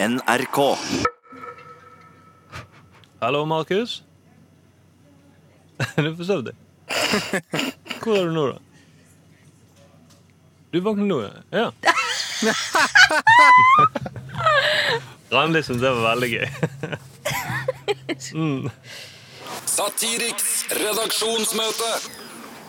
NRK. 0.00 0.78
Hallo, 3.20 3.44
Markus. 3.44 4.04
du 5.96 6.14
forsov 6.16 6.44
deg. 6.46 6.54
Hvor 8.02 8.14
er 8.14 8.28
du 8.28 8.32
nå, 8.36 8.44
da? 8.52 8.58
Du 10.70 10.78
våkner 10.86 11.08
nå, 11.10 11.18
ja? 11.50 11.66
ja. 12.46 12.54
Randi 15.32 15.64
syntes 15.66 15.82
det 15.82 15.90
var 15.90 16.06
veldig 16.12 16.30
gøy. 16.36 16.46
mm. 18.38 18.70
Satiriks 19.66 20.66
redaksjonsmøte. 20.78 21.92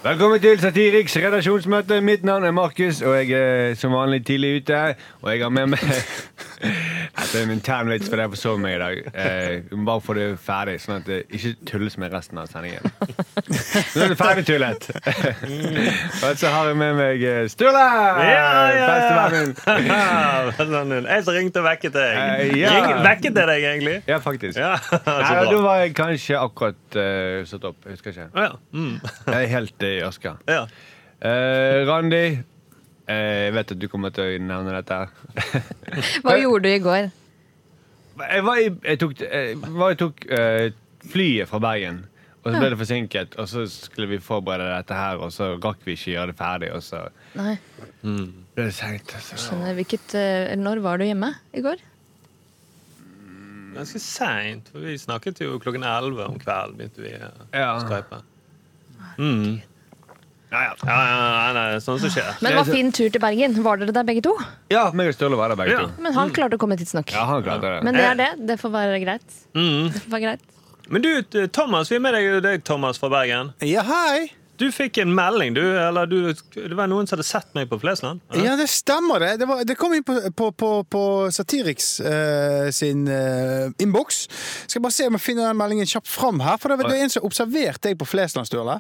Velkommen 0.02 0.41
til 0.41 0.57
Satiriks 0.64 1.18
redaksjonsmøte. 1.21 2.02
Mitt 2.02 2.25
navn 2.25 2.50
er 2.50 2.57
Markus, 2.57 3.04
og 3.05 3.20
jeg 3.20 3.38
er 3.38 3.75
som 3.77 3.93
vanlig 3.93 4.25
tidlig 4.25 4.64
ute. 4.64 4.96
Og 5.21 5.34
jeg 5.34 5.43
har 5.43 5.54
med 5.54 5.75
meg 5.75 5.84
Dette 7.30 7.43
er 7.43 7.46
en 7.46 7.52
intern 7.54 7.91
vits, 7.93 8.07
for 8.09 8.18
jeg 8.18 8.30
forsov 8.34 8.55
meg 8.57 8.71
i 8.73 8.77
dag. 8.82 8.99
Eh, 9.13 9.73
bare 9.85 10.02
få 10.02 10.16
det 10.17 10.23
ferdig, 10.41 10.80
sånn 10.81 10.95
at 10.95 11.05
det 11.05 11.20
ikke 11.38 11.52
tulles 11.70 11.94
med 12.02 12.09
resten 12.09 12.40
av 12.41 12.48
sendingen. 12.49 12.88
Nå 12.90 14.02
er 14.02 14.13
det 14.16 14.17
ferdig 14.17 14.45
tullet. 14.48 14.88
og 16.26 16.39
så 16.41 16.50
har 16.50 16.72
jeg 16.72 16.80
med 16.81 16.98
meg 16.98 17.22
eh, 17.30 17.44
Sturle! 17.53 17.84
Bestevennen 20.58 20.89
min. 20.95 21.05
Jeg 21.05 21.27
som 21.27 21.38
ringte 21.38 21.62
og 21.62 21.67
vekket 21.70 21.94
deg. 22.00 22.17
Eh, 22.17 22.55
ja. 22.63 22.73
Ring, 22.73 23.05
vekket 23.05 23.38
jeg 23.44 23.52
deg 23.52 23.67
egentlig? 23.75 23.95
Ja, 24.09 24.17
faktisk. 24.25 24.58
Ja, 24.58 24.73
Nei, 25.05 25.45
da 25.53 25.61
var 25.67 25.84
jeg 25.84 25.94
kanskje 26.02 26.41
akkurat 26.41 26.98
uh, 26.98 27.45
satt 27.53 27.70
opp. 27.70 27.77
Jeg 27.86 28.00
husker 28.00 28.16
ikke. 28.16 28.27
Å, 28.34 28.48
ja. 28.48 28.58
Mm. 28.73 28.95
Jeg 29.30 29.38
er 29.44 29.53
helt 29.53 29.86
i 29.86 29.94
ørska. 30.09 30.39
ja. 30.50 30.64
Eh, 31.20 31.81
Randi, 31.86 32.25
eh, 33.11 33.39
jeg 33.45 33.53
vet 33.59 33.73
at 33.75 33.80
du 33.86 33.88
kommer 33.91 34.14
til 34.16 34.23
å 34.23 34.44
nevne 34.50 34.72
dette. 34.80 35.00
Hva 36.23 36.38
gjorde 36.39 36.64
du 36.64 36.70
i 36.73 36.84
går? 36.89 37.09
Jeg, 38.20 38.44
var 38.46 38.62
i, 38.62 38.70
jeg 38.84 39.00
tok, 39.00 39.14
jeg, 39.22 39.58
var, 39.64 39.90
jeg 39.94 40.00
tok 40.02 40.23
uh, 40.32 40.72
flyet 41.12 41.50
fra 41.50 41.59
Bergen, 41.64 42.02
og 42.44 42.50
så 42.52 42.59
ble 42.59 42.70
det 42.73 42.80
forsinket. 42.80 43.38
Og 43.39 43.48
så 43.52 43.66
skulle 43.72 44.09
vi 44.11 44.20
forberede 44.23 44.72
dette 44.73 44.95
her, 44.98 45.22
og 45.23 45.31
så 45.36 45.53
rakk 45.64 45.86
vi 45.88 45.95
ikke 45.98 46.14
gjøre 46.16 46.31
det 46.31 46.38
ferdig. 46.39 46.72
Og 46.76 46.84
så 46.84 47.03
Nei, 47.39 47.56
ble 48.02 48.66
det 48.67 48.73
seint. 48.76 49.14
Altså. 49.16 49.39
skjønner. 49.45 49.78
Hvilket, 49.80 50.16
uh, 50.20 50.56
når 50.59 50.84
var 50.86 51.00
du 51.00 51.06
hjemme 51.08 51.34
i 51.53 51.64
går? 51.66 51.86
Ganske 53.76 54.00
seint. 54.02 54.72
Vi 54.73 54.98
snakket 55.00 55.39
jo 55.45 55.59
klokken 55.61 55.83
11 55.86 56.26
om 56.26 56.39
kvelden. 56.42 56.78
begynte 56.80 57.04
vi 57.06 57.14
å 57.16 57.30
Ja. 57.54 57.70
skype. 57.86 58.23
Mm. 59.20 59.61
Ja, 60.52 60.61
ja. 60.66 60.73
Ja, 60.81 60.97
ja, 61.05 61.17
nei, 61.53 61.64
nei, 61.73 61.80
sånn 61.86 62.00
som 62.02 62.09
skjer. 62.09 62.30
Men 62.42 62.52
det 62.55 62.58
var 62.58 62.69
fin 62.73 62.92
tur 62.95 63.09
til 63.14 63.22
Bergen. 63.22 63.53
Var 63.64 63.78
dere 63.83 63.94
der 63.94 64.03
begge 64.08 64.23
to? 64.25 64.33
ja, 64.73 64.88
meg 64.97 65.11
og 65.11 65.14
Sturle 65.14 65.38
var 65.38 65.50
der 65.53 65.59
begge 65.59 65.75
Ja. 65.75 65.83
to. 65.86 66.02
Men 66.02 66.14
han 66.16 66.31
klarte 66.33 66.58
å 66.58 66.61
komme 66.61 66.78
tidsnok. 66.80 67.11
Ja, 67.14 67.25
han 67.30 67.44
klarte 67.45 67.61
det. 67.75 67.83
Men 67.86 67.94
det 67.94 68.05
er 68.08 68.16
det. 68.16 68.30
Det 68.47 68.58
får 68.59 68.72
være 68.73 69.00
greit. 69.03 69.38
Mm. 69.53 69.92
Det 69.94 70.02
får 70.02 70.09
være 70.16 70.22
greit. 70.25 70.42
Men 70.89 71.02
du, 71.05 71.22
Thomas, 71.53 71.89
vi 71.92 71.95
er 72.00 72.00
med 72.02 72.14
deg, 72.17 72.42
deg 72.42 72.64
Thomas 72.66 72.97
fra 72.97 73.09
Bergen. 73.14 73.53
Ja, 73.61 73.83
hei. 73.86 74.31
Du 74.59 74.65
fikk 74.75 74.97
en 74.99 75.13
melding, 75.15 75.53
du. 75.55 75.61
Eller 75.79 76.09
du, 76.09 76.17
det 76.53 76.75
var 76.75 76.89
noen 76.91 77.07
som 77.07 77.15
hadde 77.15 77.27
sett 77.29 77.53
meg 77.55 77.69
på 77.71 77.79
Flesland? 77.79 78.19
Ja, 78.35 78.57
det 78.59 78.67
stemmer 78.71 79.23
det. 79.23 79.29
Det, 79.39 79.47
var, 79.47 79.63
det 79.67 79.77
kom 79.79 79.93
inn 79.95 80.03
på, 80.03 80.17
på, 80.35 80.49
på, 80.52 80.71
på 80.91 81.03
Satiriks 81.31 81.88
uh, 82.03 82.67
sin 82.75 83.05
uh, 83.07 83.71
innboks. 83.80 84.25
Skal 84.67 84.83
bare 84.83 84.95
se 84.97 85.07
om 85.07 85.15
jeg 85.15 85.23
finner 85.30 85.47
den 85.47 85.59
meldingen 85.61 85.87
kjapt 85.89 86.11
fram 86.11 86.43
her. 86.43 86.59
For 86.59 86.73
det, 86.73 86.81
var- 86.83 86.91
det 86.91 86.99
en 87.05 87.13
som 87.15 87.27
observerte 87.30 87.87
deg 87.87 87.97
på 88.02 88.09
Flesland, 88.09 88.49
Sturle. 88.52 88.80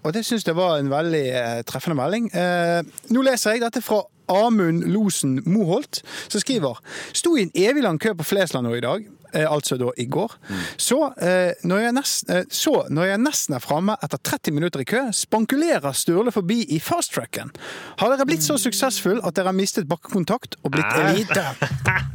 Og 0.00 0.10
det 0.14 0.22
syns 0.28 0.46
jeg 0.46 0.56
var 0.58 0.78
en 0.78 0.92
veldig 0.92 1.26
uh, 1.34 1.60
treffende 1.66 1.98
melding. 1.98 2.30
Eh, 2.30 2.80
nå 3.10 3.22
leser 3.26 3.56
jeg 3.56 3.64
dette 3.66 3.82
fra 3.82 4.04
Amund 4.30 4.84
Losen 4.94 5.40
Moholt, 5.50 6.04
som 6.30 6.38
skriver 6.42 6.78
Sto 7.18 7.34
i 7.34 7.48
en 7.48 7.56
evig 7.58 7.82
lang 7.82 7.98
kø 7.98 8.14
på 8.14 8.26
Flesland 8.30 8.68
nå 8.68 8.76
i 8.78 8.84
dag. 8.84 9.08
Eh, 9.34 9.46
altså 9.52 9.76
da 9.78 9.90
i 9.96 10.06
går. 10.10 10.32
Så, 10.80 10.98
eh, 11.22 11.52
når 11.64 11.78
jeg 11.84 11.92
nest, 11.92 12.30
eh, 12.30 12.42
så 12.50 12.84
når 12.90 13.10
jeg 13.12 13.22
nesten 13.22 13.54
er 13.54 13.62
framme 13.62 13.96
etter 14.02 14.18
30 14.18 14.54
minutter 14.56 14.82
i 14.82 14.86
kø, 14.88 15.02
spankulerer 15.14 15.92
Sturle 15.96 16.32
forbi 16.32 16.62
i 16.74 16.80
fasttracken. 16.82 17.52
Har 18.00 18.14
dere 18.14 18.26
blitt 18.26 18.44
så 18.46 18.58
suksessfull 18.58 19.20
at 19.24 19.36
dere 19.36 19.52
har 19.52 19.56
mistet 19.56 19.88
bakkekontakt 19.90 20.58
og 20.64 20.74
blitt 20.74 20.98
elite? 20.98 21.44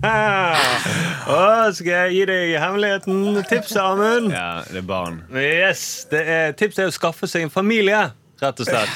Å, 1.36 1.40
skal 1.76 1.92
jeg 1.92 2.14
gi 2.18 2.26
deg 2.30 2.58
hemmeligheten? 2.62 3.42
Tipset, 3.50 3.80
Amund? 3.82 4.32
Ja, 4.34 4.62
det 4.70 4.84
er 4.84 4.88
barn. 4.88 5.24
Yes, 5.34 6.06
det 6.12 6.26
er, 6.28 6.54
Tipset 6.58 6.86
er 6.86 6.92
å 6.92 6.96
skaffe 6.96 7.30
seg 7.32 7.48
en 7.48 7.54
familie. 7.54 8.10
Rett 8.42 8.60
og 8.60 8.68
slett. 8.68 8.90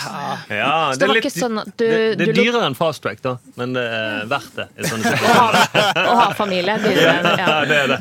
Ja, 0.51 0.91
det 0.99 1.05
er 1.07 1.13
litt, 1.15 1.27
sånn 1.31 1.55
du- 1.63 1.71
det, 1.79 2.15
det 2.19 2.25
er 2.27 2.33
dyrere 2.35 2.65
enn 2.67 2.75
fast 2.75 3.01
track, 3.05 3.21
da, 3.23 3.37
men 3.55 3.71
det 3.77 3.83
er 3.87 4.25
verdt 4.27 4.55
det. 4.57 4.65
i 4.75 4.83
sånne 4.89 5.13
Å 5.15 6.15
ha, 6.19 6.25
familie. 6.35 6.75
dyrere 6.83 7.35
Ja, 7.39 7.65
det 7.69 7.77
er 7.85 7.87
det. 7.93 7.99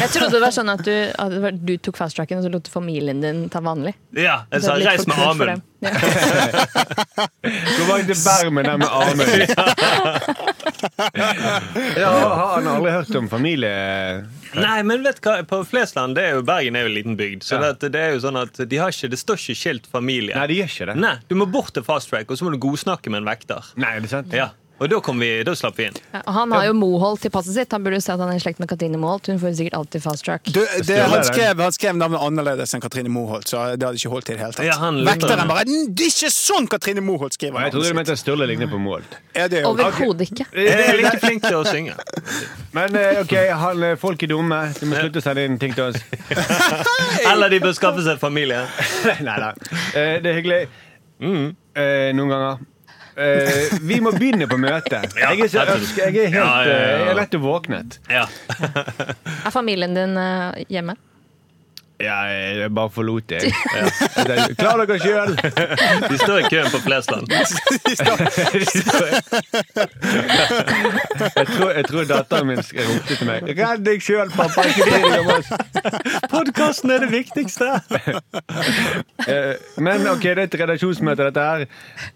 Jeg 0.00 0.10
trodde 0.16 0.32
det 0.34 0.42
var 0.42 0.50
sånn 0.56 0.72
at 0.74 0.82
du, 0.82 0.92
at 1.14 1.60
du 1.62 1.76
tok 1.78 1.96
fast 2.00 2.18
tracken, 2.18 2.38
og 2.42 2.44
så 2.48 2.50
lot 2.56 2.66
familien 2.72 3.22
din 3.22 3.44
ta 3.54 3.62
vanlig. 3.62 3.94
Ja, 4.18 4.40
jeg 4.50 4.62
sa 4.66 4.74
reis 4.82 5.06
med 5.06 5.16
Amund. 5.28 5.62
Ja. 5.76 5.90
Gå 5.92 7.84
bak 7.84 8.06
til 8.08 8.16
Bermen 8.16 8.64
der 8.64 8.78
med 8.80 8.88
Amund. 8.88 9.28
Ja, 12.00 12.10
har 12.10 12.54
han 12.56 12.66
aldri 12.70 12.90
hørt 12.94 13.14
om 13.20 13.28
familie... 13.28 13.72
Nei, 14.62 14.82
men 14.88 15.02
vet 15.04 15.20
hva, 15.24 15.36
på 15.48 15.60
Flesland, 15.68 16.14
det 16.16 16.24
er 16.24 16.34
jo, 16.38 16.42
Bergen 16.48 16.76
er 16.78 16.86
jo 16.86 16.90
en 16.90 16.94
liten 16.96 17.16
bygd, 17.18 17.44
så 17.46 17.58
Ja. 17.60 17.72
det, 17.72 17.90
det 17.92 18.00
er 18.00 18.14
jo 18.14 18.20
sånn 18.24 18.38
at 18.40 18.56
de 18.68 18.76
har 18.80 18.90
ikke, 18.94 19.10
det 19.12 19.18
står 19.20 19.36
ikke 19.42 19.56
skilt 19.62 19.86
familie. 19.92 20.34
Nei, 20.36 20.46
de 20.50 20.60
gjør 20.60 20.70
ikke 20.74 20.86
det. 20.92 20.96
Nei, 21.02 21.14
Du 21.28 21.34
må 21.38 21.46
bort 21.50 21.72
til 21.74 21.84
fast 21.86 22.08
track, 22.12 22.30
og 22.30 22.38
så 22.38 22.44
må 22.48 22.52
du 22.54 22.58
godsnakke 22.62 23.10
med 23.12 23.22
en 23.24 23.28
vekter. 23.28 23.72
Nei, 23.76 23.96
er 23.96 24.00
det 24.00 24.10
sant? 24.10 24.32
Ja, 24.32 24.50
Og 24.76 24.90
da, 24.92 24.98
kom 25.00 25.20
vi, 25.22 25.28
da 25.46 25.54
slapp 25.56 25.78
vi 25.78 25.86
inn. 25.88 25.94
Ja, 26.12 26.20
han 26.36 26.52
har 26.52 26.66
jo 26.66 26.74
Moholt 26.76 27.22
til 27.24 27.32
passet 27.32 27.54
sitt. 27.56 27.72
Han 27.72 27.84
burde 27.84 27.96
jo 27.96 28.04
si 28.04 28.10
at 28.12 28.20
han 28.20 28.28
er 28.28 28.36
i 28.36 28.42
slekt 28.42 28.58
med 28.60 28.68
Katrine 28.68 28.98
Moholt. 29.00 29.30
Hun 29.32 29.38
får 29.40 29.54
jo 29.54 29.56
sikkert 29.62 29.76
alltid 29.78 30.02
fast 30.04 30.24
track. 30.26 30.50
Du, 30.52 30.60
det, 30.60 30.98
han, 31.00 31.24
skrev, 31.24 31.62
han 31.64 31.72
skrev 31.72 31.96
navnet 31.96 32.20
annerledes 32.20 32.76
enn 32.76 32.84
Katrine 32.84 33.08
Moholt, 33.12 33.48
så 33.48 33.62
det 33.80 33.88
hadde 33.88 33.96
ikke 34.02 34.12
holdt 34.12 34.28
i 34.28 34.36
det 34.36 34.42
hele 34.44 34.56
tatt. 34.58 34.68
Ja, 34.68 34.76
Vekteren 35.06 35.48
bare 35.48 35.64
"Mm, 35.64 35.94
'Det 35.96 36.10
er 36.10 36.12
ikke 36.12 36.32
sånn 36.34 36.68
Katrine 36.68 37.04
Moholt 37.06 37.38
skriver 37.38 37.64
Jeg 37.64 37.72
trodde 37.72 37.88
du 37.88 37.98
mente 38.02 38.16
Sturle 38.20 38.50
ligner 38.52 38.68
på 38.68 38.78
Moholt. 38.82 39.16
Ja, 39.32 39.48
det 39.48 39.62
er 39.62 39.70
Overhodet 39.70 40.28
ikke. 40.28 40.46
Jeg 40.52 40.84
er 40.90 41.00
like 41.00 41.24
flink 41.24 41.42
til 41.48 41.56
å 41.56 41.64
synge. 41.64 41.96
Men 42.76 42.96
eh, 43.00 43.22
ok, 43.24 43.34
han, 43.56 43.82
eh, 43.82 43.96
folk 43.96 44.22
er 44.22 44.34
dumme. 44.34 44.60
Du 44.76 44.84
må 44.92 45.00
slutte 45.00 45.24
å 45.24 45.24
sende 45.24 45.48
inn 45.48 45.58
ting 45.58 45.72
til 45.72 45.88
oss. 45.88 45.96
Eller 47.32 47.48
de 47.48 47.60
bør 47.64 47.72
skaffe 47.72 48.04
seg 48.04 48.20
familie. 48.20 48.66
Nei 49.24 49.40
da. 49.40 49.54
Eh, 49.96 50.20
det 50.20 50.32
er 50.34 50.40
hyggelig. 50.42 50.64
Mm. 51.16 51.54
noen 52.12 52.28
ganger. 52.28 52.64
Eh, 53.16 53.78
vi 53.80 53.96
må 54.04 54.10
begynne 54.12 54.44
på 54.50 54.58
møtet. 54.60 55.14
Jeg 55.22 55.40
er, 55.40 55.48
så, 55.48 55.62
jeg 55.96 56.12
er 56.12 56.28
helt 56.28 56.34
Ja, 56.36 56.48
ja, 56.62 56.68
ja. 56.68 56.72
eh, 56.76 57.00
Jeg 57.00 57.08
er 57.14 57.18
lett 57.22 57.36
våknet. 57.40 57.98
Ja. 58.12 58.26
Er 59.46 59.54
familien 59.54 59.94
din 59.96 60.16
eh, 60.20 60.64
hjemme? 60.68 60.96
Ja, 62.02 62.16
jeg 62.28 62.70
bare 62.76 62.90
forlot 62.92 63.24
det. 63.30 63.42
Ja. 64.26 64.46
Klar 64.58 64.80
dere 64.84 64.96
sjøl! 65.00 65.32
De 66.10 66.16
står 66.20 66.38
i 66.42 66.48
køen 66.50 66.70
på 66.72 66.78
Flesland. 66.84 67.24
Jeg 71.36 71.46
tror, 71.50 71.70
jeg 71.76 71.84
tror 71.88 72.04
datteren 72.08 72.46
min 72.48 72.60
ropte 72.60 73.16
til 73.16 73.26
meg. 73.28 73.48
Redd 73.58 73.82
deg 73.86 74.02
sjøl, 74.04 74.30
pappa! 74.34 74.64
Ikke 74.70 74.86
bry 74.86 75.00
deg 75.04 75.20
om 75.20 75.30
oss! 75.34 75.48
Podkasten 76.32 76.92
er 76.94 77.04
det 77.04 77.10
viktigste! 77.12 77.68
Eh, 79.26 79.54
Men 79.82 80.06
ok, 80.10 80.22
det 80.26 80.32
er 80.36 80.42
et 80.46 80.56
redaksjonsmøte, 80.62 81.26
dette 81.30 81.44
her. 81.46 81.64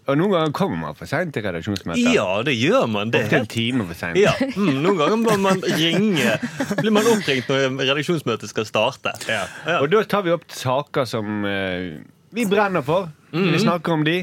Og 0.09 0.17
noen 0.19 0.33
ganger 0.35 0.53
kommer 0.57 0.79
man 0.85 0.97
for 0.99 1.09
seint 1.09 1.33
til 1.35 1.45
redaksjonsmøter. 1.45 2.01
Ja, 2.15 2.27
det 2.47 2.55
gjør 2.57 2.87
man. 2.91 3.11
Det 3.13 3.23
er 3.27 3.37
en 3.41 3.49
time 3.51 3.87
for 3.89 3.97
seint. 3.99 4.19
ja. 4.21 4.33
mm, 4.55 4.71
Noen 4.85 4.99
ganger 5.01 5.21
må 5.21 5.37
man 5.43 5.61
ringe. 5.65 6.37
Blir 6.81 6.93
man 6.95 7.09
oppringt 7.13 7.49
når 7.51 7.79
redaksjonsmøtet 7.81 8.51
skal 8.51 8.67
starte. 8.69 9.13
Ja. 9.29 9.43
Og 9.79 9.87
da 9.91 10.03
tar 10.09 10.25
vi 10.25 10.33
opp 10.33 10.47
saker 10.51 11.07
som 11.09 11.45
eh, 11.47 12.01
vi 12.35 12.45
brenner 12.49 12.83
for. 12.85 13.09
Vi 13.31 13.59
snakker 13.61 13.95
om 13.95 14.03
de. 14.07 14.21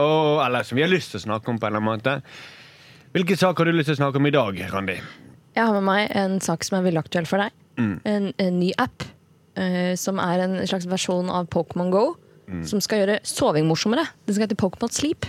Og, 0.00 0.40
eller 0.44 0.64
som 0.66 0.78
vi 0.78 0.84
har 0.84 0.90
lyst 0.90 1.12
til 1.14 1.20
å 1.20 1.26
snakke 1.26 1.52
om 1.52 1.58
på 1.60 1.68
en 1.68 1.74
eller 1.76 1.82
annen 1.82 2.00
måte. 2.00 2.16
Hvilke 3.14 3.36
saker 3.38 3.66
har 3.66 3.72
du 3.72 3.78
lyst 3.78 3.90
til 3.90 3.98
å 3.98 4.02
snakke 4.04 4.20
om 4.20 4.28
i 4.30 4.34
dag, 4.34 4.60
Randi? 4.72 4.96
Jeg 5.56 5.66
har 5.66 5.74
med 5.74 5.86
meg 5.86 6.12
en 6.16 6.38
sak 6.42 6.62
som 6.66 6.78
er 6.78 6.86
veldig 6.86 7.02
aktuell 7.02 7.26
for 7.28 7.42
deg. 7.42 7.54
En, 7.80 8.30
en 8.38 8.58
ny 8.60 8.70
app 8.78 9.04
eh, 9.58 9.96
som 9.98 10.20
er 10.22 10.44
en 10.44 10.58
slags 10.68 10.86
versjon 10.90 11.30
av 11.32 11.48
Pokémon 11.52 11.90
Go. 11.92 12.04
Som 12.66 12.82
skal 12.82 13.04
gjøre 13.04 13.20
soving 13.26 13.68
morsommere. 13.68 14.08
Den 14.26 14.34
skal 14.34 14.48
hete 14.48 14.58
Pokémon 14.58 14.90
Sleep. 14.90 15.28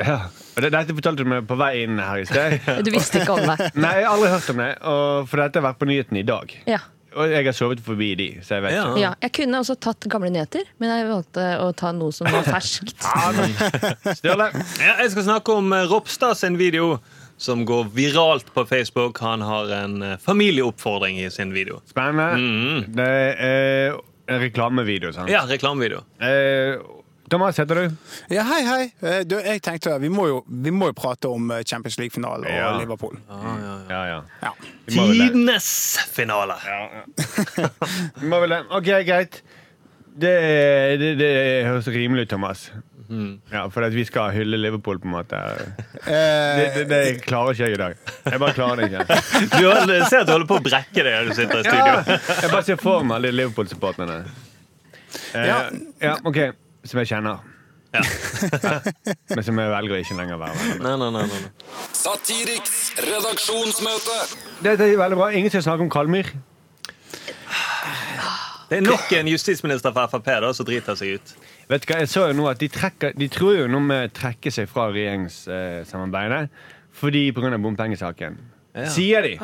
Ja. 0.00 0.30
Og 0.56 0.62
det, 0.64 0.70
dette 0.74 0.94
fortalte 0.96 1.22
du 1.24 1.28
meg 1.30 1.44
på 1.48 1.56
vei 1.60 1.84
inn 1.84 2.00
her 2.00 2.22
i 2.22 2.26
sted. 2.28 2.56
Du 2.86 2.90
visste 2.94 3.20
ikke 3.20 3.36
om 3.36 3.44
det. 3.50 3.70
Nei, 3.76 3.92
jeg 4.00 4.08
har 4.08 4.14
aldri 4.16 4.30
hørt 4.32 4.50
om 4.54 4.62
det, 4.62 4.70
og 4.90 5.28
for 5.30 5.42
dette 5.44 5.60
har 5.60 5.66
vært 5.68 5.80
på 5.82 5.88
nyhetene 5.90 6.22
i 6.22 6.26
dag. 6.28 6.54
Ja. 6.70 6.80
Og 7.16 7.30
jeg 7.30 7.44
har 7.46 7.54
sovet 7.54 7.80
forbi 7.84 8.08
de, 8.18 8.28
så 8.42 8.56
jeg 8.58 8.62
vet 8.64 8.72
Ja. 8.74 8.84
ikke. 8.90 9.00
ja. 9.04 9.10
Jeg 9.22 9.32
kunne 9.38 9.58
også 9.62 9.76
tatt 9.78 10.06
gamle 10.10 10.30
nyheter, 10.34 10.64
men 10.82 10.90
jeg 10.90 11.06
valgte 11.08 11.44
å 11.62 11.68
ta 11.76 11.92
noe 11.94 12.12
som 12.12 12.26
var 12.32 12.42
ferskt. 12.48 12.96
Sturle? 14.18 14.48
Ja, 14.82 14.96
jeg 15.02 15.12
skal 15.14 15.26
snakke 15.28 15.54
om 15.60 15.72
eh, 15.72 15.84
Ropstad 15.90 16.34
sin 16.40 16.58
video 16.58 16.98
som 17.36 17.64
går 17.66 17.88
viralt 17.94 18.50
på 18.54 18.64
Facebook. 18.66 19.18
Han 19.24 19.42
har 19.42 19.70
en 19.82 19.96
eh, 20.02 20.16
familieoppfordring 20.22 21.18
i 21.24 21.30
sin 21.34 21.52
video. 21.54 21.80
Spennende. 21.90 22.34
Mhm. 22.38 22.92
Det 22.96 23.08
er 23.48 23.96
en 24.28 24.40
reklamevideo, 24.40 25.12
sant? 25.12 25.28
Ja, 25.30 25.42
reklamevideo. 25.50 26.02
Eh, 26.22 26.78
Thomas 27.30 27.56
heter 27.58 27.74
du. 27.74 27.96
Ja, 28.34 28.42
hei, 28.44 28.62
hei. 28.68 28.82
Eh, 29.02 29.22
Du, 29.24 29.36
jeg 29.40 29.62
tenkte 29.64 29.94
vi 30.02 30.08
må 30.12 30.26
jo, 30.28 30.38
vi 30.46 30.70
må 30.74 30.90
jo 30.90 30.96
prate 30.98 31.28
om 31.32 31.50
eh, 31.56 31.62
Champions 31.66 31.96
League-finalen 31.98 32.44
og 32.46 32.52
Ja. 32.52 32.72
Liverpool. 32.78 33.16
Ja, 33.30 34.00
ja. 34.10 34.18
Ja. 34.42 34.50
Det. 34.86 34.94
Tidenes 34.94 35.68
finale! 36.12 36.54
Vi 38.20 38.28
må 38.28 38.40
vel 38.42 38.52
det. 38.52 38.58
OK, 38.76 38.90
greit. 39.08 39.38
Det, 40.14 40.32
det, 41.00 41.14
det 41.18 41.30
høres 41.66 41.88
rimelig 41.88 42.26
ut, 42.26 42.34
Thomas. 42.34 42.66
Ja, 43.52 43.66
For 43.72 43.84
at 43.86 43.92
vi 43.94 44.02
skal 44.08 44.30
hylle 44.34 44.56
Liverpool, 44.58 44.98
på 45.00 45.08
en 45.08 45.14
måte. 45.16 45.38
Det, 46.04 46.12
Eh, 46.14 46.74
det, 46.76 46.84
det 46.90 47.22
klarer 47.24 47.52
ikke 47.56 47.64
jeg 47.68 47.76
i 47.76 47.80
dag. 47.80 47.94
Jeg 48.28 48.40
bare 48.42 48.54
klarer 48.56 48.76
det 48.82 48.90
ikke. 48.90 49.16
Du 49.56 49.64
ser 50.08 50.20
at 50.20 50.26
du 50.28 50.32
holder 50.34 50.48
på 50.50 50.58
å 50.60 50.64
brekke 50.64 51.04
deg 51.06 51.14
når 51.16 51.30
du 51.30 51.34
sitter 51.38 51.60
i 51.60 51.64
studio. 51.64 51.86
Ja, 51.86 52.18
jeg 52.42 52.50
bare 52.52 52.64
ser 52.68 52.80
for 52.82 53.04
meg 53.08 53.16
alle 53.20 53.32
Liverpool-supporterne. 53.32 54.18
Eh, 55.32 55.46
Ja. 55.48 55.58
ja, 56.02 56.14
OK. 56.28 56.40
Som 56.84 57.00
jeg 57.00 57.10
kjenner. 57.14 57.42
Ja. 57.94 58.02
Men 59.36 59.44
som 59.46 59.58
jeg 59.60 59.70
velger 59.70 59.94
å 59.94 60.00
ikke 60.02 60.16
lenger 60.18 60.40
være 60.40 60.56
venner 60.58 60.80
med. 60.80 60.86
Nei, 60.86 60.94
nei, 60.98 61.10
nei, 61.14 61.26
nei. 61.30 61.84
Satiriks 61.94 62.80
redaksjonsmøte. 63.04 64.16
Dette 64.64 64.88
er 64.88 64.98
veldig 64.98 65.18
bra. 65.20 65.30
Ingen 65.36 65.52
skal 65.54 65.64
snakke 65.68 65.86
om 65.86 65.92
Kalmyr. 65.92 66.32
Det 68.70 68.80
er 68.80 68.86
nok 68.86 69.12
en 69.14 69.28
justisminister 69.28 69.92
fra 69.94 70.06
Frp 70.10 70.30
da, 70.42 70.50
som 70.56 70.66
driter 70.66 70.96
seg 70.98 71.18
ut. 71.20 71.34
Vet 71.70 71.84
du 71.84 71.90
hva, 71.92 72.00
jeg 72.02 72.10
så 72.10 72.24
jo 72.30 72.36
nå 72.36 72.48
at 72.50 72.60
De, 72.60 72.68
trekker, 72.72 73.14
de 73.16 73.28
tror 73.32 73.54
jo 73.58 73.68
nå 73.70 73.80
med 73.84 74.08
å 74.08 74.12
trekke 74.16 74.50
seg 74.52 74.66
fra 74.70 74.88
regjeringssamarbeidet 74.92 76.48
fordi 76.94 77.28
pga. 77.34 77.56
bompengesaken. 77.58 78.36
Sier 78.90 79.22
de. 79.26 79.36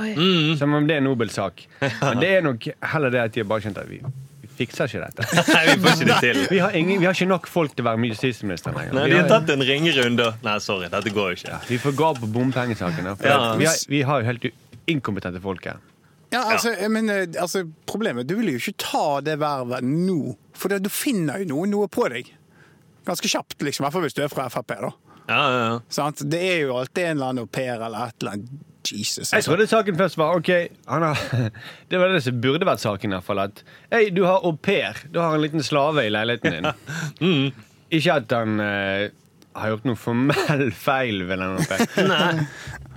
Som 0.58 0.74
om 0.74 0.86
det 0.86 0.96
er 0.96 1.02
en 1.02 1.08
nobel 1.10 1.30
sak. 1.30 1.62
Men 2.02 2.20
det 2.22 2.30
er 2.36 2.44
nok 2.46 2.66
heller 2.92 3.14
det 3.14 3.22
at 3.22 3.34
de 3.34 3.42
har 3.42 3.48
bare 3.50 3.64
skjønt 3.66 3.78
at 3.82 3.90
vi 3.90 4.00
fikser 4.60 4.86
ikke 4.92 5.02
dette. 5.08 5.26
Nei, 5.56 5.62
vi 5.70 5.76
får 5.82 5.96
ikke 5.96 6.08
det 6.12 6.18
til. 6.24 6.40
Vi 6.54 6.58
har, 6.62 6.76
ingen, 6.78 7.00
vi 7.02 7.08
har 7.08 7.16
ikke 7.18 7.28
nok 7.32 7.48
folk 7.50 7.74
til 7.74 7.84
å 7.86 7.90
være 7.90 8.10
justisminister 8.12 8.76
lenger. 8.76 8.94
Nei, 9.00 9.06
De 9.10 9.18
har 9.18 9.28
tatt 9.32 9.50
en 9.56 9.64
ringerunde. 9.66 10.30
Nei, 10.46 10.56
sorry, 10.62 10.88
dette 10.92 11.12
går 11.16 11.32
jo 11.34 11.38
ikke. 11.40 11.60
Vi 11.70 11.78
får 11.82 11.96
gå 11.98 12.10
på 12.22 12.30
bompengesakene. 12.38 13.16
For 13.20 13.30
Ja. 13.32 13.54
vi, 13.60 13.66
har, 13.70 13.78
vi 13.96 14.02
har 14.10 14.20
jo 14.24 14.30
helt 14.30 14.50
inkompetente 14.90 15.40
folk 15.44 15.64
her. 15.70 15.78
ja, 16.30 16.44
altså, 16.54 16.70
men 16.88 17.08
eh, 17.10 17.26
altså, 17.42 17.64
problemet 17.90 18.26
Du 18.30 18.36
vil 18.38 18.52
jo 18.52 18.58
ikke 18.60 18.76
ta 18.78 19.20
det 19.26 19.34
vervet 19.42 19.82
nå, 19.82 20.36
for 20.54 20.70
da- 20.70 20.78
du 20.78 20.88
finner 20.92 21.42
jo 21.42 21.48
noen 21.56 21.70
noe 21.74 21.88
på 21.90 22.06
deg. 22.12 22.30
Ganske 23.06 23.28
kjapt, 23.32 23.56
liksom. 23.66 23.82
I 23.82 23.86
hvert 23.88 23.96
fall 23.96 24.04
hvis 24.06 24.14
du 24.14 24.22
er 24.22 24.28
fra 24.30 24.46
Frp. 24.52 24.74
da. 24.80 24.90
Ja, 25.30 25.42
ja, 25.50 25.80
ja. 25.98 26.10
Det 26.22 26.40
er 26.42 26.58
jo 26.66 26.76
alltid 26.78 27.04
en 27.04 27.16
eller 27.16 27.32
annen 27.32 27.44
au 27.44 27.50
pair 27.50 27.80
eller 27.82 28.08
et 28.10 28.22
eller 28.22 28.36
annet. 28.36 28.48
Jesus. 28.86 29.30
Jeg 29.32 29.38
Altså. 29.40 29.50
trodde 29.52 29.66
saken 29.70 29.96
først 29.98 30.16
var 30.20 30.36
ok, 30.38 30.50
han 30.88 31.02
har, 31.02 31.18
Det 31.90 31.98
var 32.00 32.08
det 32.14 32.22
som 32.24 32.40
burde 32.40 32.66
vært 32.68 32.80
saken. 32.82 33.12
i 33.12 33.18
hvert 33.18 33.26
fall, 33.26 33.38
at 33.44 33.62
Hei, 33.92 34.10
du 34.10 34.24
har 34.24 34.40
au 34.46 34.52
pair. 34.56 34.96
Du 35.12 35.18
har 35.20 35.34
en 35.36 35.42
liten 35.44 35.62
slave 35.62 36.06
i 36.06 36.10
leiligheten 36.12 36.56
din. 37.20 37.52
Ikke 37.90 38.14
at 38.20 38.30
han 38.30 38.60
eh, 38.62 39.08
har 39.58 39.72
gjort 39.72 39.84
noe 39.88 39.98
formell 39.98 40.68
feil 40.86 41.24
ved 41.26 41.40
den 41.42 41.56
au 41.58 41.64
pair. 41.66 41.86
Nei. 42.06 42.46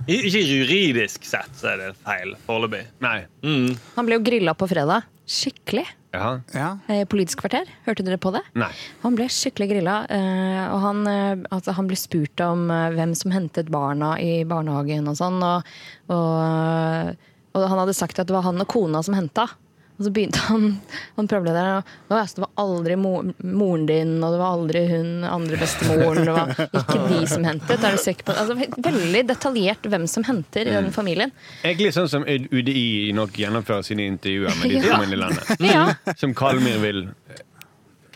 Ikke 0.06 0.40
juridisk 0.44 1.24
sett 1.26 1.50
så 1.58 1.72
er 1.72 1.80
det 1.80 1.90
feil 2.04 2.34
foreløpig. 2.46 2.82
Nei. 3.02 3.24
Mm. 3.42 3.72
Han 3.96 4.06
ble 4.06 4.18
jo 4.20 4.24
grilla 4.26 4.54
på 4.54 4.68
fredag. 4.70 5.06
Skikkelig. 5.26 5.86
Jaha. 6.14 6.34
Ja. 6.54 6.68
Eh, 6.88 7.02
Politisk 7.10 7.40
kvarter. 7.42 7.66
Hørte 7.88 8.04
dere 8.06 8.20
på 8.22 8.30
det? 8.34 8.40
Nei. 8.54 8.70
Han 9.02 9.16
ble 9.18 9.26
skikkelig 9.32 9.68
grilla. 9.72 9.96
eh, 10.08 10.62
Og 10.70 10.80
han, 10.84 11.02
eh, 11.10 11.34
altså, 11.50 11.74
han 11.74 11.88
ble 11.90 11.98
spurt 11.98 12.40
om 12.46 12.68
hvem 12.70 13.14
som 13.18 13.34
hentet 13.34 13.68
barna 13.74 14.14
i 14.22 14.44
barnehagen 14.46 15.08
og 15.10 15.18
sånn. 15.18 15.42
Og, 15.42 15.74
og, 16.14 17.16
og 17.54 17.68
han 17.70 17.78
hadde 17.82 17.94
sagt 17.98 18.18
at 18.22 18.28
det 18.30 18.34
var 18.36 18.46
han 18.46 18.62
og 18.62 18.68
kona 18.70 19.02
som 19.02 19.14
henta. 19.18 19.48
Og 19.94 20.06
så 20.08 20.10
begynte 20.10 20.40
han 20.48 20.64
han 21.14 21.28
programlederen 21.30 21.76
og 21.84 22.10
«Å, 22.10 22.16
ja, 22.18 22.24
så 22.26 22.40
det 22.40 22.42
var 22.44 22.50
aldri 22.64 22.96
mor, 22.98 23.28
moren 23.46 23.84
din, 23.86 24.16
og 24.26 24.34
det 24.34 24.40
var 24.40 24.56
aldri 24.56 24.82
hun 24.90 25.10
andre 25.28 25.60
bestemoren. 25.60 26.24
Det 26.26 26.34
var 26.34 26.82
ikke 26.82 26.98
de 27.12 27.20
som 27.30 27.46
hentet. 27.46 27.78
Er 27.86 27.94
du 27.94 28.02
sikker 28.02 28.26
på 28.26 28.34
altså, 28.34 28.56
Veldig 28.88 29.22
detaljert 29.30 29.86
hvem 29.92 30.08
som 30.10 30.26
henter 30.26 30.66
i 30.66 30.74
den 30.74 30.90
familien. 30.94 31.30
Egentlig 31.62 31.92
sånn 31.94 32.10
som 32.10 32.26
UDI 32.26 33.12
nok 33.14 33.38
gjennomfører 33.38 33.86
sine 33.86 34.08
intervjuer 34.10 34.58
med 34.60 34.74
de 34.74 34.82
Ja. 34.84 34.96
som 34.98 35.06
er 35.06 35.14
i 35.14 35.20
landet. 35.22 35.54
Ja. 35.62 35.84
Som 36.18 36.34
Kalmyr 36.38 36.82
vil 36.82 37.04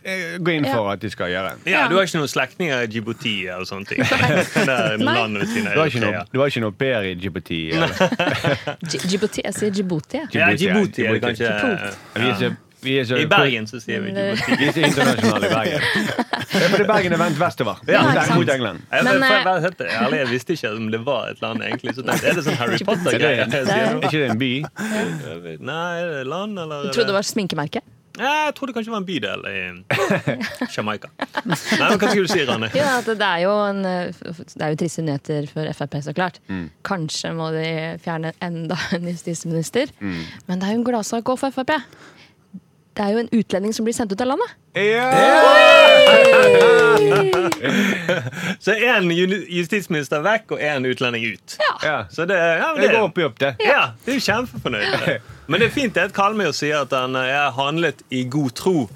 gå 0.05 0.55
inn 0.55 0.67
for 0.69 0.91
at 0.93 1.03
de 1.03 1.11
skal 1.11 1.33
gjøre. 1.33 1.55
Ja, 1.69 1.87
Du 1.89 1.97
har 1.97 2.07
ikke 2.07 2.21
noen 2.21 2.31
slektninger 2.31 2.85
i 2.85 2.91
Djibouti 2.93 3.35
eller 3.47 3.67
sånne 3.69 3.89
ting? 3.89 4.05
Du 4.09 5.81
har 5.81 5.87
ikke 5.89 6.05
noe, 6.05 6.23
du 6.33 6.41
har 6.41 6.47
ikke 6.53 6.63
noe 6.65 6.73
Per 6.79 7.11
i 7.11 7.17
Djibouti? 7.19 7.61
Djibouti. 9.09 9.45
Jeg 9.45 9.55
sier 9.59 9.75
Djibouti. 9.75 10.23
Ja, 10.37 10.53
Djibouti, 10.55 11.07
er 11.07 11.21
kanskje 11.23 12.57
I 12.79 13.27
Bergen 13.27 13.67
så 13.67 13.81
sier 13.83 14.05
vi 14.05 14.13
Djibouti. 14.15 14.59
Vi 14.61 14.69
er 14.69 14.73
så 14.77 14.85
internasjonale 14.87 15.51
i 15.51 15.55
Bergen. 15.55 15.87
Det 16.49 16.63
er 16.63 16.73
fordi 16.73 16.87
Bergen 16.89 17.17
er 17.17 17.23
vendt 17.25 17.41
vestover. 17.41 17.83
Ja. 17.91 18.03
Mot 18.35 18.49
England. 18.55 18.87
Jeg, 18.93 19.03
eh, 19.03 20.17
jeg 20.19 20.31
visste 20.31 20.55
ikke 20.55 20.73
om 20.77 20.89
det 20.95 21.03
var 21.07 21.33
et 21.35 21.43
land, 21.43 21.63
egentlig. 21.67 21.97
Så 21.99 22.07
tenkte, 22.07 22.31
er 22.31 22.39
det 22.39 22.47
sånn 22.47 22.59
Harry 22.61 22.79
Er 22.79 22.87
Potter-greie? 22.87 23.47
er 23.51 23.99
ikke 23.99 24.23
det 24.23 24.31
en 24.31 24.43
by? 24.43 24.53
Nei, 25.59 25.93
er 26.01 26.13
det 26.21 26.27
land, 26.31 26.59
eller? 26.59 26.89
Jeg 26.89 26.99
trodde 26.99 27.11
det 27.13 27.19
var 27.19 27.27
sminkemerke. 27.35 27.83
Ja, 28.19 28.51
tror 28.57 28.67
det 28.71 28.75
kanskje 28.77 28.93
var 28.93 29.01
en 29.03 29.07
bydel 29.09 29.45
i 29.49 29.57
Jamaica. 30.75 31.09
Nei, 31.47 31.57
men 31.79 31.99
Hva 32.01 32.11
skulle 32.11 32.27
du 32.27 32.33
si, 32.33 32.43
Rane? 32.49 32.71
Ja, 32.75 32.99
det 33.07 33.17
er 33.23 33.45
jo 33.45 33.53
en, 33.69 33.83
Det 33.85 34.61
er 34.65 34.75
jo 34.75 34.79
triste 34.83 35.05
nyheter 35.07 35.47
for 35.53 35.71
Frp, 35.79 35.99
så 36.09 36.15
klart. 36.17 36.41
Kanskje 36.89 37.33
må 37.39 37.51
de 37.55 37.67
fjerne 38.05 38.33
enda 38.43 38.79
en 38.97 39.09
justisminister. 39.13 39.93
Men 40.01 40.59
det 40.59 40.69
er 40.69 40.75
jo 40.77 40.81
en 40.83 40.89
gladsak 40.91 41.31
òg 41.31 41.39
for 41.41 41.55
Frp. 41.55 41.75
Det 42.99 43.05
er 43.07 43.15
jo 43.15 43.21
en 43.23 43.31
utlending 43.39 43.75
som 43.77 43.87
blir 43.87 43.95
sendt 43.95 44.11
ut 44.13 44.21
av 44.27 44.33
landet. 44.33 44.51
Så 48.61 48.75
én 48.75 49.11
justisminister 49.49 50.23
vekk 50.25 50.55
og 50.57 50.63
én 50.63 50.87
utlending 50.89 51.25
ut. 51.35 51.57
Ja. 51.85 52.05
Så 52.11 52.25
det, 52.29 52.37
ja, 52.39 52.73
Det 52.77 52.83
det, 52.89 52.93
går 52.97 53.09
opp 53.09 53.19
i 53.19 53.25
opp, 53.27 53.39
det. 53.41 53.55
ja, 53.65 53.91
det 54.05 54.15
er 54.15 54.19
jo 54.21 54.25
kjempefornøyd. 54.27 55.19
Men 55.49 55.61
det 55.63 55.69
er 55.71 55.75
fint 55.75 55.95
det 55.97 56.09
at 56.11 56.15
Kalmøy 56.17 56.51
sier 56.57 56.83
at 56.85 56.93
han 56.97 57.17
er 57.21 57.51
handlet 57.57 58.03
i 58.11 58.25
god 58.29 58.51
tro. 58.59 58.89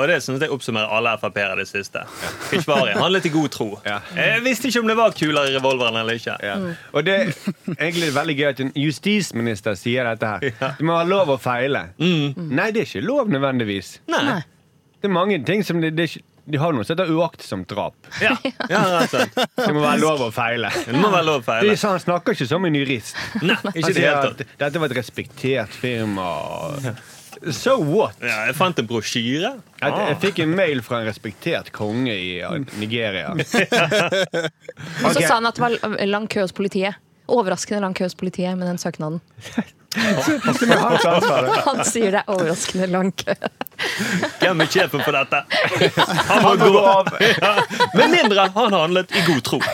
Og 0.00 0.08
det 0.08 0.22
synes 0.24 0.40
jeg 0.40 0.48
oppsummerer 0.48 0.88
alle 0.96 1.10
Frp-ere 1.20 1.58
det 1.58 1.66
siste. 1.68 2.00
Keshvari 2.48 2.94
handlet 2.96 3.26
i 3.28 3.32
god 3.34 3.50
tro. 3.52 3.66
Ja. 3.84 3.98
Jeg 4.16 4.40
visste 4.46 4.70
ikke 4.70 4.80
om 4.80 4.88
det 4.88 4.96
var 4.96 5.12
kuler 5.12 5.50
i 5.50 5.56
revolveren 5.58 5.98
eller 6.00 6.16
ikke. 6.16 6.36
Ja. 6.40 6.54
Og 6.96 7.04
det 7.04 7.16
er 7.18 7.34
egentlig 7.74 8.08
veldig 8.16 8.36
gøy 8.38 8.46
at 8.48 8.62
en 8.64 8.72
justisminister 8.80 9.76
sier 9.76 10.08
dette 10.08 10.30
her. 10.30 10.72
Du 10.78 10.86
må 10.88 10.96
ha 10.96 11.04
lov 11.04 11.34
å 11.34 11.36
feile. 11.40 11.90
Nei, 12.00 12.70
det 12.72 12.86
er 12.86 12.88
ikke 12.88 13.04
lov 13.04 13.28
nødvendigvis. 13.34 13.98
Nei. 14.08 14.22
Nei. 14.30 14.40
Det 15.00 15.08
er 15.08 15.12
mange 15.16 15.36
ting 15.48 15.62
som 15.64 15.78
det, 15.80 15.94
det 15.96 16.04
er 16.06 16.10
ikke, 16.14 16.24
De 16.44 16.58
har 16.60 16.74
noe 16.74 16.86
som 16.86 16.96
heter 16.96 17.12
uaktsomt 17.12 17.68
drap. 17.70 18.10
Ja, 18.22 18.34
ja 18.72 18.80
rett 18.96 19.14
og 19.14 19.14
slett. 19.14 19.38
Det 19.60 19.70
må 19.76 19.84
være 19.84 20.00
lov 20.02 20.26
å 20.26 20.30
feile. 20.34 20.72
Det 20.86 20.96
må 20.96 21.12
være 21.12 21.26
lov 21.28 21.42
å 21.42 21.46
feile. 21.46 21.70
De, 21.70 21.78
han 21.86 22.02
snakker 22.02 22.36
ikke 22.36 22.48
som 22.50 22.66
en 22.66 22.80
jurist. 22.80 23.18
Nei, 23.42 23.58
ikke 23.74 23.94
det 23.96 24.04
helt 24.08 24.44
dette 24.60 24.82
var 24.82 24.90
et 24.90 24.98
respektert 25.00 25.74
firma. 25.74 26.28
So 27.54 27.76
what? 27.80 28.18
Ja, 28.20 28.46
jeg 28.50 28.56
fant 28.58 28.80
en 28.82 28.88
brosjyre. 28.88 29.52
Jeg, 29.80 29.92
jeg 29.96 30.16
fikk 30.24 30.42
en 30.44 30.56
mail 30.58 30.82
fra 30.84 31.00
en 31.00 31.08
respektert 31.08 31.70
konge 31.72 32.12
i 32.12 32.40
Nigeria. 32.80 33.30
Og 33.32 33.44
så 35.14 35.22
sa 35.22 35.38
han 35.38 35.48
at 35.48 35.56
det 35.56 35.64
var 35.64 36.10
lang 36.10 36.28
kø 36.30 36.44
hos 36.44 36.56
politiet. 36.56 36.98
Overraskende 37.30 37.80
lang 37.84 37.94
kø 37.96 38.04
hos 38.08 38.18
politiet 38.18 38.58
med 38.58 38.66
den 38.70 38.78
søknaden. 38.82 39.20
Han 39.90 41.80
sier 41.82 42.12
det 42.14 42.20
er 42.20 42.28
overraskende 42.30 42.86
lang 42.92 43.10
kø. 43.18 43.34
Hvem 44.38 44.60
er 44.62 44.68
sjefen 44.70 45.02
for 45.02 45.16
dette? 45.16 45.40
Han 46.28 46.42
må 46.44 46.52
gå 46.60 46.78
av. 46.78 47.08
Ja. 47.40 47.52
Med 47.96 48.10
mindre 48.12 48.46
han 48.54 48.72
handlet 48.74 49.10
i 49.16 49.20
god 49.26 49.42
tro. 49.46 49.58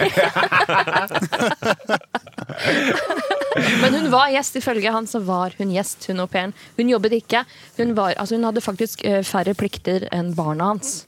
Men 3.83 3.95
hun 3.95 4.11
var 4.13 4.29
gjest, 4.33 4.57
ifølge 4.61 4.93
han 4.93 5.07
så 5.11 5.19
var 5.25 5.55
hun 5.59 5.73
gjest, 5.75 6.07
hun 6.11 6.21
au 6.25 6.29
pairen. 6.31 6.53
Hun 6.77 6.91
jobbet 6.93 7.13
ikke. 7.19 7.45
Hun, 7.77 7.95
var, 7.97 8.15
altså 8.17 8.35
hun 8.37 8.45
hadde 8.49 8.65
faktisk 8.65 9.05
eh, 9.05 9.23
færre 9.27 9.55
plikter 9.59 10.09
enn 10.15 10.35
barna 10.37 10.65
hans. 10.75 11.07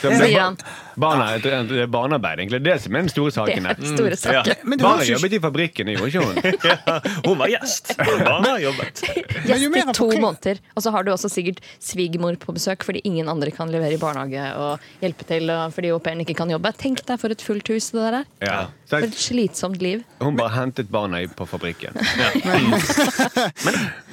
Sier 0.00 0.40
han. 0.40 0.56
Barna, 0.98 1.26
det 1.38 1.52
er 1.54 1.86
barnearbeid, 1.86 2.38
egentlig. 2.42 2.60
Det 2.66 2.74
som 2.82 2.96
er 2.96 3.04
den 3.06 3.08
store 3.12 3.30
saken 3.34 3.66
er 3.66 3.74
her. 3.78 3.88
store 3.96 4.10
Ja. 4.10 4.42
saken. 4.42 4.56
Men 4.64 4.78
det 4.78 4.84
Barna 4.84 5.02
ikke- 5.02 5.14
jobbet 5.14 5.32
i 5.32 5.38
fabrikken, 5.44 5.86
det 5.86 5.94
gjorde 5.96 6.10
ikke 6.10 6.24
hun. 6.24 6.36
Ja, 6.64 7.00
hun 7.26 7.38
var 7.38 7.48
gjest. 7.48 7.92
Barna 7.98 8.54
jobbet. 8.60 9.02
Men 9.48 9.62
jo 9.62 9.70
Gjest 9.70 9.88
i 9.88 9.92
to 10.00 10.08
måneder. 10.20 10.58
Og 10.76 10.82
så 10.82 10.90
har 10.92 11.02
du 11.04 11.12
også 11.12 11.30
sikkert 11.30 11.60
svigermor 11.80 12.36
på 12.38 12.52
besøk 12.56 12.82
fordi 12.84 13.00
ingen 13.04 13.28
andre 13.28 13.50
kan 13.54 13.70
levere 13.70 13.94
i 13.94 14.00
barnehage 14.02 14.48
og 14.58 14.80
hjelpe 15.02 15.24
til 15.28 15.48
og 15.54 15.72
fordi 15.72 15.90
au 15.94 15.98
pairen 16.00 16.20
ikke 16.26 16.34
kan 16.36 16.50
jobbe. 16.50 16.72
Tenk 16.76 17.04
deg 17.06 17.18
for 17.20 17.30
et 17.30 17.40
fullt 17.40 17.68
hus 17.68 17.90
det 17.90 18.00
der 18.00 18.18
er. 18.20 18.24
Ja. 18.42 18.66
For 18.88 18.98
et 19.04 19.12
slitsomt 19.14 19.80
liv. 19.82 20.02
hun 20.20 20.36
bare 20.36 20.50
hentet 20.56 20.88
barna 20.90 21.20
på 21.36 21.46
fabrikken. 21.46 21.92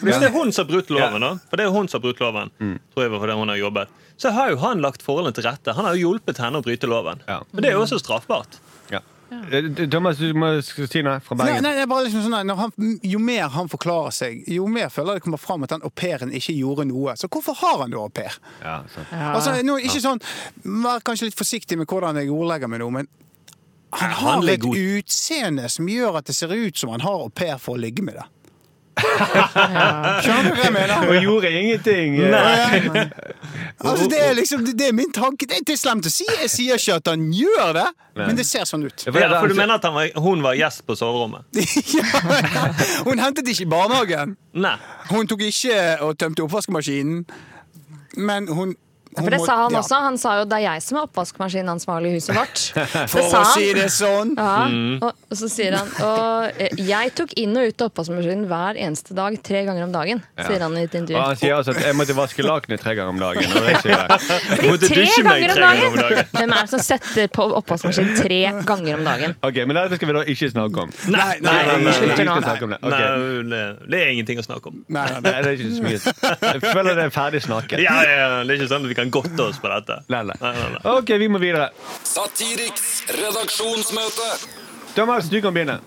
Hvis 0.02 0.20
det 0.20 0.28
er 0.28 0.34
hun 0.34 0.52
som 0.52 0.66
har 0.66 0.72
brutt 0.74 0.90
loven, 0.92 1.22
da, 1.24 1.32
for 1.50 1.56
det 1.58 1.66
er 1.66 1.72
hun 1.72 1.88
som 1.88 2.02
har 2.02 2.04
brutt 2.10 2.20
loven, 2.22 2.52
Mm. 2.60 2.80
tror 2.94 3.04
jeg 3.04 3.12
for 3.12 3.20
fordi 3.20 3.34
hun 3.40 3.48
har 3.50 3.56
jobbet, 3.58 3.88
så 4.18 4.32
har 4.32 4.50
jo 4.50 4.58
han 4.58 4.82
lagt 4.82 5.02
forholdene 5.04 5.34
til 5.34 5.44
rette. 5.44 5.74
Han 5.76 5.86
har 5.86 5.96
jo 5.96 6.02
hjulpet 6.14 6.38
henne 6.38 6.56
å 6.60 6.64
bryte 6.64 6.75
loven. 6.84 7.22
Ja. 7.28 7.42
Men 7.52 7.64
det 7.64 7.70
er 7.70 7.78
jo 7.78 7.84
også 7.86 8.00
straffbart. 8.02 8.60
Ja. 8.92 9.00
Eh, 9.32 9.88
Thomas, 9.90 10.18
du 10.22 10.34
må 10.38 10.52
si 10.62 11.02
noe 11.02 11.20
fra 11.24 11.36
Bergen. 11.40 11.64
nei, 11.64 11.74
det 11.74 11.82
er 11.86 11.90
bare 11.90 12.06
liksom 12.06 12.26
sånn 12.28 12.46
når 12.46 12.60
han, 12.60 13.00
Jo 13.02 13.20
mer 13.20 13.50
han 13.56 13.72
forklarer 13.72 14.14
seg, 14.14 14.44
jo 14.54 14.68
mer 14.68 14.92
føler 14.94 15.16
jeg 15.16 15.24
det 15.24 15.26
kommer 15.26 15.42
fram 15.42 15.64
at 15.66 15.74
den 15.74 15.86
au 15.88 15.90
pairen 15.90 16.34
ikke 16.36 16.54
gjorde 16.54 16.86
noe. 16.92 17.16
Så 17.18 17.28
hvorfor 17.32 17.58
har 17.64 17.82
han 17.86 17.96
da 17.96 18.04
au 18.04 18.10
pair? 18.10 18.38
Ja, 18.62 18.82
ja. 19.12 19.32
Altså, 19.34 19.56
nå, 19.66 19.80
ikke 19.82 20.04
sånn, 20.04 20.22
Vær 20.86 21.02
kanskje 21.06 21.32
litt 21.32 21.40
forsiktig 21.40 21.80
med 21.80 21.90
hvordan 21.90 22.22
jeg 22.22 22.30
ordlegger 22.34 22.70
meg 22.72 22.84
nå, 22.84 22.92
men 23.00 23.08
han 23.96 24.12
han 24.12 24.12
har 24.12 24.34
han 24.42 24.50
et 24.50 24.66
utseende 24.66 25.70
som 25.72 25.88
gjør 25.88 26.18
at 26.20 26.28
det 26.28 26.36
ser 26.36 26.52
ut 26.52 26.78
som 26.78 26.92
han 26.92 27.04
har 27.06 27.22
au 27.26 27.30
pair 27.30 27.58
for 27.62 27.78
å 27.78 27.80
ligge 27.80 28.04
med 28.04 28.18
det. 28.20 28.26
Skjønner 28.96 30.50
du 30.50 30.56
hva 30.56 30.64
jeg 30.66 30.74
mener? 30.76 30.94
Og 31.10 31.18
gjorde 31.24 31.52
ingenting. 31.52 32.16
Nei. 32.32 33.06
Altså, 33.84 34.08
det 34.12 34.20
er 34.24 34.34
liksom, 34.38 34.64
det, 34.66 34.88
er 34.88 34.96
min 34.96 35.12
tanke. 35.16 35.48
Det 35.50 35.62
er 35.74 35.80
slemt 35.80 36.08
å 36.08 36.12
si. 36.14 36.28
Jeg 36.42 36.52
sier 36.54 36.80
ikke 36.80 36.96
at 37.02 37.12
han 37.12 37.26
gjør 37.36 37.74
det, 37.76 37.88
men 38.22 38.40
det 38.40 38.46
ser 38.48 38.64
sånn 38.70 38.86
ut. 38.88 39.06
Ja, 39.10 39.28
for 39.40 39.52
du 39.52 39.58
mener 39.58 39.78
at 39.80 39.88
han 39.88 39.96
var, 39.98 40.08
hun 40.24 40.44
var 40.46 40.56
gjest 40.60 40.86
på 40.88 40.96
soverommet? 41.00 41.44
ja, 41.98 42.70
hun 43.08 43.20
hentet 43.22 43.52
ikke 43.52 43.66
i 43.68 43.70
barnehagen. 43.76 44.38
Nei. 44.56 44.78
Hun 45.12 45.28
tok 45.30 45.44
ikke 45.50 45.78
og 46.06 46.16
tømte 46.22 46.46
oppvaskmaskinen, 46.48 47.26
men 48.16 48.48
hun, 48.48 48.74
For 49.20 49.32
det 49.32 49.42
sa 49.44 49.58
han 49.66 49.76
ja. 49.76 49.82
også. 49.84 50.00
Han 50.08 50.18
sa 50.20 50.38
jo 50.40 50.48
det 50.50 50.58
er 50.62 50.66
jeg 50.70 50.84
som 50.88 50.98
er 51.02 51.06
oppvaskmaskinansvarlig 51.10 52.14
i 52.14 52.18
huset 52.18 52.36
vårt. 52.36 52.64
For 53.12 53.20
Det 53.20 53.28
sa 53.32 53.44
å 53.44 53.52
si 53.54 53.70
det 53.76 53.90
sånn. 53.94 54.34
Ja, 54.40 54.56
Mm. 54.72 54.98
og, 55.04 55.12
og 55.32 55.38
så 55.40 55.48
sier 55.50 55.74
han 55.76 55.88
Og 56.06 56.60
eh, 56.62 56.76
jeg 56.86 57.12
tok 57.18 57.32
inn 57.42 57.56
og 57.58 57.70
ut 57.72 57.82
av 57.82 57.90
oppvaskmaskinen 57.92 58.46
hver 58.50 58.78
eneste 58.80 59.16
dag 59.18 59.36
tre 59.46 59.64
ganger 59.68 59.86
om 59.88 59.94
dagen. 59.96 60.22
Sier 60.38 60.62
han 60.66 60.76
i 60.78 60.84
et 60.86 60.94
Og 60.94 61.00
intervju. 61.02 61.22
han 61.22 61.40
sier 61.42 61.56
altså 61.58 61.74
at 61.76 61.82
jeg 61.86 61.98
måtte 61.98 62.16
vaske 62.18 62.46
lakenet 62.46 62.84
tre 62.84 62.94
ganger 62.98 63.14
om 63.16 63.22
dagen. 63.24 63.56
Og 63.56 63.66
det 63.66 63.76
sier 63.82 63.96
jeg. 63.96 64.08
Du 64.62 64.68
måtte 64.70 64.90
Tre 64.92 65.00
dusje 65.02 65.24
meg 65.26 65.46
tre 65.50 65.62
ganger 65.66 65.88
om 65.90 65.98
dagen! 66.00 66.30
Hvem 66.36 66.56
er 66.56 66.62
det 66.62 66.72
som 66.76 66.84
setter 66.86 67.32
på 67.36 67.48
oppvaskmaskinen 67.62 68.16
tre 68.20 68.40
ganger 68.70 69.00
om 69.00 69.04
dagen? 69.08 69.36
Ok, 69.46 69.62
Men 69.66 69.80
dette 69.82 70.00
skal 70.00 70.12
vi 70.12 70.18
da 70.20 70.24
ikke 70.36 70.52
snakke 70.54 70.86
om. 70.86 70.94
Nei, 71.16 71.28
nei, 71.46 71.56
det. 71.66 71.76
Nei, 72.86 73.02
det, 73.50 73.62
det 73.90 74.00
er 74.02 74.12
ingenting 74.14 74.40
å 74.42 74.46
snakke 74.46 74.72
om. 74.72 74.84
Nei, 74.88 75.06
nei, 75.16 75.22
Nei, 75.26 75.36
det 75.42 75.50
er 75.50 75.58
ikke 75.58 75.72
så 75.76 75.86
mye. 75.86 76.00
Jeg 76.46 76.62
føler 76.66 76.92
det 77.00 77.06
er 77.08 77.14
ferdig 77.16 77.42
snakket. 77.46 77.82
Ja, 77.84 77.96
ja, 78.06 78.16
ja, 78.20 78.28
det 78.46 78.56
er 78.56 78.60
ikke 78.62 78.70
sånn 78.72 78.86
at 78.86 78.92
vi 78.94 78.98
kan 79.00 79.12
godte 79.14 79.50
oss 79.50 79.60
på 79.62 79.72
dette. 79.72 80.00
Nei, 80.14 80.22
nei. 80.30 80.38
Nei, 80.42 80.54
nei, 80.60 80.70
nei. 80.76 80.84
Ok, 80.96 81.16
vi 81.22 81.30
må 81.32 81.42
videre. 81.42 81.70
Satiriks 82.06 83.02
redaksjonsmøte. 83.16 84.30
Thomas, 84.96 85.30
du 85.30 85.42
kan 85.42 85.54
begynne. 85.54 85.80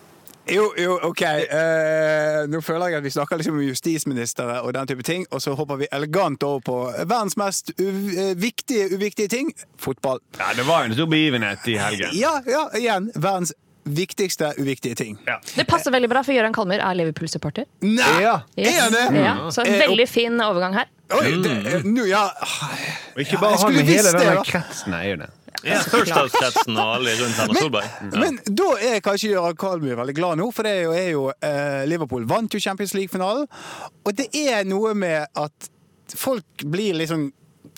Jo, 0.48 0.72
jo, 0.80 0.94
OK. 1.04 1.22
Eh, 1.22 2.46
nå 2.48 2.60
føler 2.64 2.88
jeg 2.94 2.98
at 3.02 3.04
vi 3.04 3.10
snakker 3.12 3.36
liksom 3.40 3.58
om 3.58 3.64
justisministre 3.66 4.46
og 4.64 4.72
den 4.76 4.88
type 4.88 5.04
ting, 5.04 5.26
og 5.30 5.42
så 5.44 5.52
hopper 5.58 5.76
vi 5.82 5.88
elegant 5.92 6.42
over 6.46 6.62
på 6.64 6.76
verdens 7.04 7.36
mest 7.40 7.72
eh, 7.76 8.32
viktige 8.40 8.88
uviktige 8.96 9.28
ting 9.28 9.52
fotball. 9.80 10.20
Ja, 10.38 10.54
Det 10.56 10.64
var 10.68 10.84
en 10.88 10.94
stor 10.96 11.06
begivenhet 11.12 11.68
i 11.68 11.76
helgen. 11.80 12.14
Ja, 12.16 12.38
ja, 12.48 12.64
igjen. 12.80 13.10
Verdens 13.14 13.52
viktigste 13.88 14.52
uviktige 14.60 14.94
ting. 14.94 15.18
Ja. 15.28 15.38
Det 15.56 15.64
passer 15.68 15.92
veldig 15.92 16.08
bra, 16.12 16.20
for 16.24 16.36
Gøran 16.36 16.52
Kalmer 16.56 16.80
er 16.84 16.96
Liverpool-supporter. 16.96 17.64
Nei! 17.84 18.08
Ja. 18.24 18.34
Yes. 18.56 18.76
Er 18.86 18.92
det? 18.92 19.04
Ja, 19.24 19.34
så 19.52 19.64
en 19.64 19.78
veldig 19.80 20.08
fin 20.08 20.40
overgang 20.44 20.76
her. 20.76 20.88
Oi, 21.16 21.30
det, 21.44 21.84
nu, 21.88 22.02
ja. 22.08 22.26
Og 23.14 23.20
ikke 23.24 23.36
Ja, 23.36 23.40
bare 23.40 23.54
jeg 23.54 23.58
han, 23.58 23.58
skulle 23.62 23.76
men 23.80 23.88
hele 23.88 24.02
visst 24.02 24.12
det, 24.16 24.24
denne 24.26 24.44
kretsen 24.48 24.96
er 24.96 25.06
jo 25.08 25.20
det. 25.22 25.30
Ja, 25.66 25.80
Førstehavskretsen 25.90 26.76
og 26.78 26.92
alle 26.98 27.14
rundt 27.18 27.40
Erna 27.42 27.56
Solberg. 27.58 27.96
Men 28.14 28.38
da 28.46 28.68
er 28.90 29.00
kanskje 29.04 29.32
Gøran 29.32 29.58
Kalmyr 29.58 29.98
veldig 29.98 30.14
glad 30.18 30.38
nå, 30.40 30.50
for 30.54 30.68
det 30.68 30.74
er 30.76 30.84
jo, 30.84 30.92
er 30.94 31.08
jo 31.10 31.24
eh, 31.34 31.82
Liverpool 31.90 32.28
vant 32.30 32.54
jo 32.54 32.60
Champions 32.62 32.94
League-finalen. 32.94 33.48
Og 34.04 34.14
det 34.18 34.28
er 34.38 34.68
noe 34.68 34.94
med 34.98 35.26
at 35.38 35.70
folk 36.14 36.64
blir 36.70 36.96
litt 36.96 37.10
sånn 37.10 37.28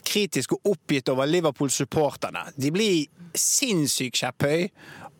kritiske 0.06 0.56
og 0.58 0.74
oppgitt 0.74 1.08
over 1.12 1.28
Liverpool-supporterne. 1.30 2.50
De 2.60 2.70
blir 2.74 3.06
sinnssykt 3.38 4.20
kjepphøy. 4.20 4.68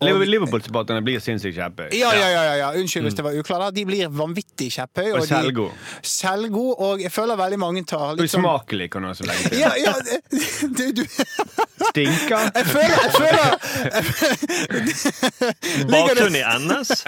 Liverpool-supporterne 0.01 1.03
blir 1.05 1.21
sinnssykt 1.21 1.57
kjepphøye. 1.59 1.91
Ja, 1.99 2.11
ja, 2.17 2.29
ja, 2.33 2.43
ja, 2.49 2.55
ja. 2.61 2.69
Unnskyld 2.81 3.05
hvis 3.09 3.17
det 3.19 3.25
var 3.27 3.35
uklart. 3.37 3.75
De 3.77 3.83
blir 3.85 4.09
vanvittig 4.09 4.71
kjepphøy. 4.73 5.11
Og 5.13 5.19
og 5.21 5.27
selvgod. 5.29 5.71
Selvgod, 6.07 6.75
og 6.81 7.01
jeg 7.05 7.13
føler 7.13 7.37
veldig 7.41 7.59
mange 7.61 7.85
tar 7.85 8.15
litt 8.17 8.31
sånn 8.33 8.41
Usmakelig, 8.45 8.89
kan 8.95 9.03
du 9.05 9.09
også 9.13 9.25
legge 9.29 9.43
til. 9.53 9.59
ja, 9.61 9.71
ja, 9.77 9.93
du, 10.79 10.85
du, 10.97 11.05
Stinker. 11.91 12.41
jeg 12.55 12.67
føler, 12.71 12.97
jeg 13.05 13.13
føler 13.19 13.47
Bakgrunn 15.93 16.37
i 16.39 16.41
NS. 16.65 16.91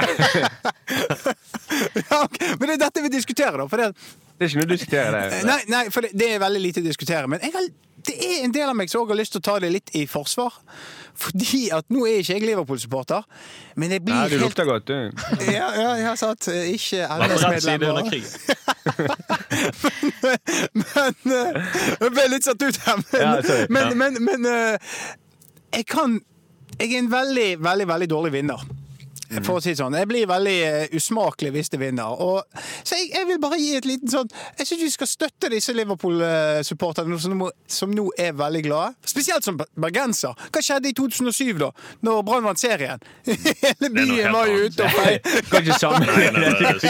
ja, 2.11 2.23
ok, 2.25 2.37
Men 2.59 2.69
det 2.69 2.75
er 2.75 2.81
dette 2.87 3.03
vi 3.05 3.11
diskuterer, 3.13 3.59
da. 3.63 3.67
For 3.71 3.81
det, 3.81 3.93
Det 4.39 4.47
er 4.47 4.51
ikke 4.51 4.61
noe 4.63 4.69
å 4.69 4.73
diskutere 4.75 5.23
det. 5.31 5.41
nei, 5.49 5.61
nei, 5.71 5.85
for 5.95 6.01
det, 6.05 6.11
det 6.19 6.29
er 6.35 6.39
veldig 6.43 6.63
lite 6.65 6.83
å 6.83 6.87
diskutere. 6.87 7.29
Men 7.31 7.39
jeg 7.45 7.53
har, 7.57 7.69
det 8.07 8.15
er 8.27 8.45
en 8.47 8.53
del 8.55 8.69
av 8.71 8.77
meg 8.79 8.91
som 8.91 9.03
også 9.03 9.13
har 9.15 9.19
lyst 9.21 9.33
til 9.37 9.43
å 9.43 9.47
ta 9.47 9.55
det 9.63 9.71
litt 9.75 9.91
i 9.99 10.05
forsvar. 10.11 10.55
Fordi 11.23 11.69
at 11.77 11.87
nå 11.93 12.07
er 12.09 12.23
ikke 12.23 12.35
jeg 12.39 12.47
Liverpool-supporter, 12.49 13.23
men 13.79 13.93
jeg 13.95 14.03
blir 14.07 14.17
Nei, 14.17 14.29
du 14.31 14.37
helt 14.37 14.47
lukter 14.47 14.67
godt, 14.69 14.89
du. 14.89 15.25
Ja, 15.53 15.69
ja, 15.77 15.91
jeg 16.01 16.07
har 16.09 16.17
satt 16.19 16.49
eh, 16.51 16.73
ikke 16.73 17.05
LS-medlemmer. 17.07 18.09
men, 20.23 20.39
Men 20.83 21.35
eh, 21.37 21.79
Jeg 22.01 22.13
ble 22.17 22.25
litt 22.33 22.47
satt 22.49 22.63
ut 22.65 22.79
her. 22.87 23.03
Men, 23.03 23.21
Ja, 23.23 23.33
sorry. 23.47 23.67
men, 23.71 23.99
men, 23.99 24.19
men 24.27 24.49
eh, 24.51 24.95
jeg 25.73 25.87
kan 25.91 26.19
Jeg 26.81 26.95
er 26.95 26.99
en 27.05 27.11
veldig, 27.13 27.49
veldig, 27.63 27.87
veldig 27.93 28.09
dårlig 28.11 28.33
vinner. 28.41 28.65
For 29.41 29.57
å 29.59 29.63
si 29.65 29.73
det 29.73 29.79
sånn. 29.81 29.97
Jeg 29.97 30.09
blir 30.11 30.27
veldig 30.29 30.57
eh, 30.67 30.97
usmakelig 30.97 31.53
hvis 31.57 31.73
det 31.73 31.81
vinner. 31.81 32.13
Og, 32.23 32.43
så 32.85 32.99
jeg, 32.99 33.09
jeg 33.15 33.29
vil 33.31 33.41
bare 33.43 33.59
gi 33.61 33.71
et 33.79 33.87
liten 33.89 34.11
sånn 34.13 34.29
Jeg 34.59 34.69
syns 34.69 34.83
vi 34.85 34.91
skal 34.93 35.09
støtte 35.11 35.51
disse 35.53 35.75
Liverpool-supporterne 35.77 37.19
som, 37.23 37.45
som 37.71 37.95
nå 37.95 38.09
er 38.21 38.35
veldig 38.39 38.63
glade. 38.67 38.95
Spesielt 39.09 39.47
som 39.47 39.59
bergenser. 39.59 40.37
Hva 40.53 40.63
skjedde 40.65 40.93
i 40.93 40.97
2007, 40.97 41.53
da? 41.63 41.71
Når 42.05 42.23
Brann 42.29 42.47
vant 42.47 42.61
serien? 42.61 43.03
Hele 43.65 43.91
byen 43.95 44.33
var 44.35 44.51
jo 44.51 44.69
ute 44.69 44.87
og 44.87 44.97
fei. 44.99 45.17
Kan 45.51 45.65
ikke 45.65 45.79
sammenligne. 45.81 46.53
er 46.53 46.81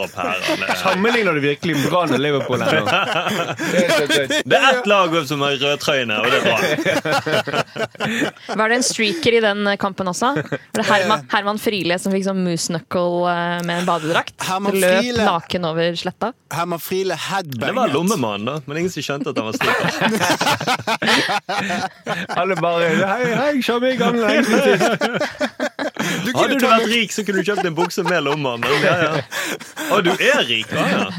er- 0.00 0.76
Sammenligner 0.80 1.36
du 1.36 1.42
virkelig 1.44 1.76
Brann 1.86 2.14
og 2.16 2.22
Liverpool 2.22 2.64
her 2.64 2.80
nå? 2.80 2.86
Det 4.50 4.56
er 4.56 4.68
ett 4.80 4.86
lag 4.88 5.14
som 5.28 5.42
har 5.44 5.56
rødtrøyene, 5.60 6.16
og 6.20 6.30
det 6.30 6.38
er 6.40 6.44
bra. 6.46 7.62
Var 8.60 8.68
det 8.72 8.78
en 8.80 8.84
streaker 8.86 9.36
i 9.36 9.42
den 9.44 9.68
kampen 9.80 10.08
også? 10.10 10.32
Det 10.72 10.80
det 10.80 10.88
Herman, 11.32 11.49
Herman 11.50 11.58
Friele 11.58 11.96
som 11.98 12.12
fikk 12.14 12.22
sånn 12.28 12.44
moose 12.44 12.70
knuckle 12.70 13.26
eh, 13.26 13.62
med 13.66 13.80
en 13.80 13.86
badedrakt? 13.88 14.36
Herman 14.46 14.76
Løp 14.78 15.00
Friele. 15.00 15.24
naken 15.26 15.64
over 15.66 15.96
sletta? 15.98 16.28
Herman 16.54 16.78
Friele 16.78 17.16
headbanget. 17.18 17.64
Det 17.64 17.74
var 17.74 17.90
lommemannen, 17.90 18.46
da, 18.46 18.60
men 18.70 18.78
ingen 18.78 18.92
som 18.94 19.02
skjønte 19.02 19.32
at 19.32 19.40
han 19.40 19.50
var 19.50 19.56
sneaker. 19.58 19.90
Alle 22.38 22.54
bare 22.62 22.92
Hei, 23.02 23.34
hei, 23.34 23.50
kjør 23.66 23.82
meg 23.82 23.98
i 23.98 24.02
sist. 24.46 24.86
Du 26.24 26.30
Hadde 26.36 26.56
du 26.58 26.66
vært 26.66 26.86
rik, 26.90 27.12
så 27.14 27.24
kunne 27.26 27.42
du 27.42 27.48
kjøpt 27.50 27.66
en 27.68 27.74
bukse 27.76 28.02
med 28.06 28.22
lommer. 28.26 28.64
Ja, 28.84 28.94
ja. 29.02 29.12
Å, 29.94 30.00
du 30.04 30.10
er 30.14 30.42
rik? 30.48 30.70
Ja, 30.72 30.86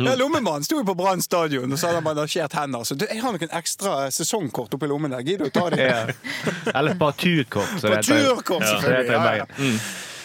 ja. 0.00 0.14
Lommemannen 0.16 0.64
sto 0.64 0.78
jo 0.80 0.84
på 0.88 0.94
Brann 0.98 1.22
stadion 1.24 1.70
og 1.72 1.78
så 1.80 1.90
hadde 1.90 2.00
han 2.00 2.06
bandasjert 2.10 2.54
hender. 2.58 2.84
Så 2.88 2.96
jeg 3.00 3.20
har 3.22 3.34
noen 3.36 3.54
ekstra 3.60 3.96
sesongkort 4.14 4.74
oppi 4.76 4.88
lommen 4.90 5.12
der. 5.14 5.24
Gidder 5.26 5.48
du 5.48 5.50
å 5.50 5.54
ta 5.54 5.66
dem? 5.72 5.82
Ja. 5.84 6.06
Eller 6.76 6.94
parturkort, 7.00 7.74
som 7.80 7.90
det 7.90 8.00
heter. 8.02 8.30
turkort, 8.30 8.64
Ja, 8.66 8.70
det 8.70 8.76
heter 8.76 8.86
i 8.86 9.06
selvfølgelig. 9.08 9.26
Ja, 9.26 9.34
ja. 9.42 9.46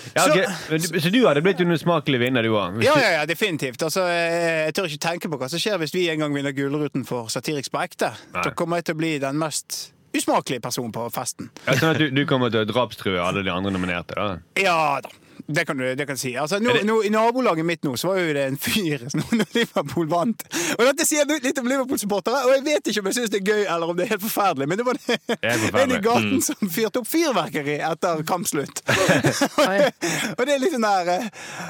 Så 0.05 0.35
Ja, 0.37 0.77
du- 0.77 0.99
Så 1.01 1.09
du 1.09 1.25
hadde 1.25 1.41
blitt 1.41 1.59
en 1.63 1.71
usmakelig 1.73 2.19
vinner, 2.21 2.43
du 2.45 2.49
òg? 2.53 2.83
Ja, 2.83 2.93
ja, 3.01 3.09
ja, 3.19 3.25
definitivt. 3.25 3.81
Altså, 3.81 4.03
jeg 4.05 4.73
tør 4.77 4.85
ikke 4.85 5.01
tenke 5.01 5.29
på 5.33 5.37
hva 5.41 5.49
som 5.49 5.57
skjer 5.59 5.79
hvis 5.81 5.93
vi 5.95 6.03
en 6.13 6.19
gang 6.21 6.33
vinner 6.35 6.53
Gullruten 6.53 7.05
for 7.07 7.25
Satiriks 7.33 7.69
på 7.73 7.81
ekte. 7.81 8.11
Da 8.33 8.51
kommer 8.53 8.77
jeg 8.77 8.85
til 8.91 8.95
å 8.95 8.97
bli 9.01 9.17
den 9.19 9.39
mest 9.41 9.91
usmakelige 10.15 10.63
person 10.63 10.91
på 10.95 11.05
festen. 11.13 11.51
Sånn 11.67 11.91
at 11.93 12.01
du, 12.01 12.09
du 12.13 12.23
kommer 12.29 12.53
til 12.53 12.63
å 12.63 12.69
drapstrue 12.69 13.21
alle 13.21 13.43
de 13.45 13.53
andre 13.53 13.73
nominerte? 13.75 14.15
da? 14.17 14.39
Ja 14.61 14.79
da. 15.03 15.11
Det 15.47 15.65
kan 15.67 15.77
du, 15.77 15.83
det 15.95 16.05
kan 16.09 16.17
si. 16.17 16.31
Altså, 16.41 16.57
nå, 16.59 16.73
det- 16.73 16.85
nå, 16.87 17.01
I 17.05 17.09
nabolaget 17.13 17.65
mitt 17.65 17.83
nå 17.85 17.93
så 17.97 18.07
var 18.07 18.17
jo 18.19 18.33
det 18.33 18.45
en 18.49 18.57
fyr 18.57 19.03
når 19.13 19.45
Liverpool 19.53 20.07
vant. 20.09 20.41
Og 20.79 20.83
Dette 20.87 21.05
sier 21.05 21.27
litt 21.29 21.59
om 21.61 21.67
Liverpool-supportere, 21.69 22.41
og 22.47 22.53
jeg 22.55 22.63
vet 22.65 22.89
ikke 22.89 23.03
om 23.03 23.09
jeg 23.11 23.17
syns 23.19 23.33
det 23.33 23.41
er 23.43 23.51
gøy 23.53 23.61
eller 23.75 23.91
om 23.91 23.97
det 23.97 24.07
er 24.07 24.13
helt 24.15 24.25
forferdelig, 24.25 24.67
men 24.71 24.81
det 24.81 24.85
var 24.87 24.99
det, 25.05 25.19
det 25.27 25.69
en 25.83 25.93
i 25.93 26.01
gaten 26.01 26.41
som 26.45 26.71
fyrte 26.71 27.03
opp 27.03 27.09
fyrverkeri 27.11 27.77
etter 27.91 28.23
kampslutt. 28.27 28.81
Og 30.37 30.41
det 30.45 30.55
er 30.55 30.61
litt 30.61 30.73
sånn 30.73 30.85
der 30.85 31.11
eh, 31.15 31.27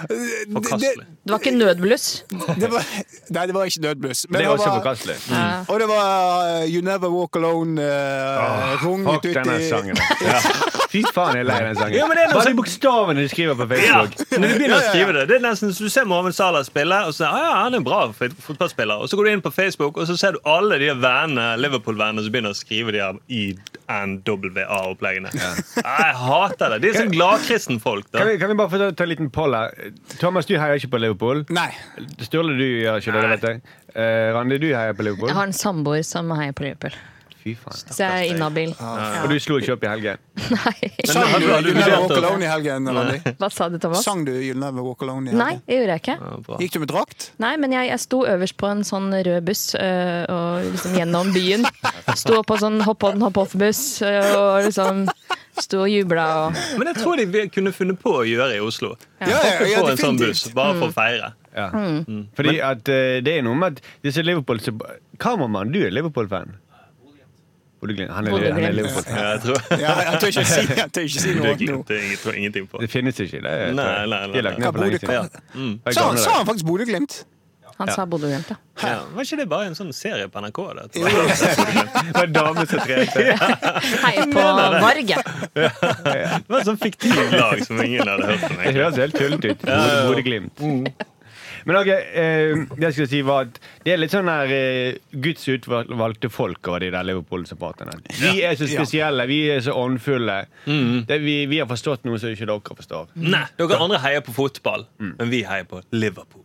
det, 0.10 0.54
Forkastelig. 0.56 1.06
Det 1.26 1.34
var 1.34 1.44
ikke 1.44 1.56
nødbluss? 1.58 2.08
det 2.62 2.72
var, 2.72 2.88
Nei, 3.36 3.46
det 3.50 3.56
var 3.58 3.70
ikke 3.70 3.84
nødbluss. 3.90 4.26
men 4.30 4.40
Det 4.40 4.48
var 4.48 4.58
også 4.60 4.74
forkastelig. 4.78 5.18
Mm. 5.30 5.68
Og 5.68 5.80
det 5.82 5.88
var 5.92 6.08
uh, 6.62 6.64
You 6.70 6.82
Never 6.86 7.12
Walk 7.12 7.36
Alone 7.36 7.82
uh, 7.82 8.86
runget 8.86 9.26
Fuck 9.26 10.82
Ja. 10.96 11.02
Fy 11.10 11.14
faen, 11.16 11.36
jeg 11.36 11.44
er 11.44 11.50
lei 11.50 11.60
den 11.66 11.76
sangen. 11.80 11.98
Ja, 12.00 12.06
men 12.08 12.16
det 12.18 12.24
er 12.26 12.34
Bare 12.34 12.46
sånn- 12.46 12.56
de 12.56 12.60
bokstavene 12.62 13.16
de 13.20 13.28
skriver 13.32 13.56
på 13.60 13.66
Ja, 13.68 13.68
Facebook. 14.06 14.16
når 14.40 14.48
du 14.48 14.54
begynner 14.60 14.70
Ja, 14.70 14.76
å 14.76 14.80
ja, 14.80 14.86
ja. 14.86 14.92
skrive 14.94 15.14
det 15.20 15.24
Det 15.28 15.36
er 15.36 15.44
nesten 15.46 15.74
så 15.76 15.80
Du 15.86 15.90
ser 15.90 16.06
Mohammed 16.06 16.36
Salah 16.38 16.64
spille, 16.64 17.00
og 17.06 17.14
så 17.18 17.26
ah, 17.28 17.38
ja, 17.44 17.54
han 17.64 17.74
er 17.74 17.78
en 17.78 17.84
bra 17.84 18.00
fotballspiller. 18.16 19.02
Og 19.04 19.10
så 19.12 19.18
går 19.20 19.24
du 19.26 19.32
inn 19.36 19.42
på 19.46 19.52
Facebook, 19.54 19.98
og 19.98 20.08
så 20.08 20.16
ser 20.18 20.32
du 20.34 20.40
alle 20.46 20.80
de 20.80 20.90
vennene 20.96 21.48
Liverpool-vennene 21.60 22.24
som 22.24 22.32
begynner 22.32 22.56
å 22.56 22.58
skrive 22.58 22.92
de 22.96 23.00
her 23.04 23.20
INWA-oppleggene. 23.90 25.32
Jeg 25.36 26.16
hater 26.22 26.70
det. 26.76 26.82
De 26.84 26.90
er 26.92 27.00
sånn 27.02 27.12
gladkristen 27.14 27.80
folk. 27.84 28.08
Kan 28.16 28.28
vi, 28.30 28.38
kan 28.42 28.52
vi 28.52 28.58
bare 28.60 28.72
få 28.72 28.80
ta, 28.82 28.92
ta 28.96 29.04
en 29.08 29.12
liten 29.12 29.30
poll 29.34 29.56
her? 29.58 29.74
Thomas, 30.22 30.46
du 30.50 30.56
heier 30.60 30.80
ikke 30.80 30.92
på 30.96 31.02
Liverpool. 31.02 31.46
Nei. 31.56 31.70
Sturle, 32.26 32.56
du 32.58 32.66
gjør 32.66 33.02
ikke 33.02 33.16
det, 33.16 33.22
det 33.26 33.34
vet 33.36 33.50
jeg. 33.50 33.62
Eh, 33.96 34.30
Randi, 34.36 34.58
du 34.62 34.70
heier 34.74 34.96
på 34.98 35.06
Liverpool. 35.08 35.30
Jeg 35.32 35.38
har 35.40 35.50
en 35.52 35.56
samboer 35.56 36.04
som 36.08 36.32
heier 36.38 36.56
på 36.56 36.66
Liverpool. 36.68 36.96
Fy 37.46 37.54
faen. 37.54 37.78
Så 37.94 38.00
jeg 38.02 38.10
er 38.10 38.32
inhabil. 38.34 38.72
Og 38.82 39.28
du 39.30 39.36
slo 39.44 39.60
ikke 39.62 39.76
opp 39.76 39.84
i 39.86 39.90
helgen? 39.92 40.22
Nei. 40.50 40.88
Sang 41.06 41.28
du 41.36 41.44
du- 41.46 41.52
hadde 41.54 41.62
du 41.62 41.70
You 41.70 41.76
Never 41.78 42.00
Walk 42.02 42.16
Alone 42.18 42.42
i 42.42 42.50
helgen, 42.50 42.88
Randi? 42.90 43.20
Hva 43.38 43.50
sa 43.54 43.68
du, 43.70 43.78
Thomas? 43.84 44.02
Sang 44.04 44.24
du 44.26 44.32
You'll 44.34 44.58
Never 44.64 44.82
Walk 44.88 45.04
Alone 45.06 45.30
i 45.30 45.36
helgen? 45.36 45.44
Nei, 45.44 45.60
det 45.70 45.78
gjorde 45.78 45.94
jeg 45.94 46.02
ikke. 46.02 46.16
Ja. 46.26 46.58
Gikk 46.64 46.74
du 46.74 46.80
med 46.82 46.90
drakt? 46.90 47.28
Nei, 47.46 47.52
men 47.62 47.76
jeg, 47.78 47.92
jeg 47.92 48.02
sto 48.02 48.24
øverst 48.34 48.58
på 48.58 48.72
en 48.72 48.82
sånn 48.90 49.14
rød 49.14 49.46
buss 49.46 49.64
øh, 49.78 50.26
og 50.34 50.66
liksom 50.74 50.98
gjennom 50.98 51.30
byen. 51.38 51.70
Sto 52.18 52.42
på 52.50 52.58
sånn 52.66 52.82
hopp 52.90 53.06
on, 53.12 53.22
hopp 53.28 53.38
off-buss 53.46 53.84
øh, 54.10 54.34
og 54.42 54.66
liksom 54.66 55.06
sto 55.62 55.86
og 55.86 55.88
jubla 55.94 56.26
og 56.50 56.58
Men 56.82 56.90
jeg 56.92 56.98
tror 57.04 57.22
de 57.22 57.46
kunne 57.54 57.72
funnet 57.78 58.02
på 58.02 58.18
å 58.24 58.26
gjøre 58.28 58.58
i 58.58 58.60
Oslo. 58.66 58.96
Ja, 59.22 59.30
ja, 59.30 59.38
Hoppe 59.38 59.70
ja, 59.70 59.86
på 59.86 59.94
en 59.94 60.02
sånn 60.02 60.18
buss, 60.20 60.48
bare 60.58 60.74
Mm. 60.74 60.82
for 60.82 60.90
å 60.90 60.98
feire. 60.98 61.32
Ja. 61.56 61.70
Mm. 61.72 62.26
Fordi 62.36 62.58
at 62.60 62.90
uh, 62.92 63.22
det 63.24 63.38
er 63.38 63.46
noe 63.46 63.56
med 63.56 63.78
at 63.78 63.86
disse 64.04 64.26
Liverpool 64.26 64.60
Kameramann, 65.22 65.72
du 65.72 65.80
er 65.86 65.94
Liverpool-fan? 65.96 66.58
Bodø-Glimt. 67.82 68.12
Han 68.16 68.28
er, 68.28 68.32
han 68.32 68.64
er. 68.64 68.74
Ja, 68.80 69.26
jeg 69.36 69.42
tror 69.44 69.80
Ja, 69.82 69.94
jeg 70.00 70.20
tør 70.22 70.28
ikke 70.32 70.46
si, 70.48 70.62
jeg 70.80 70.92
tør 70.96 71.08
ikke 71.10 71.22
si 71.26 71.34
noe 71.36 71.54
nå. 71.60 71.78
det 71.90 71.98
er 72.00 72.18
tror 72.24 72.32
jeg 72.34 72.40
ingenting 72.46 72.68
på. 72.72 72.82
Det 72.82 72.90
finnes 72.94 73.20
ikke. 73.20 73.42
Det 73.44 73.52
er, 73.52 73.72
Nei, 73.76 73.86
nei, 74.08 74.26
nei, 74.32 74.42
lagt 74.42 74.60
nei. 74.60 74.66
ned 74.66 74.74
for 74.74 74.84
lenge 74.86 75.00
Hva. 75.06 75.22
Bodø- 75.22 75.92
er 75.92 76.20
Sa, 76.26 76.38
han 76.40 76.46
faktisk 76.50 76.66
Bodø-Glimt? 76.70 77.18
Han 77.76 77.90
sa 77.92 78.06
Bodø-Glimt, 78.08 78.48
ja. 78.54 78.56
Ja, 78.88 79.00
var 79.12 79.26
ikke 79.28 79.38
det 79.42 79.46
bare 79.52 79.66
en 79.68 79.76
sånn 79.76 79.90
serie 79.96 80.30
på 80.32 80.40
NRK? 80.40 80.60
Det, 80.78 80.84
Det 81.04 82.14
var 82.16 82.24
en 82.30 82.36
dame 82.38 82.64
som 82.72 82.80
trente. 82.80 83.26
Hei 84.06 84.14
på 84.32 84.46
Varg, 84.86 85.12
det 85.12 86.48
var 86.48 86.62
et 86.62 86.70
sånn 86.70 86.80
fiktivt 86.80 87.36
lag 87.36 87.60
som 87.68 87.82
ingen 87.84 88.08
hadde 88.08 88.30
hørt 88.32 88.48
om. 88.48 88.62
Det 88.64 88.76
høres 88.80 89.02
helt 89.04 89.20
tullete 89.20 89.52
ut. 89.52 89.68
Bodø- 89.68 90.08
Bodø-Glimt. 90.14 90.64
Men 91.66 91.80
ok, 91.80 91.88
eh, 91.90 92.64
det 92.78 92.84
jeg 92.86 92.94
skulle 92.94 93.10
si 93.10 93.20
var 93.26 93.48
at 93.48 93.56
det 93.86 93.94
er 93.96 93.98
litt 93.98 94.14
sånn 94.14 94.28
der 94.30 94.52
eh, 94.54 94.98
Guds 95.24 95.48
utvalgte 95.50 96.30
folk 96.30 96.68
over 96.70 96.84
de 96.86 96.92
der 96.94 97.08
Liverpool-supporterne. 97.10 97.96
Vi 98.20 98.44
er 98.46 98.54
så 98.60 98.68
spesielle, 98.70 99.26
vi 99.30 99.40
er 99.56 99.64
så 99.66 99.74
åndfulle. 99.82 100.36
Det, 101.10 101.18
vi, 101.24 101.38
vi 101.50 101.60
har 101.64 101.70
forstått 101.70 102.06
noe 102.06 102.20
som 102.22 102.30
ikke 102.36 102.46
dere 102.50 102.78
forstår. 102.78 103.10
Nei, 103.18 103.44
Dere 103.58 103.80
andre 103.82 104.00
heier 104.06 104.22
på 104.26 104.36
fotball, 104.38 104.86
men 105.02 105.32
vi 105.34 105.42
heier 105.48 105.66
på 105.70 105.82
Liverpool. 105.96 106.44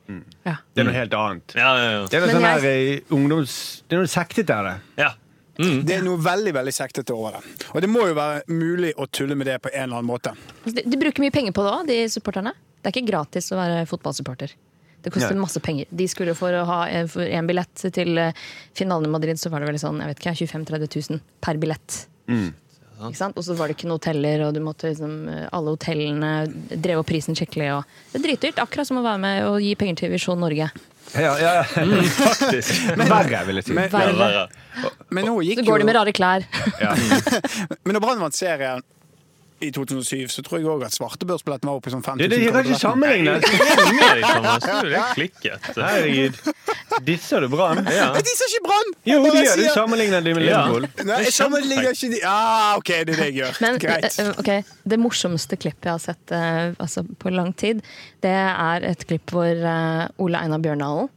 Ja. 0.49 0.57
Det 0.75 0.83
er 0.83 0.89
noe 0.89 0.97
helt 0.97 1.15
annet. 1.21 1.55
Ja, 1.59 1.71
ja, 1.77 1.91
ja. 1.99 2.05
Det 2.09 2.17
er 2.17 2.25
noe 2.25 2.31
Men 2.33 2.37
sånn 2.41 2.49
jeg- 2.49 2.63
der 2.65 2.95
eh, 2.97 3.17
ungdoms... 3.19 3.59
Det 3.89 3.97
er 3.99 4.01
noe 4.07 4.11
sektete 4.17 4.57
av 4.57 4.71
det. 4.71 4.79
ja. 5.05 5.13
Det 5.61 5.93
er 5.93 6.01
noe 6.07 6.17
veldig 6.25 6.55
veldig 6.57 6.73
sektete 6.73 7.13
over 7.13 7.35
det. 7.37 7.67
Og 7.75 7.83
det 7.85 7.89
må 7.93 8.07
jo 8.09 8.15
være 8.17 8.47
mulig 8.49 8.95
å 8.97 9.05
tulle 9.13 9.35
med 9.37 9.45
det 9.51 9.59
på 9.61 9.69
en 9.75 9.83
eller 9.91 9.99
annen 9.99 10.09
måte. 10.09 10.31
Altså, 10.63 10.73
De, 10.79 10.85
de 10.89 10.97
bruker 11.03 11.21
mye 11.21 11.35
penger 11.35 11.53
på 11.53 11.61
det 11.67 11.73
òg, 11.75 11.83
de 11.91 11.99
supporterne. 12.09 12.55
Det 12.81 12.89
er 12.89 12.95
ikke 12.97 13.11
gratis 13.11 13.51
å 13.53 13.59
være 13.59 13.83
fotballsupporter. 13.91 14.55
Det 15.03 15.13
koster 15.15 15.35
ja. 15.35 15.41
masse 15.41 15.61
penger. 15.65 15.87
De 15.91 16.07
skulle 16.09 16.35
For 16.39 16.53
å 16.53 16.65
ha 16.69 16.81
en, 16.89 17.09
for 17.09 17.25
en 17.25 17.47
billett 17.49 17.87
til 17.97 18.19
eh, 18.21 18.35
finalen 18.77 19.09
i 19.09 19.13
Madrid, 19.15 19.41
så 19.41 19.53
var 19.53 19.65
det 19.65 19.71
vel 19.71 19.79
sånn, 19.81 20.01
jeg 20.03 20.13
vet 20.13 20.21
ikke, 20.25 20.35
25 20.45 20.67
000-30 20.69 21.15
000 21.17 21.23
per 21.41 21.61
billett. 21.63 22.03
Ikke 23.01 23.17
sant? 23.17 23.39
Og 23.41 23.45
så 23.47 23.55
var 23.57 23.71
det 23.71 23.79
ikke 23.79 23.89
noen 23.89 23.97
hoteller, 23.97 24.43
og 24.45 24.53
du 24.57 24.61
måtte 24.65 24.91
liksom, 24.91 25.15
eh, 25.33 25.47
alle 25.57 25.73
hotellene 25.73 26.33
drev 26.77 27.01
opp 27.01 27.09
prisen 27.09 27.39
skikkelig. 27.39 27.71
Og 27.79 28.13
det 28.13 28.21
er 28.21 28.27
dritdyrt, 28.29 28.61
akkurat 28.61 28.89
som 28.91 29.01
å 29.01 29.05
være 29.07 29.23
med 29.23 29.43
og 29.49 29.61
gi 29.65 29.73
penger 29.81 30.03
til 30.03 30.13
Visjon 30.13 30.41
Norge. 30.43 30.69
Ja, 31.17 31.33
ja, 31.41 31.55
faktisk. 32.21 32.85
Verre, 33.01 33.41
vil 33.49 33.63
jeg 33.63 33.71
si. 33.71 33.75
Men- 33.75 33.89
Ja, 33.89 33.97
Verre. 33.97 34.17
verre. 34.21 34.93
Men 35.11 35.27
nå 35.27 35.41
gikk 35.43 35.63
Så 35.63 35.67
går 35.67 35.83
de 35.83 35.89
med 35.89 35.97
rare 35.97 36.13
klær. 36.15 36.45
Ja. 36.79 36.93
Men 37.85 37.97
når 37.97 38.05
Brann 38.05 38.21
vant 38.23 38.37
serien 38.37 38.85
i 39.61 39.71
2007, 39.77 40.29
så 40.33 40.43
tror 40.47 40.59
jeg 40.61 40.69
òg 40.73 40.85
at 40.87 40.95
svartebørsbilletten 40.97 41.69
var 41.69 41.81
oppe 41.81 41.91
i 41.91 41.95
sånn 41.95 42.05
5000 42.05 42.81
kroner. 42.81 43.41
det 43.41 43.53
kan 44.25 44.49
ikke. 44.49 44.79
Du 44.81 44.95
er 45.01 45.13
klikket. 45.15 45.69
Herregud. 45.77 46.41
Disser 47.07 47.45
du 47.45 47.49
Brann? 47.53 47.83
Ja. 47.93 48.09
Men 48.15 48.25
de 48.27 48.35
ikke 48.47 48.63
Brann! 48.67 48.91
Jo, 49.05 49.21
Jeg 49.25 49.33
de 49.37 49.45
gjør 49.45 49.61
det. 49.63 49.69
Sammenligner 49.77 50.25
de 50.25 50.35
med. 50.35 50.47
Liverpool. 50.49 50.89
Nei, 51.07 51.21
jeg 51.27 51.37
sammenligner 51.37 51.93
ikke 51.95 52.11
de 52.15 52.21
Ja, 52.25 52.41
OK, 52.81 52.91
det 52.91 53.01
er 53.01 53.13
det 53.13 53.29
jeg 53.31 53.37
gjør. 53.41 53.61
Men 53.67 53.79
Greit. 53.85 54.09
Okay, 54.11 54.35
ok, 54.43 54.75
det 54.95 55.01
morsomste 55.01 55.61
klippet 55.61 55.91
jeg 55.91 55.97
har 55.97 56.03
sett 56.03 56.35
eh, 56.37 56.75
altså, 56.81 57.05
på 57.21 57.33
lang 57.35 57.53
tid, 57.61 57.85
det 58.25 58.35
er 58.35 58.89
et 58.91 59.07
klipp 59.09 59.33
hvor 59.35 59.49
eh, 59.75 60.05
Ole 60.21 60.41
Einar 60.43 60.63
Bjørndalen 60.65 61.09
eh, 61.09 61.17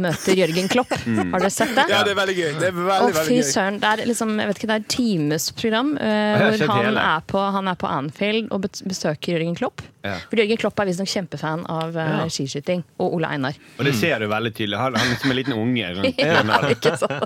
møter 0.00 0.38
Jørgen 0.38 0.68
Klopp. 0.70 0.92
Har 1.32 1.42
dere 1.42 1.50
sett 1.52 1.74
det? 1.76 1.86
Ja, 1.90 2.02
det 2.06 2.14
er 2.14 2.18
veldig 2.20 2.36
gøy. 2.38 2.50
Det 2.60 2.68
er 2.68 2.76
veldig, 2.76 3.14
fy 3.14 3.18
veldig 3.18 3.38
gøy. 3.38 3.48
søren. 3.50 3.80
Det 3.82 3.90
er 3.90 4.04
liksom, 4.10 4.36
jeg 4.40 4.50
vet 4.50 4.60
ikke, 4.60 4.70
det 4.70 4.76
er 4.76 4.84
et 4.84 4.92
timesprogram 4.94 5.90
uh, 5.96 6.44
hvor 6.44 6.64
han 6.74 6.86
hele. 6.90 7.08
er, 7.14 7.26
på, 7.34 7.42
han 7.58 7.72
er 7.72 7.80
på 7.80 7.90
Anfield 7.90 8.54
og 8.54 8.68
besøker 8.88 9.34
Jørgen 9.36 9.58
Klopp. 9.58 9.84
Ja. 10.04 10.18
For 10.28 10.36
Jørgen 10.36 10.60
Klopp 10.60 10.80
er 10.82 10.90
visstnok 10.90 11.08
kjempefan 11.08 11.64
av 11.72 11.96
uh, 11.96 12.02
Ja. 12.04 12.24
skiskyting. 12.30 12.84
Og 13.00 13.16
Ole 13.18 13.30
Einar. 13.34 13.56
Og 13.78 13.88
det 13.88 13.94
ser 13.98 14.20
du 14.22 14.28
veldig 14.30 14.52
tydelig. 14.54 14.78
Han, 14.80 14.96
han 15.00 15.14
er 15.14 15.20
som 15.22 15.32
en 15.32 15.38
liten 15.40 15.58
unge. 15.58 15.92
Ja, 16.24 16.58
ikke 16.70 16.94
sant? 16.98 17.24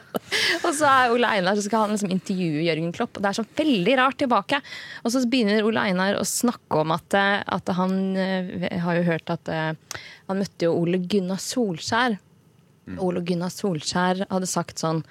Og 0.64 0.72
så 0.76 0.88
er 0.88 1.12
Ole 1.14 1.28
Einar, 1.38 1.56
så 1.58 1.64
skal 1.66 1.84
han 1.86 1.94
liksom 1.94 2.12
intervjue 2.14 2.64
Jørgen 2.66 2.92
Klopp. 2.94 3.16
Og 3.18 3.24
det 3.24 3.30
er 3.30 3.38
sånn 3.38 3.50
veldig 3.58 3.96
rart 4.00 4.18
tilbake. 4.20 4.60
Og 5.04 5.12
så 5.14 5.22
begynner 5.28 5.66
Ole 5.66 5.84
Einar 5.90 6.18
å 6.18 6.24
snakke 6.26 6.82
om 6.82 6.94
at, 6.94 7.16
eh, 7.18 7.40
at 7.58 7.72
han 7.78 7.98
uh, 8.16 8.68
har 8.84 8.98
jo 9.00 9.06
hørt 9.08 9.32
at 9.32 9.50
eh, 9.52 9.72
han 10.28 10.40
møtte 10.42 10.68
jo 10.68 10.74
Ole 10.78 11.00
Gunnar 11.00 11.40
Solskjær. 11.42 12.18
Ole 13.04 13.20
Gunnar 13.20 13.52
Solskjær 13.52 14.24
hadde 14.30 14.48
sagt 14.48 14.80
sånn 14.80 15.02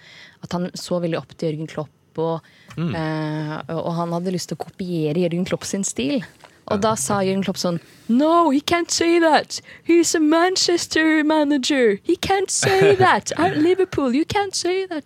at 0.41 0.53
han 0.56 0.71
så 0.77 0.97
veldig 1.03 1.19
opp 1.19 1.36
til 1.38 1.51
Jørgen 1.51 1.69
Klopp. 1.69 1.93
Og, 2.17 2.41
eh, 2.82 3.56
og 3.75 3.91
han 3.93 4.13
hadde 4.15 4.34
lyst 4.34 4.49
til 4.49 4.58
å 4.58 4.63
kopiere 4.63 5.21
Jørgen 5.21 5.45
Klopp 5.45 5.67
sin 5.69 5.84
stil. 5.86 6.23
Og 6.67 6.82
da 6.84 6.95
sa 6.99 7.21
Jørgen 7.23 7.45
Klopp 7.45 7.60
sånn 7.62 7.77
No, 8.10 8.49
he 8.49 8.60
can't 8.60 8.91
say 8.91 9.19
that! 9.19 9.62
He's 9.84 10.15
a 10.15 10.19
Manchester 10.19 11.23
manager! 11.23 11.99
He 12.03 12.15
can't 12.15 12.49
say 12.49 12.95
that! 13.03 13.32
I'm 13.38 13.62
Liverpool, 13.62 14.15
you 14.15 14.25
can't 14.25 14.56
say 14.56 14.86
that! 14.88 15.06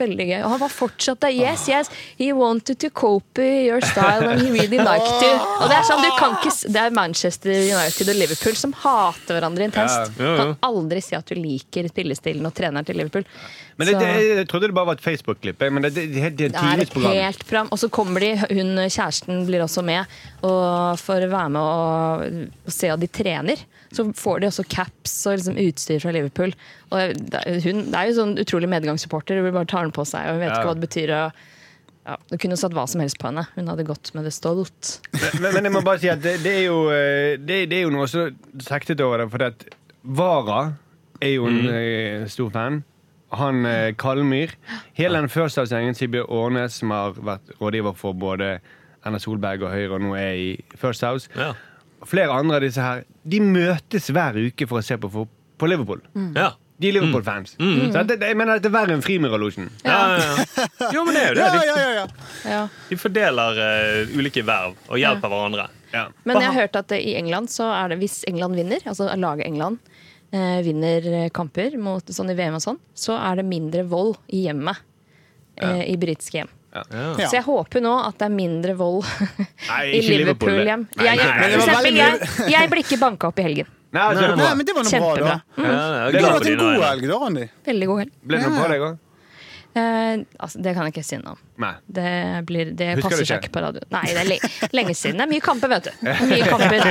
Veldig 0.00 0.24
gøy. 0.26 0.38
Og 0.42 0.50
han 0.56 0.60
var 0.64 0.72
fortsatt 0.74 1.20
der. 1.22 1.34
Yes, 1.38 1.68
yes, 1.70 1.90
he 2.18 2.32
wanted 2.34 2.80
to 2.82 2.90
copy 2.90 3.68
your 3.68 3.80
style 3.86 4.26
and 4.26 4.42
he 4.42 4.50
really 4.50 4.80
liked 4.80 5.22
you. 5.22 5.34
Og 5.60 5.68
det 5.70 5.76
er 5.76 5.86
sånn, 5.86 6.02
du 6.02 6.10
kan 6.18 6.34
ikke 6.40 6.54
Det 6.74 6.80
er 6.82 6.96
Manchester 6.96 7.54
United 7.54 8.10
og 8.10 8.18
Liverpool 8.18 8.58
som 8.58 8.74
hater 8.82 9.38
hverandre 9.38 9.68
intenst. 9.70 10.16
Ja, 10.18 10.24
ja, 10.24 10.24
ja. 10.24 10.32
Du 10.34 10.40
kan 10.40 10.56
aldri 10.70 11.04
si 11.04 11.14
at 11.14 11.30
du 11.30 11.38
liker 11.38 11.86
spillestilen 11.92 12.48
og 12.48 12.56
treneren 12.58 12.88
til 12.88 12.98
Liverpool. 12.98 13.28
Men 13.76 13.86
det, 13.88 13.94
Så- 13.94 14.00
det, 14.00 14.36
jeg 14.38 14.48
trodde 14.48 14.68
det 14.70 14.74
bare 14.76 14.86
var 14.86 14.94
et 14.98 15.02
Facebook-klipp. 15.02 15.58
jeg, 15.64 15.72
Men 15.72 15.82
det, 15.82 15.94
det, 15.94 16.04
det, 16.14 16.14
det 16.14 16.22
er 16.22 16.26
et 16.28 16.36
det 16.36 16.44
er 16.44 16.54
et 16.54 16.88
timesprogram. 16.88 17.12
helt 17.18 17.44
program. 17.48 17.68
Og 17.74 17.78
så 17.82 17.88
kommer 17.90 18.20
de, 18.20 18.28
hun 18.54 18.76
kjæresten 18.86 19.46
blir 19.48 19.64
også 19.64 19.82
med 19.84 20.04
og 20.42 20.98
for 21.00 21.18
å 21.24 21.30
være 21.32 21.50
med 21.50 21.60
og, 21.60 22.52
og 22.66 22.72
se 22.76 22.90
at 22.94 23.00
de 23.02 23.08
trener. 23.08 23.64
Så 23.94 24.06
får 24.14 24.40
de 24.40 24.46
også 24.50 24.64
caps 24.68 25.16
og 25.30 25.36
liksom 25.38 25.58
utstyr 25.58 25.98
fra 26.02 26.10
Liverpool. 26.14 26.54
Og 26.90 27.14
det, 27.18 27.42
hun 27.64 27.84
det 27.90 27.98
er 27.98 28.08
jo 28.10 28.16
sånn 28.20 28.36
utrolig 28.42 28.68
medgangssupporter. 28.70 29.42
Hun 29.42 29.52
bare 29.54 29.66
tar 29.70 29.82
den 29.86 29.92
på 29.94 30.06
seg 30.06 30.30
og 30.32 30.38
vet 30.42 30.50
Ja. 30.50 30.60
ikke 30.60 30.70
hva 30.70 30.74
det 30.78 30.86
betyr. 30.88 31.12
Og, 31.18 31.44
ja, 32.06 32.16
du 32.30 32.36
kunne 32.38 32.56
satt 32.60 32.74
hva 32.76 32.86
som 32.90 33.00
helst 33.00 33.18
på 33.18 33.26
henne. 33.30 33.46
Hun 33.56 33.66
hadde 33.70 33.86
gått 33.88 34.10
med 34.14 34.24
det 34.26 34.32
stolt. 34.36 34.98
Men, 35.40 35.54
men 35.54 35.64
jeg 35.64 35.72
må 35.72 35.82
bare 35.86 35.98
si 36.02 36.10
at 36.12 36.20
det, 36.22 36.38
det, 36.44 36.56
er, 36.60 36.64
jo, 36.66 36.80
eh, 36.94 37.36
det, 37.42 37.62
det 37.70 37.78
er 37.80 37.86
jo 37.88 37.94
noe 37.94 38.06
så 38.10 38.26
sektete 38.60 39.02
over 39.06 39.22
det. 39.24 39.30
For 39.34 39.46
at 39.46 39.64
Vara 40.04 40.62
er 41.22 41.30
jo 41.38 41.46
en 41.48 41.62
eh, 41.70 42.26
stor 42.28 42.50
fan. 42.54 42.82
Han 43.40 43.66
eh, 43.68 43.92
Kalmyr. 44.00 44.54
Hele 44.98 45.20
den 45.20 45.30
førsteavdelingen 45.32 45.96
Sibjørn 45.98 46.30
Årnes, 46.32 46.80
som 46.80 46.92
har 46.94 47.14
vært 47.18 47.54
rådgiver 47.60 47.96
for 47.98 48.16
både 48.16 48.58
Erna 49.04 49.20
Solberg 49.20 49.64
og 49.66 49.72
Høyre, 49.74 49.92
og 49.96 50.04
nå 50.06 50.14
er 50.18 50.34
i 50.40 50.50
First 50.80 51.04
House. 51.04 51.30
Ja. 51.36 51.52
Flere 52.04 52.34
andre 52.36 52.58
av 52.58 52.64
disse 52.66 52.82
her 52.84 53.04
De 53.24 53.38
møtes 53.40 54.10
hver 54.12 54.36
uke 54.36 54.66
for 54.68 54.82
å 54.82 54.84
se 54.84 54.98
på, 55.00 55.08
for, 55.12 55.30
på 55.60 55.68
Liverpool. 55.70 56.02
Ja. 56.36 56.52
De 56.76 56.88
er 56.90 56.96
Liverpool-fans. 56.96 57.54
Så 57.54 58.02
det, 58.02 58.16
det, 58.18 58.32
jeg 58.32 58.36
mener 58.36 58.58
at 58.58 58.64
det 58.64 58.68
er 58.68 58.74
verre 58.74 58.96
enn 58.96 59.02
Frimurerlosjen. 59.04 59.68
Ja, 59.86 59.98
ja, 60.18 60.24
ja. 60.34 60.88
Jo, 60.96 61.04
men 61.06 61.14
det 61.14 61.22
er 61.22 61.28
jo 61.28 61.36
det. 61.38 61.44
Ja, 61.44 61.52
De, 61.54 61.66
ja, 61.68 61.76
ja, 61.78 61.92
ja. 61.94 62.50
Ja. 62.50 62.62
de 62.90 62.98
fordeler 62.98 63.60
uh, 63.62 64.16
ulike 64.18 64.42
verv 64.44 64.74
og 64.88 64.98
hjelper 64.98 65.30
hverandre. 65.32 65.68
Ja. 65.94 66.08
Men 66.26 66.40
jeg 66.42 66.50
har 66.50 66.58
hørt 66.64 66.78
at 66.82 66.96
i 66.98 67.14
England 67.20 67.52
så 67.54 67.68
er 67.76 67.94
det 67.94 68.00
hvis 68.02 68.24
England 68.26 68.58
vinner, 68.58 68.82
altså 68.90 69.06
laget 69.14 69.46
England 69.46 69.78
eh, 70.34 70.58
vinner 70.66 71.06
eh, 71.22 71.28
kamper 71.34 71.78
mot 71.80 72.10
sånn 72.14 72.32
i 72.34 72.36
VM 72.38 72.58
og 72.58 72.64
sånn, 72.64 72.80
så 72.98 73.14
er 73.20 73.40
det 73.40 73.46
mindre 73.48 73.86
vold 73.88 74.18
i 74.34 74.44
hjemmet. 74.48 74.82
Eh, 75.62 75.84
I 75.92 75.96
britiske 76.02 76.40
hjem. 76.42 76.50
Ja. 76.74 76.82
Ja. 76.90 77.28
Så 77.30 77.36
jeg 77.38 77.44
håper 77.46 77.82
nå 77.84 77.92
at 78.02 78.18
det 78.18 78.26
er 78.26 78.32
mindre 78.34 78.72
vold 78.74 79.04
Nei, 79.70 79.82
i. 79.94 80.00
Liverpool-hjem. 80.10 80.88
Jeg, 80.98 81.20
jeg, 81.22 81.94
jeg, 81.94 82.50
jeg 82.50 82.70
blir 82.72 82.82
ikke 82.82 82.98
banka 82.98 83.30
opp 83.30 83.38
i 83.38 83.46
helgen. 83.46 83.70
Nei, 83.94 84.08
Nei, 84.18 84.48
men 84.58 84.66
det 84.66 84.74
var 84.74 84.82
noe 84.82 84.90
bra, 84.90 84.90
Kjempebra. 84.90 85.34
da. 85.54 85.62
Ja, 85.62 85.70
jeg 85.70 86.08
er 86.08 86.16
Det 86.16 86.22
var 86.24 86.32
har 86.32 86.40
vært 86.40 86.48
en 86.50 86.58
god 86.64 86.80
helg, 86.82 87.04
da, 87.06 87.18
Randi. 87.22 87.44
Veldig 87.70 87.86
god 87.92 88.00
helg. 88.02 88.14
ble 88.26 88.40
det 88.40 88.48
noe 88.50 88.58
på 88.64 88.70
deg 88.72 88.82
òg? 88.88 88.96
Eh, 89.74 90.20
altså, 90.38 90.60
det 90.62 90.72
kan 90.76 90.86
jeg 90.86 90.92
ikke 90.94 91.02
si 91.02 91.16
noe 91.18 91.32
om. 91.34 91.38
Nei. 91.58 91.72
Det, 91.96 92.10
blir, 92.46 92.68
det 92.78 92.92
passer 93.02 93.24
ikke? 93.24 93.26
seg 93.26 93.42
ikke 93.42 93.52
på 93.56 93.62
radio. 93.64 93.80
Nei, 93.90 94.02
det 94.06 94.20
er 94.22 94.28
le 94.28 94.36
lenge 94.74 94.94
siden. 94.94 95.18
Det 95.18 95.24
er 95.26 95.30
mye 95.32 95.42
kamper, 95.42 95.70
vet 95.72 95.88
du. 95.88 95.92
Mye 96.30 96.46
kamper. 96.46 96.86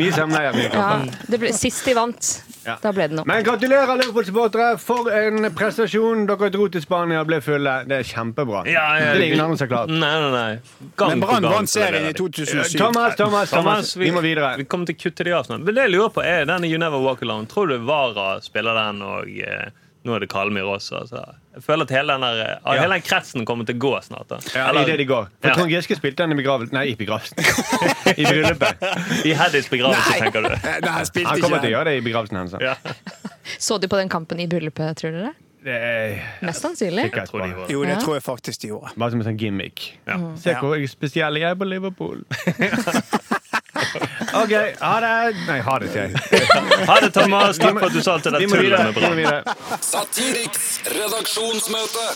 Mye 0.00 0.14
samleie. 0.16 0.52
Mye 0.56 0.64
Ja, 0.70 0.72
kamper. 0.72 1.18
det 1.34 1.40
ble, 1.42 1.52
sist 1.56 1.84
de 1.84 1.94
vant, 1.98 2.30
Ja. 2.64 2.78
da 2.80 2.92
ble 2.96 3.08
det 3.12 3.18
noe. 3.18 3.26
Men 3.28 3.44
gratulerer, 3.44 3.92
Liverpool-supportere. 4.00 4.70
For 4.80 5.10
en 5.12 5.50
prestasjon. 5.56 6.24
Dere 6.30 6.48
dro 6.54 6.70
til 6.72 6.80
Spania 6.84 7.20
og 7.20 7.28
ble 7.28 7.42
fulle. 7.44 7.74
Det 7.90 7.98
er 8.00 8.08
kjempebra. 8.14 8.64
Ja, 8.70 8.86
ja, 9.02 9.12
det 9.12 9.20
er 9.20 9.26
ingen 9.28 9.44
andre 9.44 9.60
som 9.60 9.66
har 9.68 9.72
klart. 9.74 9.92
Nei, 9.92 10.14
nei, 10.24 10.32
nei. 10.32 10.88
Gang 10.96 11.12
Men 11.14 11.20
Brann 11.26 11.50
vant 11.52 11.68
serien 11.72 12.08
i 12.08 12.16
2007. 12.16 12.78
Thomas, 12.80 13.16
Thomas, 13.20 13.52
Thomas, 13.52 13.92
vi 14.00 14.08
må 14.14 14.24
videre. 14.24 14.54
Vi 14.62 14.64
kommer 14.64 14.88
til 14.88 14.96
å 14.96 15.02
kutte 15.04 15.28
de 15.28 15.36
av 15.36 15.44
snart. 15.48 15.60
Men 15.68 15.76
det 15.76 15.84
jeg 15.88 15.96
lurer 15.98 16.12
på 16.16 16.24
er 16.24 16.48
denne 16.48 16.68
You 16.70 16.80
Never 16.80 17.04
Walk 17.04 17.20
Alone. 17.26 17.44
Tror 17.52 17.68
du 17.68 17.76
Vara 17.84 18.38
spiller 18.40 18.80
den 18.80 19.02
og 19.04 19.28
eh, 19.44 19.68
nå 20.04 20.14
er 20.16 20.20
det 20.24 20.28
Kalmyr 20.28 20.66
også. 20.68 21.00
Så 21.08 21.20
jeg 21.54 21.62
føler 21.64 21.86
at 21.88 21.92
hele 21.96 22.12
den, 22.12 22.24
der, 22.26 22.40
ja. 22.44 22.72
Hele 22.82 22.96
den 22.98 23.04
kretsen 23.06 23.46
kommer 23.48 23.64
til 23.68 23.76
å 23.78 23.82
gå 23.84 23.92
snart. 24.04 24.28
da. 24.28 24.38
Ja, 24.54 24.66
Eller- 24.70 24.82
i 24.82 24.90
det 24.92 24.96
de 25.00 25.06
går. 25.08 25.28
For 25.40 25.48
Ja. 25.48 25.54
Trond 25.54 25.70
Giske 25.72 25.96
spilte 25.96 26.24
den 26.26 26.32
i 26.36 26.42
begravelsen 26.42 26.72
Nei, 26.76 26.86
i 26.92 26.96
begravelsen. 26.96 27.38
I 28.20 28.24
bryllupet. 28.28 28.84
I 29.24 29.32
Heddys 29.38 29.68
begravelse, 29.72 30.18
tenker 30.20 30.42
du. 30.44 30.50
Nei, 30.50 30.90
han 30.90 31.06
spilte 31.08 31.28
Han 31.32 31.40
kommer 31.40 31.62
til 31.64 31.72
å 31.72 31.78
gjøre 31.78 31.84
det 31.92 31.96
i 32.02 32.04
begravelsen 32.10 32.36
hennes. 32.42 32.60
Ja. 32.60 32.76
Så 33.58 33.78
de 33.80 33.88
på 33.88 33.96
den 34.00 34.08
kampen 34.12 34.40
i 34.40 34.46
bryllupet, 34.50 34.96
tror 35.00 35.16
dere? 35.16 35.32
Det 35.64 35.72
er 35.72 36.18
Mest 36.44 36.60
sannsynlig. 36.60 37.06
Jeg 37.08 37.24
tror 37.30 37.40
de 37.40 37.46
gjorde 37.54 37.70
Jo, 37.72 37.84
det 37.88 37.94
tror 38.04 38.18
jeg 38.18 38.22
faktisk 38.26 38.60
de 38.60 38.68
gjorde. 38.68 38.90
bare 39.00 39.10
som 39.14 39.20
en 39.22 39.26
sånn 39.30 39.38
gimmick. 39.40 39.86
Ja. 40.04 40.18
Se 40.36 40.52
hvor 40.60 40.76
spesiell 40.92 41.38
jeg 41.40 41.48
er 41.48 41.56
på 41.56 41.64
Liverpool. 41.64 42.20
OK, 44.42 44.54
ha 44.80 44.94
det. 45.04 45.12
Nei, 45.46 45.58
ha 45.62 45.74
det, 45.82 45.90
sier 45.94 46.10
jeg. 46.10 46.86
Ha 46.88 46.96
det, 47.04 47.10
Thomas. 47.14 47.58
Takk 47.60 47.78
for 47.78 47.86
at 47.88 47.94
du 47.94 48.02
sa 48.02 48.16
alt 48.16 48.26
det 48.26 48.32
der 48.34 48.46
tullet 48.94 49.18
med. 49.20 49.52
Satiriks 49.84 50.66
redaksjonsmøte. 50.90 52.08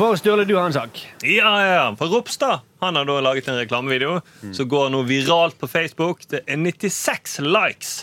For 0.00 0.16
Sturle, 0.16 0.46
du 0.48 0.54
har 0.56 0.70
en 0.70 0.72
sak. 0.72 0.96
Ja, 1.22 1.50
ja, 1.60 1.72
ja. 1.74 1.86
For 2.00 2.08
Ropstad 2.08 2.62
han 2.80 2.96
har 2.96 3.04
da 3.04 3.18
laget 3.20 3.48
en 3.52 3.58
reklamevideo 3.60 4.20
som 4.56 4.68
går 4.68 4.88
nå 4.94 5.02
viralt 5.04 5.58
på 5.60 5.68
Facebook. 5.68 6.22
Det 6.30 6.40
er 6.48 6.56
96 6.56 7.40
likes. 7.44 7.98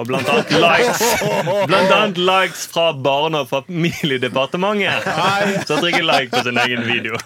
Og 0.00 0.06
blant 0.08 0.28
annet 0.28 0.50
likes, 0.66 1.00
blant 1.70 1.92
annet 1.94 2.18
likes 2.20 2.66
fra 2.72 2.90
Barne- 2.96 3.42
og 3.44 3.48
familiedepartementet. 3.50 5.08
Så 5.66 5.76
han 5.76 5.82
trykker 5.84 6.04
like 6.04 6.30
på 6.32 6.42
sin 6.46 6.58
egen 6.58 6.84
video. 6.88 7.16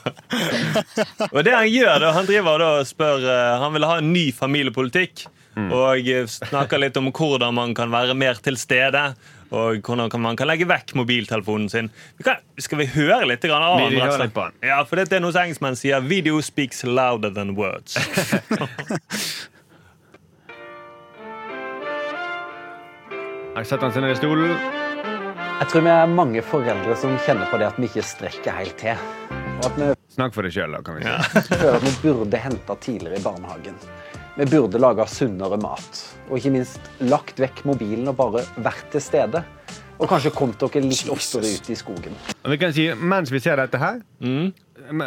Og 1.32 1.40
det 1.46 1.54
han 1.54 1.68
gjør, 1.70 1.98
da, 2.02 2.12
han 2.16 2.26
driver 2.28 2.62
da 2.62 2.70
og 2.80 2.88
spør 2.88 3.26
eh, 3.26 3.54
Han 3.62 3.74
vil 3.76 3.86
ha 3.90 3.98
en 4.02 4.12
ny 4.12 4.28
familiepolitikk. 4.34 5.26
Og 5.56 6.08
eh, 6.12 6.26
snakker 6.28 6.80
litt 6.82 6.96
om 7.00 7.08
hvordan 7.10 7.54
man 7.56 7.72
kan 7.76 7.90
være 7.92 8.14
mer 8.18 8.36
til 8.44 8.58
stede. 8.60 9.14
Og 9.54 9.80
hvordan 9.86 10.20
man 10.20 10.36
kan 10.36 10.50
legge 10.50 10.66
vekk 10.68 10.92
mobiltelefonen 10.98 11.68
sin. 11.72 11.90
Vi 12.18 12.26
kan, 12.26 12.42
skal 12.60 12.82
vi 12.82 12.88
høre 12.96 13.24
litt 13.30 13.44
av 13.46 13.78
han. 13.78 13.94
Ja, 14.66 14.82
for 14.84 15.00
det 15.00 15.08
er 15.14 15.22
noe 15.24 15.32
som 15.32 15.46
engelskmenn 15.46 15.78
sier. 15.78 16.02
Video 16.04 16.40
speaks 16.44 16.84
louder 16.84 17.30
than 17.32 17.54
words. 17.56 17.96
Jeg 23.56 23.64
setter 23.70 23.86
han 23.86 23.92
seg 23.94 24.02
ned 24.04 24.12
i 24.12 24.16
stolen. 24.18 24.50
Jeg 25.56 25.68
tror 25.72 25.84
vi 25.86 25.88
er 25.88 26.10
mange 26.12 26.42
foreldre 26.44 26.96
som 27.00 27.14
kjenner 27.24 27.48
på 27.48 27.56
det 27.56 27.70
at 27.70 27.78
vi 27.80 27.88
ikke 27.88 28.02
strekker 28.04 28.58
helt 28.58 28.76
til. 28.76 29.06
Og 29.30 29.70
at 29.70 29.78
vi 29.80 29.86
Snakk 30.12 30.36
for 30.36 30.44
deg 30.44 30.52
sjøl, 30.52 30.74
da. 30.76 30.82
kan 30.84 30.98
vi 30.98 31.06
si. 31.06 31.40
føler 31.62 31.78
at 31.78 31.86
vi 31.86 31.92
burde 32.02 32.40
henta 32.40 32.76
tidligere 32.84 33.16
i 33.16 33.24
barnehagen. 33.24 33.78
Vi 34.36 34.44
burde 34.46 34.76
lage 34.76 35.06
sunnere 35.08 35.56
mat. 35.56 36.00
Og 36.28 36.36
ikke 36.36 36.52
minst 36.58 36.90
lagt 37.00 37.38
vekk 37.40 37.62
mobilen 37.64 38.10
og 38.10 38.18
bare 38.18 38.42
vært 38.60 38.90
til 38.92 39.00
stede. 39.00 39.40
Og 39.96 40.10
kanskje 40.10 40.32
kommet 40.36 40.60
dere 40.60 40.82
litt 40.84 41.08
oftere 41.08 41.48
ut 41.48 41.70
i 41.72 41.76
skogen. 41.78 42.18
Og 42.42 42.52
vi 42.52 42.58
kan 42.60 42.74
si, 42.76 42.90
Mens 43.00 43.32
vi 43.32 43.40
ser 43.40 43.56
dette 43.56 43.80
her, 43.80 44.02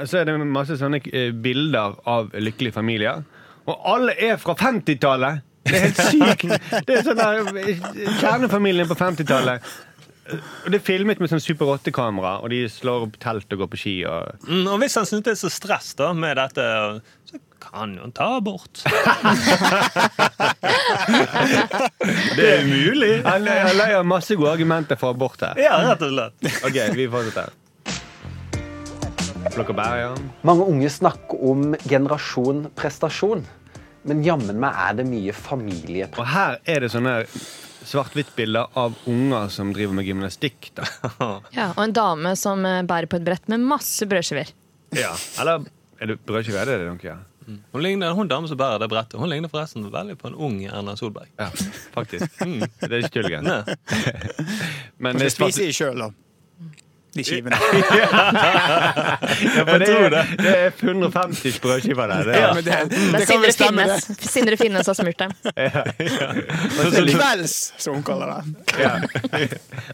så 0.09 0.21
er 0.21 0.25
det 0.25 0.39
masse 0.49 0.79
sånne 0.79 1.01
eh, 1.13 1.29
bilder 1.29 1.99
av 2.09 2.33
lykkelige 2.33 2.73
familier. 2.79 3.21
Og 3.69 3.85
alle 3.93 4.17
er 4.17 4.41
fra 4.41 4.57
50-tallet! 4.57 5.45
Det 5.69 5.77
er 5.77 5.85
helt 5.85 6.01
sykt! 6.09 6.73
Det 6.87 6.97
er 6.97 7.05
sånn 7.05 7.21
der, 7.21 7.53
eh, 7.61 7.85
Kjernefamilien 8.23 8.89
på 8.89 8.97
50-tallet. 8.97 9.69
Og 10.29 10.71
Det 10.71 10.79
er 10.79 10.85
filmet 10.85 11.21
med 11.21 11.31
sånn 11.31 11.41
Super 11.41 11.69
8-kamera, 11.75 12.39
og 12.43 12.51
de 12.53 12.63
slår 12.69 13.07
opp 13.07 13.17
telt 13.21 13.53
og 13.53 13.63
går 13.63 13.69
på 13.71 13.79
ski. 13.81 13.95
Og... 14.09 14.45
Mm, 14.49 14.65
og 14.73 14.81
hvis 14.81 14.97
han 14.99 15.07
syntes 15.09 15.25
det 15.25 15.35
er 15.35 15.41
så 15.41 15.53
stress 15.53 15.93
da 15.99 16.11
med 16.17 16.37
dette, 16.39 16.65
kan 17.69 17.95
jo 17.95 18.10
ta 18.15 18.36
abort. 18.39 18.82
det 22.38 22.47
er 22.58 22.65
mulig. 22.67 23.13
Han 23.25 23.43
leier 23.45 24.03
masse 24.08 24.36
gode 24.39 24.51
argumenter 24.58 24.99
for 24.99 25.13
abort 25.15 25.41
her. 25.45 25.53
Ja, 25.62 25.77
rett 25.86 26.01
og 26.05 26.12
slett. 26.15 26.36
Ok, 26.65 26.77
vi 26.97 27.08
fortsetter. 27.12 27.49
Bær, 29.69 29.95
ja. 29.97 30.12
Mange 30.47 30.65
unge 30.67 30.89
snakker 30.91 31.39
om 31.51 31.75
generasjon 31.88 32.67
prestasjon. 32.77 33.45
Men 34.08 34.21
jammen 34.23 34.60
meg 34.62 34.77
er 34.88 34.99
det 34.99 35.05
mye 35.10 35.34
familie. 35.36 36.08
Og 36.17 36.27
her 36.32 36.60
er 36.69 36.86
det 36.86 36.91
sånne 36.93 37.15
svart-hvitt-bilder 37.89 38.71
av 38.79 38.95
unger 39.10 39.49
som 39.53 39.73
driver 39.75 39.97
med 39.99 40.08
gymnastikk. 40.08 40.71
da. 40.77 40.88
Ja, 41.58 41.71
og 41.75 41.84
en 41.88 41.95
dame 41.95 42.36
som 42.39 42.65
eh, 42.67 42.82
bærer 42.88 43.10
på 43.12 43.19
et 43.19 43.27
brett 43.27 43.49
med 43.51 43.63
masse 43.65 44.08
brødskiver. 44.10 44.51
Ja. 44.97 45.12
Eller 45.41 45.67
er 45.99 46.13
det 46.13 46.19
brødskive? 46.27 46.62
Er 46.62 46.71
det 46.71 46.79
det? 47.03 47.17
Hun, 47.73 47.81
ligner, 47.83 48.13
hun 48.17 48.29
dame 48.29 48.49
som 48.51 48.59
bærer 48.59 48.81
det 48.83 48.89
brettet, 48.91 49.19
hun 49.19 49.29
ligner 49.31 49.51
forresten 49.51 49.85
veldig 49.93 50.17
på 50.21 50.29
en 50.29 50.38
ung 50.38 50.57
Erna 50.67 50.95
Solberg. 50.99 51.29
Ja, 51.39 51.49
faktisk. 51.95 52.39
Det 52.39 52.89
er 52.91 52.99
ikke 53.03 53.23
tull. 53.25 53.38
Men 55.03 55.21
er 55.21 55.33
spiser 55.33 55.65
de 55.65 55.75
sjøl, 55.75 56.03
da. 56.05 56.12
De 57.13 57.24
skivene. 57.26 57.58
ja, 58.02 58.08
for 59.65 59.82
det, 59.82 59.88
er, 59.89 60.15
det 60.38 60.52
er 60.54 60.74
150 60.78 61.56
brødskiver 61.63 62.12
der. 62.12 62.28
Det 62.28 62.36
Ja, 62.38 62.50
men 62.54 62.65
det, 62.65 62.76
Det 63.17 63.26
kan 63.26 63.41
vel 63.41 63.54
stemme, 63.54 63.86
det. 63.89 64.17
Sindre 64.30 64.58
Finnes 64.60 64.88
har 64.88 64.98
smurt 64.98 65.17
dem. 65.17 65.34
Kvelds, 67.10 67.56
som 67.82 67.98
hun 67.98 68.04
kaller 68.06 68.36
det. 68.36 68.43
ja. 68.84 68.93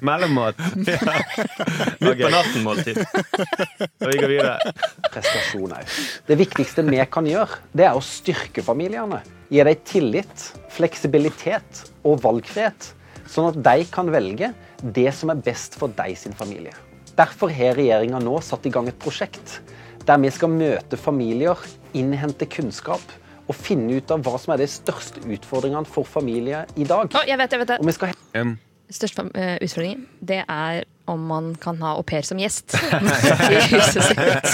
Mellommat. 0.03 0.59
Midt 2.03 2.19
på 2.19 2.31
natten-måltid. 2.33 2.99
Og 2.99 4.11
vi 4.11 4.19
går 4.19 4.33
videre. 4.33 4.73
Prestasjoner. 5.13 5.87
Det 6.27 6.37
viktigste 6.39 6.83
vi 6.89 6.99
kan 7.11 7.29
gjøre, 7.29 7.61
det 7.71 7.87
er 7.87 7.95
å 7.95 8.03
styrke 8.03 8.63
familiene. 8.65 9.21
Gi 9.53 9.63
dem 9.63 9.85
tillit, 9.87 10.49
fleksibilitet 10.75 11.85
og 12.03 12.19
valgfrihet, 12.25 12.91
sånn 13.31 13.53
at 13.53 13.61
de 13.63 13.87
kan 13.93 14.11
velge 14.11 14.51
det 14.83 15.07
som 15.15 15.31
er 15.31 15.39
best 15.45 15.79
for 15.79 15.95
deg 15.95 16.17
sin 16.19 16.35
familie. 16.35 16.75
Derfor 17.15 17.51
har 17.55 17.77
regjeringa 17.77 18.19
nå 18.23 18.39
satt 18.43 18.65
i 18.67 18.73
gang 18.73 18.89
et 18.91 18.99
prosjekt 18.99 19.59
der 20.05 20.19
vi 20.21 20.29
skal 20.29 20.51
møte 20.53 20.97
familier, 21.01 21.57
innhente 21.97 22.45
kunnskap 22.45 23.01
og 23.47 23.55
finne 23.57 23.97
ut 23.97 24.11
av 24.13 24.21
hva 24.25 24.37
som 24.41 24.53
er 24.53 24.61
de 24.61 24.67
største 24.69 25.23
utfordringene 25.25 25.89
for 25.89 26.05
familier 26.05 26.69
i 26.77 26.85
dag. 26.85 27.09
Å, 27.09 27.23
jeg 27.25 27.39
vet, 27.41 27.55
jeg 27.55 27.63
vet 27.63 27.73
Og 27.73 27.81
det. 27.81 27.89
vi 27.89 27.97
skal 27.97 28.13
Um, 28.35 28.57
Største 28.91 29.23
eh, 29.33 29.55
utfordringen 29.63 30.03
det 30.19 30.41
er 30.43 30.83
om 31.09 31.21
man 31.25 31.53
kan 31.61 31.79
ha 31.81 31.95
au 31.95 32.03
pair 32.05 32.25
som 32.27 32.37
gjest 32.37 32.75
i 32.75 33.61
huset 33.71 34.03
sitt. 34.11 34.49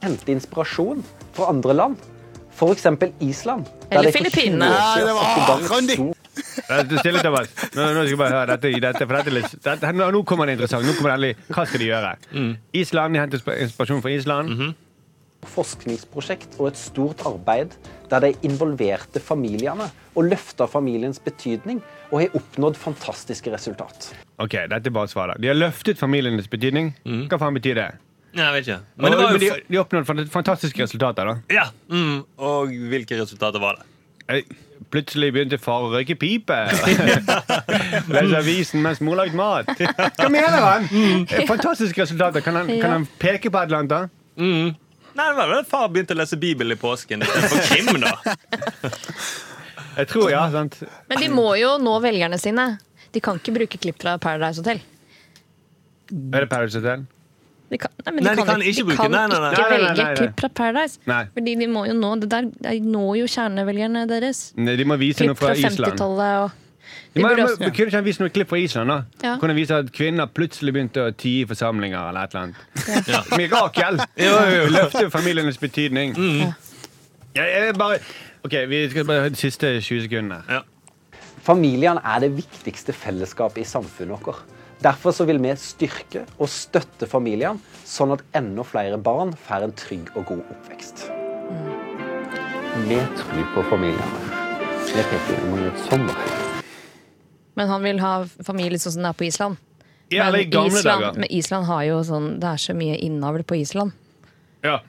hente 0.00 0.32
inspirasjon 0.32 1.04
fra 1.36 1.50
andre 1.52 1.76
land, 1.76 2.08
f.eks. 2.60 2.86
Island. 3.24 3.66
Eller 3.90 4.10
de 4.10 4.12
for 4.12 4.28
20 4.28 4.30
Filippinene. 4.30 4.68
Nei, 6.70 6.82
Du 6.88 6.96
stille, 7.00 7.20
Thomas. 7.24 7.48
Nå, 7.74 7.82
nå 7.82 8.04
skal 8.04 8.12
jeg 8.12 8.18
bare 8.20 8.36
høre 8.36 8.54
dette, 8.56 8.70
dette, 8.84 9.06
for 9.06 9.16
dette, 9.18 9.32
litt- 9.34 9.56
dette, 9.64 9.90
nå, 9.96 10.10
nå 10.14 10.22
kommer 10.28 10.46
det 10.48 10.54
interessant. 10.58 10.86
Nå 10.86 10.94
kommer 10.98 11.10
det 11.12 11.16
endelig. 11.18 11.48
Hva 11.56 11.64
skal 11.66 11.82
de 11.82 11.88
gjøre? 11.90 12.12
Island, 12.84 13.14
De 13.16 13.20
henter 13.24 13.40
insp- 13.42 13.58
inspirasjon 13.66 14.02
fra 14.04 14.14
Island. 14.14 14.54
forskningsprosjekt 15.50 16.58
og 16.60 16.66
et 16.68 16.76
stort 16.76 17.22
arbeid 17.24 17.72
der 18.10 18.20
de 18.26 18.30
involverte 18.44 19.22
familiene 19.24 19.86
og 20.14 20.26
løfta 20.28 20.66
familiens 20.68 21.18
betydning 21.24 21.80
og 22.10 22.20
har 22.20 22.34
oppnådd 22.36 22.76
fantastiske 22.76 23.48
resultat. 23.54 24.10
Ok, 24.38 24.58
dette 24.68 24.90
er 24.90 24.92
bare 24.92 25.08
svaret. 25.08 25.40
De 25.40 25.48
har 25.48 25.56
løftet 25.56 25.96
familienes 26.00 26.48
betydning. 26.52 26.92
Hva 27.30 27.38
faen 27.40 27.56
betyr 27.56 27.74
det? 27.80 27.88
Nei, 28.30 28.44
jeg 28.46 28.54
vet 28.54 28.66
ikke. 28.68 28.80
Men, 28.94 29.02
Men 29.02 29.12
det 29.12 29.18
var 29.20 29.38
de, 29.42 29.50
de 29.66 29.76
har 29.78 29.84
oppnådd 29.84 30.28
fantastiske 30.30 30.82
resultater, 30.84 31.26
da. 31.26 31.38
Ja, 31.50 31.64
mm, 31.90 32.18
Og 32.38 32.74
hvilke 32.92 33.18
resultater 33.18 33.62
var 33.62 33.80
det? 33.80 33.86
Plutselig 34.90 35.32
begynte 35.34 35.58
far 35.60 35.84
å 35.86 35.90
røyke 35.92 36.14
pipe. 36.18 36.56
Lese 38.14 38.38
avisen 38.38 38.82
mens 38.84 39.02
mor 39.04 39.18
lagde 39.18 39.38
mat. 39.38 39.68
Hva 40.18 40.28
mener 40.30 40.62
han? 40.62 40.86
Eh, 41.26 41.42
Fantastiske 41.48 42.04
resultater. 42.04 42.42
Kan 42.44 42.58
han, 42.60 42.70
kan 42.80 42.94
han 43.00 43.08
peke 43.20 43.50
på 43.50 43.58
et 43.60 43.70
eller 43.70 43.82
annet? 43.82 43.90
da? 43.90 44.80
Nei, 45.10 45.26
det 45.26 45.36
var 45.36 45.50
vel 45.50 45.64
Far 45.68 45.88
begynte 45.92 46.14
å 46.14 46.20
lese 46.20 46.38
Bibelen 46.40 46.76
i 46.76 46.80
påsken 46.80 47.26
istedenfor 47.26 47.66
krim. 47.66 48.04
da 48.06 48.14
Jeg 50.00 50.06
tror, 50.08 50.28
ja, 50.30 50.44
sant. 50.54 50.78
Men 51.10 51.18
de 51.20 51.28
må 51.34 51.48
jo 51.58 51.74
nå 51.82 51.96
velgerne 52.00 52.38
sine. 52.40 52.66
De 53.10 53.20
kan 53.22 53.40
ikke 53.40 53.52
bruke 53.58 53.80
klipp 53.82 53.98
fra 54.00 54.14
Paradise 54.22 54.62
Hotel. 54.62 54.78
Er 56.30 56.44
det 56.46 56.48
Paradise 56.50 56.78
Hotel? 56.78 57.02
De 57.70 57.78
kan, 57.78 57.90
nei, 58.04 58.12
men 58.16 58.24
Nei, 58.26 58.32
de 58.34 58.44
kan 58.48 58.62
ikke 58.66 58.84
de 58.88 58.96
kan 58.98 59.12
nei, 59.14 59.26
nei, 59.30 59.38
nei. 59.38 59.50
ikke 59.52 59.62
Nei, 59.62 59.68
nei, 59.70 59.76
nei, 59.78 59.90
velge 59.90 60.04
nei. 60.06 60.14
klipp 60.18 60.40
fra 60.42 60.48
Paradise. 60.60 60.98
Nei. 61.06 61.20
Fordi 61.36 61.52
de 61.60 61.68
må 61.70 61.84
jo 61.86 61.92
nå 61.94 62.08
det 62.24 62.30
der, 62.32 62.48
de 62.64 62.80
når 62.82 63.12
jo 63.20 63.28
kjernevelgerne 63.30 64.02
deres. 64.10 64.40
Nei, 64.58 64.74
De 64.80 64.86
må 64.90 64.96
vise 64.98 65.22
noe 65.22 65.36
Klipp 65.36 65.44
fra 65.44 65.52
fra 65.54 65.68
Island. 65.68 65.86
50-tallet 65.94 66.40
og 66.42 66.50
De 67.14 67.20
de 67.20 67.22
må, 67.22 67.30
også, 67.44 67.60
ja. 67.62 67.70
kunne 67.76 67.86
ikke 67.92 67.96
han 68.00 68.04
vise 68.08 68.22
noe 68.24 68.32
klipp 68.34 68.50
fra 68.50 68.58
Island? 68.58 68.90
da? 68.90 68.98
Ja. 69.22 69.36
Kunne 69.38 69.54
han 69.54 69.60
vise 69.60 69.78
at 69.84 69.92
kvinner 69.94 70.26
plutselig 70.34 70.74
begynte 70.74 71.04
å 71.06 71.14
tie 71.14 71.44
i 71.44 71.46
forsamlinger? 71.50 72.08
eller 72.10 72.26
et 72.26 72.34
eller 72.34 72.42
annet? 72.48 73.30
Mirakel! 73.38 74.02
Løfte 74.74 75.06
familienes 75.14 75.58
betydning. 75.62 76.14
Jeg, 76.18 77.46
jeg 77.46 77.74
bare, 77.78 78.00
ok, 78.42 78.56
Vi 78.70 78.82
skal 78.90 79.06
bare 79.06 79.28
ha 79.28 79.30
de 79.30 79.38
siste 79.38 79.76
20 79.78 80.08
sekundene. 80.08 80.42
Ja. 80.50 80.62
Familiene 81.46 82.02
er 82.04 82.26
det 82.26 82.34
viktigste 82.36 82.92
fellesskapet 82.92 83.62
i 83.62 83.68
samfunnet 83.78 84.26
vårt. 84.26 84.42
Derfor 84.80 85.12
så 85.12 85.26
vil 85.28 85.36
vi 85.42 85.52
styrke 85.60 86.22
og 86.40 86.48
støtte 86.48 87.04
familiene, 87.08 87.60
sånn 87.84 88.14
at 88.14 88.22
enda 88.36 88.64
flere 88.64 88.96
barn 88.96 89.34
får 89.36 89.66
en 89.66 89.74
trygg 89.76 90.08
og 90.16 90.24
god 90.30 90.40
oppvekst. 90.54 91.02
Vi 92.88 93.00
tror 93.18 93.50
på 93.54 93.64
familiene. 93.68 94.38
Det 94.90 95.04
peker 95.10 95.42
mot 95.50 95.82
sommer. 95.90 96.22
Men 97.58 97.68
han 97.68 97.84
vil 97.84 98.00
ha 98.00 98.14
familie 98.46 98.80
sånn 98.80 98.96
som 98.96 99.04
det 99.04 99.10
er 99.12 99.18
på 99.20 99.26
Island. 99.28 99.60
Ja, 100.10 100.24
eller 100.30 100.46
i 100.46 100.48
gamle 100.50 100.72
Island 100.72 101.04
dager. 101.04 101.20
men 101.20 101.30
Island 101.30 101.68
har 101.68 101.82
jo 101.86 102.00
sånn 102.02 102.24
Det 102.42 102.48
er 102.48 102.58
så 102.58 102.74
mye 102.74 102.96
innavl 102.98 103.44
på 103.46 103.60
Island. 103.60 103.92
Ja. 104.64 104.80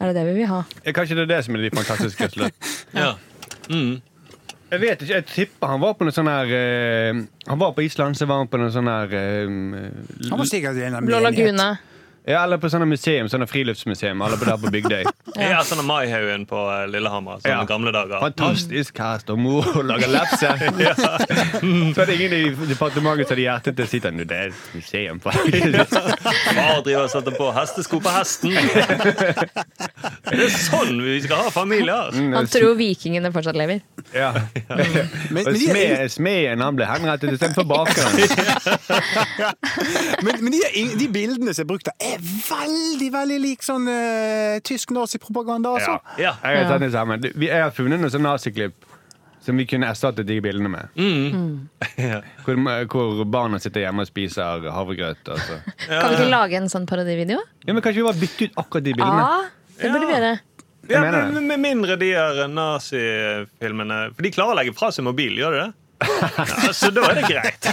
Er 0.00 0.12
det 0.12 0.20
det 0.20 0.26
vi 0.28 0.36
vil 0.42 0.50
ha? 0.52 0.60
Kanskje 0.84 1.16
det 1.18 1.24
er 1.24 1.32
det 1.32 1.40
som 1.46 1.56
er 1.56 1.64
de 1.64 1.70
fantastiske 1.74 2.28
slutt. 2.34 2.70
Ja. 2.94 3.14
Mm. 3.72 4.02
Jeg 4.70 4.80
vet 4.80 5.00
ikke, 5.02 5.14
jeg 5.16 5.26
tipper 5.26 5.66
han 5.72 5.80
var 5.82 5.96
på 5.98 6.06
noe 6.06 6.14
sånn 6.14 6.28
her 6.30 6.50
eh, 6.54 7.20
Han 7.48 7.58
var 7.58 7.72
på 7.74 7.82
Island, 7.82 8.14
så 8.18 8.28
var 8.30 8.38
han 8.44 8.50
på 8.52 8.60
noe 8.60 8.70
sånn 8.70 8.86
her 8.90 9.14
eh, 9.18 9.54
Han 10.30 10.38
var 10.38 10.46
sikkert 10.46 10.78
i 10.78 10.84
en 10.86 11.00
Blå 11.02 11.18
menighet. 11.18 11.56
lagune. 11.56 11.68
Ja, 12.28 12.42
eller 12.44 12.58
på 12.60 12.68
sånne 12.70 12.84
museum, 12.86 13.28
sånne 13.32 13.46
friluftsmuseum. 13.48 14.20
Alle 14.22 14.36
på 14.36 14.44
der 14.44 14.58
på 14.60 14.70
Bygdøy. 14.74 15.04
Ja, 15.40 15.60
sånn 15.64 15.80
Maihaugen 15.86 16.42
på 16.50 16.58
eh, 16.68 16.82
Lillehammer. 16.90 17.38
Sånne 17.40 17.54
Ja. 17.54 17.64
gamle 17.68 17.92
dager. 17.94 18.18
Fantastisk 18.20 18.92
kast 18.98 19.30
og 19.32 19.38
mor 19.40 19.64
og 19.78 19.84
lager 19.88 20.10
lepser. 20.10 20.58
Så 21.94 22.02
er 22.02 22.10
det 22.10 22.16
ingen 22.18 22.34
i 22.34 22.40
departementet 22.68 23.28
som 23.30 23.36
hadde 23.36 23.44
hjerte 23.46 23.72
til 23.72 23.86
å 23.86 23.88
si 23.88 24.00
at 24.02 24.18
det 24.28 24.36
er 24.36 24.50
et 24.50 24.74
museum. 24.74 25.20
Far 25.22 25.38
driver 26.84 27.04
og 27.06 27.12
setter 27.14 27.36
på 27.38 27.48
hestesko 27.56 28.00
på 28.04 28.12
hesten. 28.12 28.58
Det 30.30 30.44
er 30.44 30.52
sånn 30.66 31.00
vi 31.04 31.16
skal 31.24 31.46
ha 31.46 31.54
familier. 31.54 32.10
Han 32.34 32.50
tror 32.50 32.74
vikingene 32.78 33.32
fortsatt 33.34 33.56
lever. 33.58 33.80
Ja. 34.14 34.32
Men, 35.30 35.46
Og 35.46 36.10
Smeden 36.12 36.60
han 36.66 36.76
ble 36.78 36.90
henrettet 36.90 37.32
istedenfor 37.38 37.64
bakeren. 37.70 38.12
men, 40.26 40.42
men 40.44 40.52
de, 40.58 40.60
de 41.00 41.08
bildene 41.12 41.54
som 41.54 41.64
er 41.64 41.70
brukt 41.70 41.88
der, 41.88 41.96
er 42.14 42.22
veldig 42.22 43.08
veldig 43.14 43.38
lik 43.42 43.62
sånn 43.66 43.86
uh, 43.90 44.58
tysk 44.66 44.90
nazipropaganda. 44.96 45.72
Altså. 45.78 45.98
Ja. 46.20 46.34
Jeg 46.44 46.62
har 46.64 46.70
tatt 46.74 46.84
det 46.84 46.92
sammen. 46.94 47.24
Vi- 47.34 47.48
Jeg 47.50 47.62
har 47.62 47.70
funnet 47.76 48.00
noen 48.00 48.10
sånne 48.12 48.30
naziklipp 48.34 48.86
som 49.40 49.56
vi 49.56 49.64
kunne 49.64 49.88
erstattet 49.88 50.26
de 50.28 50.36
bildene 50.44 50.68
med. 50.68 50.90
Ja. 51.96 52.18
Hvor, 52.44 52.58
hvor 52.92 53.24
barna 53.24 53.56
sitter 53.62 53.86
hjemme 53.86 54.04
og 54.04 54.08
spiser 54.10 54.66
havregrøt. 54.68 55.22
Altså. 55.32 55.56
Kan 55.86 56.10
vi 56.12 56.18
ikke 56.18 56.28
lage 56.28 56.58
en 56.60 56.68
sånn 56.68 56.84
parodivideo? 56.90 57.40
Ja, 57.64 57.72
men 57.72 57.80
Kanskje 57.82 58.02
vi 58.02 58.06
bare 58.10 58.20
bytte 58.20 58.48
ut 58.50 58.58
akkurat 58.60 58.84
de 58.84 58.94
bildene? 58.98 59.24
Ja, 59.24 59.80
det 59.80 59.92
burde 59.94 60.06
vi 60.10 60.14
gjøre. 60.18 60.32
Ja, 60.90 61.00
men, 61.04 61.46
med 61.46 61.60
mindre 61.62 61.96
de 62.00 62.08
er 62.18 62.38
nazifilmene 62.50 63.98
For 64.16 64.24
de 64.26 64.30
klarer 64.34 64.54
å 64.54 64.58
legge 64.58 64.72
fra 64.76 64.88
seg 64.94 65.04
mobil, 65.06 65.36
gjør 65.38 65.54
de 65.56 65.60
det? 65.64 65.70
Så 66.72 66.88
da 66.94 67.02
er 67.10 67.18
det 67.20 67.24
greit. 67.28 67.66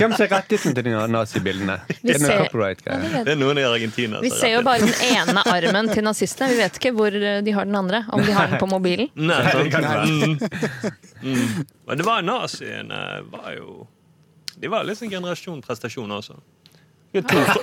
Hvem 0.00 0.14
ser 0.18 0.28
rettigheten 0.32 0.74
til 0.74 0.86
de 0.88 0.94
nazibildene? 1.12 1.76
Vi 1.88 1.94
Er 1.94 2.16
det 2.16 2.20
noe 2.22 2.30
ser- 2.30 2.40
copyright-greier? 2.48 3.24
Det 3.26 3.34
er 3.34 3.38
noen 3.38 3.60
i 3.60 3.66
Argentina 3.68 4.20
Vi 4.24 4.30
ser 4.34 4.54
jo 4.56 4.62
bare 4.66 4.82
den 4.82 4.94
ene 5.12 5.44
armen 5.46 5.90
til 5.92 6.02
nazistene. 6.06 6.50
Vi 6.54 6.58
vet 6.62 6.80
ikke 6.80 6.92
hvor 6.96 7.14
eh, 7.14 7.38
de 7.46 7.54
har 7.54 7.68
den 7.68 7.78
andre. 7.78 8.02
Om 8.12 8.24
de 8.26 8.32
har 8.34 8.50
den 8.50 8.58
på 8.62 8.68
mobilen. 8.70 9.10
Nei, 9.14 9.42
det 9.46 9.70
kan 9.74 9.86
være 9.86 10.06
Mm. 10.08 10.38
Mm. 11.22 11.64
Men 11.88 11.98
det 11.98 12.04
var 12.06 12.22
naziene 12.22 12.98
var 13.32 13.52
jo 13.56 13.86
De 14.58 14.68
var 14.70 14.84
litt 14.86 14.98
sånn 14.98 15.10
generasjon 15.10 15.60
prestasjon 15.62 16.10
også. 16.14 16.34
To, 17.08 17.20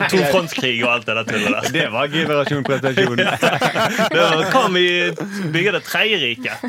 to 0.09 0.19
frontskrig 0.31 0.79
og 0.81 0.89
alt 0.89 1.05
det 1.05 1.13
der 1.19 1.27
tullet 1.27 1.53
der. 1.53 1.67
Det 1.73 1.83
var 1.93 2.07
generasjon 2.09 2.63
prestasjon. 2.65 3.19
Var, 3.19 4.39
kan 4.51 4.73
vi 4.73 4.85
bygge 5.53 5.73
det 5.75 5.81
tredje 5.85 6.17
riket? 6.17 6.63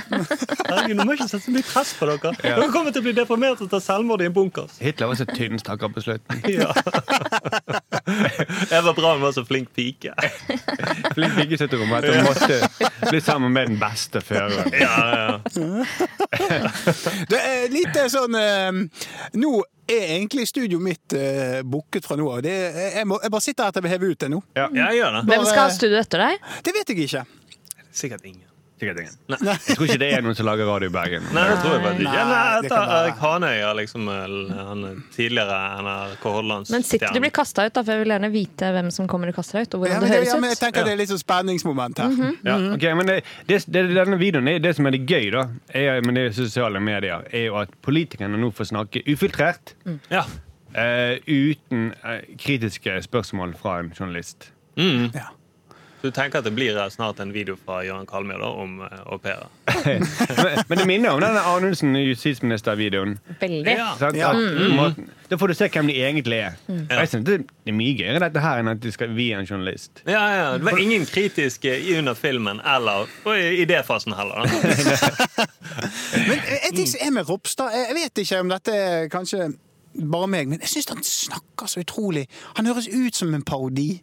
Herregud, 0.69 1.01
må 1.01 1.15
ikke 1.17 1.29
sette 1.31 1.47
så 1.47 1.55
mye 1.55 1.65
press 1.65 1.95
på 1.97 2.09
dere. 2.11 2.35
Dere 2.43 2.67
kommer 2.75 2.93
til 2.93 3.01
å 3.01 3.07
bli 3.07 3.15
deprimert 3.17 3.63
og 3.65 3.71
ta 3.73 3.81
selvmord 3.81 4.21
i 4.21 4.29
en 4.29 4.35
bunkers. 4.37 4.77
Hitler 4.85 5.09
var 5.09 5.17
så 5.17 5.27
tynn 5.31 5.57
stakkar 5.63 5.93
på 5.97 6.05
slutten. 6.05 6.43
Ja. 6.57 6.71
Eva 8.71 8.93
Braun 8.97 9.21
var 9.21 9.33
så 9.35 9.43
flink 9.45 9.73
pike. 9.77 10.13
Flink 11.17 11.35
pikesøtterom 11.37 11.91
at 11.97 12.07
hun 12.07 12.29
måtte 12.29 12.61
bli 13.09 13.21
sammen 13.25 13.53
med 13.53 13.73
den 13.73 13.81
beste 13.81 14.23
føreren. 14.25 14.71
Ja, 14.77 14.97
ja. 15.17 15.41
Det 17.33 17.41
er 17.41 17.73
litt 17.73 17.97
eh, 17.97 18.09
sånn 18.13 18.37
eh, 18.39 18.79
Nå 19.41 19.53
er 19.89 20.17
egentlig 20.17 20.47
studioet 20.51 20.83
mitt 20.83 21.15
uh, 21.17 21.61
booket 21.63 22.07
fra 22.07 22.17
nå 22.19 22.27
av. 22.33 22.45
Jeg, 22.47 23.07
må- 23.07 23.21
jeg 23.23 23.31
bare 23.31 23.45
sitter 23.45 23.65
her 23.69 23.77
til 23.77 23.83
vi 23.87 23.93
hever 23.93 24.07
heve 24.07 24.17
ut 24.17 24.19
det 24.25 24.31
nå. 24.33 24.43
ja, 24.57 24.67
jeg 24.75 24.99
gjør 25.01 25.17
det. 25.19 25.25
Hvem 25.31 25.45
skal 25.47 25.63
ha 25.63 25.71
studio 25.77 25.99
etter 26.03 26.25
deg? 26.27 26.53
Det 26.67 26.75
vet 26.77 26.93
jeg 26.95 27.07
ikke. 27.07 27.25
Sikkert 27.97 28.25
ingen. 28.29 28.43
Sikkert 28.77 28.99
ingen. 29.01 29.13
Jeg 29.33 29.77
tror 29.77 29.87
ikke 29.87 30.01
det 30.03 30.09
er 30.13 30.25
noen 30.25 30.37
som 30.37 30.45
lager 30.45 30.69
radio 30.69 30.91
i 30.91 30.93
Bergen. 30.93 31.25
Nei, 31.33 31.45
det 31.49 31.55
tror 31.63 31.73
jeg 31.73 31.83
bare 31.85 31.95
ikke. 31.97 32.11
Nei, 32.13 32.41
Nei. 32.67 32.81
Erik 32.99 33.23
Hanøya, 33.23 33.71
liksom, 33.79 34.11
han 34.11 34.83
er 34.85 34.99
tidligere 35.15 35.61
NRK 35.87 36.27
Hordalands 36.27 36.73
Men 36.75 36.85
sitter 36.85 37.15
du 37.17 37.23
blir 37.25 37.33
kasta 37.39 37.65
ut, 37.65 37.73
da, 37.73 37.81
for 37.81 37.95
jeg 37.95 38.03
vil 38.03 38.13
gjerne 38.13 38.31
vite 38.35 38.69
hvem 38.77 38.91
som 38.93 39.09
kommer 39.09 39.33
og 39.33 39.39
kaster 39.39 39.63
deg 39.63 39.71
ut. 39.71 39.77
Og 39.79 39.85
hvordan 39.85 39.97
ja, 39.97 40.01
det 40.05 40.11
det, 40.13 40.29
ja, 40.29 40.37
men 40.43 40.53
jeg 40.53 40.61
tenker 40.61 40.85
ut. 40.85 40.91
det 40.91 40.93
er 40.93 41.01
litt 41.01 41.13
sånn 41.15 41.23
spenningsmoment 41.23 42.03
her. 42.05 42.19
Ja, 42.45 42.59
ok, 42.75 42.85
men 43.01 43.13
det, 43.13 43.17
det, 43.49 43.63
det, 43.73 43.87
Denne 43.97 44.19
videoen, 44.21 44.53
er- 44.53 44.61
det 44.61 44.75
som 44.77 44.91
er 44.91 44.97
det 44.99 45.03
gøy 45.09 45.31
da, 45.33 45.47
er, 45.73 46.03
med 46.05 46.21
det 46.21 46.27
sosiale 46.37 46.83
medier, 46.85 47.25
er 47.33 47.49
jo 47.49 47.57
at 47.63 47.73
politikerne 47.87 48.37
nå 48.43 48.53
får 48.53 48.75
snakke 48.75 49.07
ufiltrert. 49.09 49.73
Ja. 50.13 50.27
Uh, 50.77 51.17
uten 51.25 51.95
uh, 52.05 52.21
kritiske 52.37 52.99
spørsmål 53.09 53.57
fra 53.57 53.79
en 53.81 53.89
journalist. 53.97 54.51
Mm. 54.77 55.09
Ja. 55.17 55.31
Du 56.07 56.13
tenker 56.15 56.39
at 56.39 56.47
det 56.47 56.53
blir 56.55 56.77
snart 56.95 57.19
en 57.23 57.33
video 57.35 57.57
fra 57.59 57.81
Jøran 57.83 58.07
Kalmyr 58.07 58.43
om 58.47 58.79
uh, 58.85 59.01
au 59.11 59.19
pairer? 59.19 59.49
men, 59.87 60.61
men 60.69 60.79
det 60.79 60.87
minner 60.87 61.17
om 61.17 61.23
denne 61.25 61.43
Anundsen 61.51 61.97
justisminister-videoen. 61.99 63.17
Veldig. 63.41 63.75
Ja. 63.75 63.89
Sånn, 63.99 64.19
Ja. 64.21 64.31
At, 64.31 64.71
måten- 64.77 65.11
Da 65.27 65.35
får 65.41 65.51
du 65.51 65.55
se 65.59 65.67
hvem 65.75 65.89
de 65.91 65.97
egentlig 66.07 66.37
er. 66.39 66.55
Mm. 66.71 66.85
Jeg 66.91 67.09
synes 67.11 67.25
det 67.27 67.35
er 67.67 67.75
mye 67.75 67.97
gøyere 67.99 68.21
dette 68.23 68.43
her 68.45 68.61
enn 68.63 68.71
at 68.71 68.79
de 68.85 68.93
skal 68.95 69.11
vie 69.17 69.35
en 69.35 69.49
journalist. 69.49 70.05
Ja, 70.07 70.23
ja. 70.37 70.47
Det 70.55 70.69
var 70.69 70.79
ingen 70.79 71.07
kritiske 71.11 71.73
under 71.99 72.15
filmen 72.15 72.61
eller 72.63 73.11
i 73.35 73.65
idéfasen 73.65 74.15
heller. 74.15 74.47
Men 76.29 76.39
en 76.63 76.77
ting 76.77 76.87
som 76.87 77.01
er 77.03 77.11
med 77.19 77.27
Ropstad 77.29 77.75
Jeg 77.75 77.87
jeg 77.91 77.97
vet 77.99 78.23
ikke 78.23 78.41
om 78.41 78.53
dette 78.55 78.77
er 78.77 79.09
kanskje 79.13 79.49
bare 79.97 80.29
meg, 80.29 80.49
men 80.49 80.61
jeg 80.61 80.69
syns 80.69 80.91
han 80.93 81.03
snakker 81.05 81.69
så 81.73 81.81
utrolig 81.83 82.27
Han 82.59 82.67
høres 82.69 82.87
ut 82.93 83.17
som 83.17 83.35
en 83.35 83.43
parodi. 83.43 84.03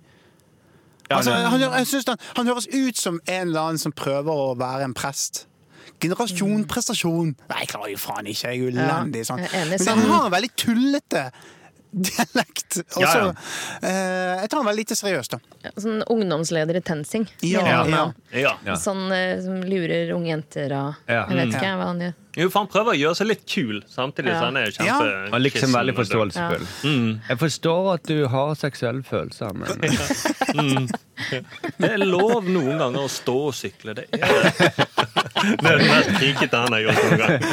Altså, 1.12 1.32
han, 1.34 1.62
jeg 1.62 1.88
synes 1.88 2.06
han, 2.08 2.18
han 2.38 2.48
høres 2.48 2.68
ut 2.74 2.98
som 2.98 3.20
en 3.28 3.48
eller 3.48 3.62
annen 3.62 3.78
som 3.82 3.92
prøver 3.92 4.32
å 4.32 4.54
være 4.58 4.84
en 4.88 4.94
prest. 4.98 5.46
Generasjon, 6.02 6.64
prestasjon 6.68 7.34
Nei, 7.50 7.60
jeg 7.64 7.70
klarer 7.74 7.92
jo 7.94 8.00
faen 8.02 8.28
ikke. 8.28 8.48
Jeg 8.50 8.60
er 8.60 8.62
jo 8.64 8.72
elendig. 8.72 9.26
Sånn. 9.28 9.44
Men 9.70 9.80
sånn- 9.80 10.00
han 10.02 10.10
har 10.12 10.26
en 10.26 10.32
veldig 10.34 10.52
tullete 10.60 11.26
dialekt. 11.94 12.80
Og 12.96 13.02
Ja, 13.04 13.08
så 13.14 13.20
ja. 13.20 13.30
eh, 13.86 14.42
Jeg 14.42 14.50
tar 14.50 14.58
den 14.60 14.66
veldig 14.68 14.82
lite 14.84 14.96
seriøst, 14.98 15.32
da. 15.38 15.40
Sånn 15.78 16.02
ungdomsleder 16.10 16.76
i 16.76 16.82
TenSing. 16.82 17.28
Ja, 17.46 17.86
ja. 17.88 18.12
Ja. 18.34 18.56
Ja. 18.66 18.74
Sånn 18.82 19.12
eh, 19.14 19.38
som 19.46 19.62
lurer 19.62 20.10
unge 20.16 20.28
jenter 20.34 20.74
og 20.80 20.94
Ja. 21.08 21.26
Jeg 21.30 21.38
vet 21.38 21.54
ikke 21.56 21.76
hva 21.78 21.86
han 21.94 22.00
gjør. 22.02 22.14
Jo, 22.34 22.48
for 22.50 22.60
han 22.64 22.68
prøver 22.74 22.90
å 22.96 22.98
gjøre 22.98 23.16
seg 23.20 23.28
litt 23.30 23.44
kul, 23.46 23.84
samtidig 23.94 24.32
Ja. 24.34 24.40
som 24.40 24.46
han 24.50 24.58
er 24.58 24.66
Ja. 24.66 24.72
kjempe 24.74 25.30
Og 25.34 25.40
liksom 25.46 25.70
veldig 25.78 25.94
forståelsesfull. 26.00 26.66
Mm. 26.90 27.12
Jeg 27.30 27.38
forstår 27.38 27.94
at 27.94 28.04
du 28.10 28.26
har 28.28 28.56
seksuelle 28.56 29.04
følelser, 29.06 29.54
men 29.54 29.70
Det 31.78 31.90
er 31.92 31.98
lov 32.02 32.44
noen 32.50 32.78
ganger 32.82 33.00
å 33.06 33.10
stå 33.10 33.36
og 33.48 33.54
sykle. 33.54 33.94
Det 33.94 34.08
er 34.14 34.18
det. 34.18 34.54
Det 35.44 35.68
er 35.70 35.78
det 35.78 35.88
mest 35.92 36.10
krikete 36.18 36.56
han 36.58 36.72
har 36.74 36.80
gjort 36.80 37.04
noen 37.04 37.18
gang. 37.20 37.44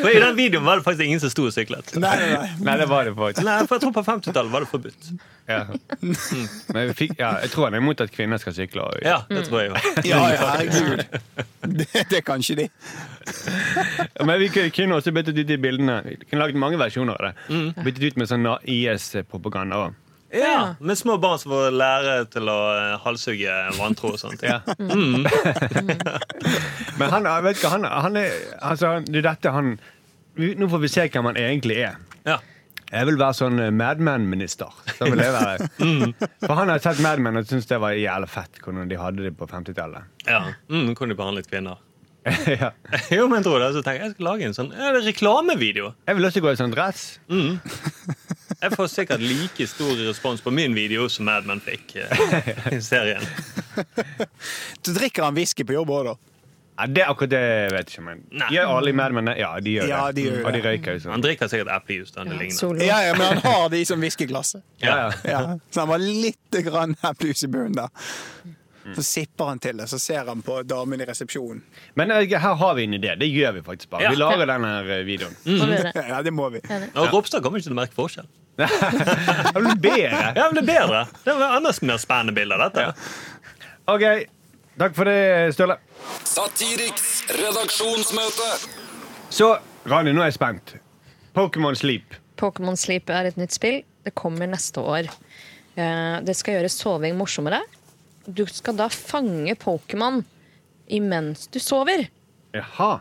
For 0.00 0.10
I 0.10 0.20
den 0.20 0.36
videoen 0.38 0.64
var 0.66 0.76
det 0.80 0.84
faktisk 0.86 1.04
ingen 1.06 1.20
som 1.22 1.30
sto 1.32 1.46
og 1.48 1.54
syklet. 1.54 1.92
Nei, 2.00 2.12
nei, 2.20 2.28
nei. 2.34 2.48
Nei, 2.66 2.76
det 2.80 2.86
var 2.90 3.04
det 3.08 3.14
faktisk. 3.18 3.44
Nei, 3.46 3.58
for 3.66 3.76
jeg 3.76 3.84
tror 3.84 3.94
På 3.96 4.04
50-tallet 4.06 4.52
var 4.54 4.64
det 4.64 4.70
forbudt. 4.70 5.10
Ja. 5.50 5.60
Men 6.00 6.80
jeg, 6.86 6.94
fikk, 6.98 7.14
ja, 7.18 7.32
jeg 7.42 7.50
tror 7.50 7.66
han 7.68 7.74
er 7.74 7.82
imot 7.82 8.00
at 8.04 8.12
kvinner 8.14 8.38
skal 8.42 8.54
sykle. 8.56 8.84
og- 8.86 9.00
Ja, 9.02 9.20
det 9.28 9.44
tror 9.48 9.60
jeg 9.64 9.72
jo. 9.72 9.76
Ja, 10.06 10.20
ja, 10.30 10.50
herregud. 10.54 11.04
Det, 11.60 11.88
det 12.10 12.20
kan 12.24 12.40
ikke 12.40 12.56
de. 12.62 12.68
Men 14.24 14.38
vi 14.40 14.48
kunne- 14.70 14.94
også 15.00 15.12
byttet 15.12 15.38
ut 15.42 15.46
de 15.48 15.58
bildene. 15.58 16.00
Vi 16.06 16.16
kunne 16.30 16.40
laget 16.44 16.56
mange 16.56 16.78
versjoner 16.80 17.18
av 17.18 17.30
det. 17.30 17.34
Mm. 17.54 17.84
Byttet 17.84 18.02
ut 18.12 18.16
med 18.22 18.30
sånn 18.30 18.46
IS-propaganda 18.64 19.82
òg. 19.88 19.98
Ja, 20.32 20.74
Med 20.78 20.98
små 20.98 21.16
barn 21.18 21.38
som 21.42 21.50
får 21.50 21.72
lære 21.74 22.12
til 22.30 22.46
å 22.52 22.58
eh, 22.76 22.92
halshugge 23.02 23.54
vantro 23.78 24.12
og 24.14 24.20
sånt. 24.22 24.42
Ja. 24.50 24.60
Men 27.00 27.10
han, 27.10 27.26
vet 27.44 27.56
ikke, 27.58 27.72
han, 27.72 27.84
han 27.88 28.16
er 28.20 28.30
altså, 28.60 28.98
Det 29.06 29.22
er 29.22 29.26
dette 29.32 29.52
han 29.54 29.74
Nå 30.40 30.68
får 30.70 30.80
vi 30.84 30.88
se 30.92 31.04
hvem 31.10 31.26
han 31.32 31.36
egentlig 31.40 31.76
er. 31.84 31.96
Ja. 32.24 32.36
Jeg 32.90 33.06
vil 33.10 33.18
være 33.20 33.36
sånn 33.36 33.58
eh, 33.62 33.70
Mad 33.74 34.00
Men-minister. 34.02 34.70
Så 34.96 35.08
vil 35.10 35.20
jeg 35.20 35.34
være. 35.34 35.66
For 36.46 36.54
han 36.58 36.70
har 36.72 36.80
sett 36.82 37.02
Madman 37.04 37.38
og 37.42 37.46
syntes 37.50 37.68
det 37.70 37.78
var 37.82 37.92
jævla 37.98 38.28
fett 38.30 38.58
hvordan 38.64 38.88
de 38.90 38.98
hadde 38.98 39.26
det 39.26 39.34
på 39.38 39.46
50-tallet. 39.50 40.06
ja. 40.30 40.40
Mm, 40.70 40.94
Kunne 40.98 41.12
de 41.14 41.18
behandlet 41.18 41.50
kvinner. 41.50 41.82
ja. 42.62 42.70
Jo, 43.12 43.26
men 43.32 43.44
tror 43.44 43.58
det, 43.62 43.72
så 43.76 43.82
tenker 43.84 44.00
jeg 44.02 44.08
jeg 44.10 44.14
skal 44.16 44.26
lage 44.30 44.48
en 44.48 44.56
sånn 44.56 44.72
reklamevideo. 45.06 45.92
Jeg 46.08 46.18
vil 46.18 46.28
også 46.30 46.42
gå 46.44 46.50
i 46.54 46.58
sånn 46.62 46.74
dress. 46.74 47.04
Jeg 48.60 48.74
får 48.76 48.88
sikkert 48.92 49.22
like 49.24 49.66
stor 49.70 49.94
respons 50.06 50.42
på 50.44 50.50
min 50.52 50.74
video 50.76 51.06
som 51.08 51.24
Mad 51.28 51.46
Men 51.48 51.60
fikk 51.64 51.94
eh, 51.96 52.50
i 52.76 52.80
serien. 52.84 53.22
Så 54.84 54.92
drikker 54.96 55.22
han 55.28 55.34
whisky 55.38 55.64
på 55.64 55.72
jobb 55.78 55.92
òg, 55.96 56.10
da. 56.10 56.16
Ja, 56.80 56.86
det 56.88 57.02
er 57.04 57.10
akkurat 57.12 57.32
det 57.34 57.40
jeg 57.44 57.72
vet 57.74 57.90
ikke, 57.92 58.02
men 58.06 58.20
Nei. 58.40 58.46
Gjør 58.54 58.70
alle 58.78 58.92
i 58.92 58.96
Mad 58.96 59.12
Men 59.16 59.26
det? 59.28 59.34
Ja, 59.42 59.50
de 59.60 59.74
gjør 59.78 59.88
Ja, 59.90 60.04
det. 60.08 60.14
de 60.16 60.28
gjør 60.30 60.44
Og 60.46 60.52
de 60.54 60.60
det. 60.60 60.64
røyker 60.68 60.94
jo 60.96 61.00
Han 61.02 61.06
sånn. 61.18 61.24
drikker 61.26 61.50
sikkert 61.52 61.72
eplejus. 61.74 62.12
da, 62.14 62.24
det. 62.24 62.86
Ja, 62.88 63.00
ja, 63.08 63.16
men 63.18 63.26
han 63.26 63.42
har 63.44 63.68
de 63.74 63.82
som 63.88 64.00
whiskyglasset. 64.00 64.62
Ja, 64.80 64.94
ja. 64.96 65.10
Ja, 65.28 65.42
så 65.70 65.84
han 65.84 65.92
var 65.92 66.00
litt 66.04 66.60
grann 66.64 66.96
applaus 67.04 67.44
i 67.44 67.50
bunnen 67.52 67.76
der. 67.76 67.92
Så 68.96 69.02
sipper 69.04 69.50
han 69.52 69.58
til 69.60 69.76
det, 69.76 69.86
så 69.92 69.98
ser 70.00 70.24
han 70.26 70.40
på 70.42 70.62
damen 70.66 71.00
i 71.00 71.04
resepsjonen. 71.06 71.60
Men 72.00 72.10
eh, 72.16 72.24
her 72.32 72.54
har 72.58 72.74
vi 72.78 72.86
en 72.88 72.96
idé. 72.96 73.12
Det 73.20 73.28
gjør 73.28 73.52
vi 73.58 73.62
faktisk 73.66 73.90
bare. 73.92 74.06
Ja. 74.08 74.10
Vi 74.14 74.16
lager 74.22 74.48
denne 74.48 74.72
videoen. 75.06 75.36
Mm. 75.44 75.92
Ja, 76.14 76.22
det 76.24 76.32
må 76.32 76.48
vi. 76.54 76.62
Og 76.96 77.12
Ropstad 77.12 77.44
kommer 77.44 77.60
ikke 77.60 77.68
til 77.68 77.76
å 77.76 77.80
merke 77.82 77.94
forskjell. 77.98 78.26
Det 78.56 79.54
blir 79.54 79.78
bedre. 79.80 80.32
Ja, 80.36 80.50
Det 80.52 80.62
bedre. 80.66 81.06
Det 81.24 81.32
var 81.38 81.56
enda 81.56 81.72
mer 81.82 81.98
spennende 82.02 82.32
bilde 82.36 82.54
av 82.58 82.66
dette. 82.70 82.92
OK. 83.90 84.04
Takk 84.80 84.94
for 84.96 85.04
det, 85.10 85.52
Støle. 85.54 85.76
Satiriks 86.24 87.24
redaksjonsmøte. 87.36 88.48
Så, 89.30 89.50
Rani, 89.90 90.12
nå 90.16 90.22
er 90.24 90.30
jeg 90.30 90.38
spent. 90.38 90.74
Pokémon 91.36 91.76
Sleep. 91.78 92.16
Pokémon 92.40 92.78
Sleep 92.80 93.10
er 93.12 93.28
et 93.30 93.36
nytt 93.40 93.52
spill. 93.54 93.82
Det 94.04 94.14
kommer 94.16 94.48
neste 94.48 94.80
år. 94.80 95.10
Eh, 95.76 96.16
Det 96.24 96.36
skal 96.36 96.58
gjøre 96.58 96.72
soving 96.72 97.16
morsommere. 97.18 97.60
Du 98.26 98.44
skal 98.46 98.76
da 98.78 98.88
fange 98.92 99.54
Pokémon 99.60 100.22
imens 100.90 101.46
du 101.52 101.58
sover. 101.62 102.06
Jaha. 102.54 103.00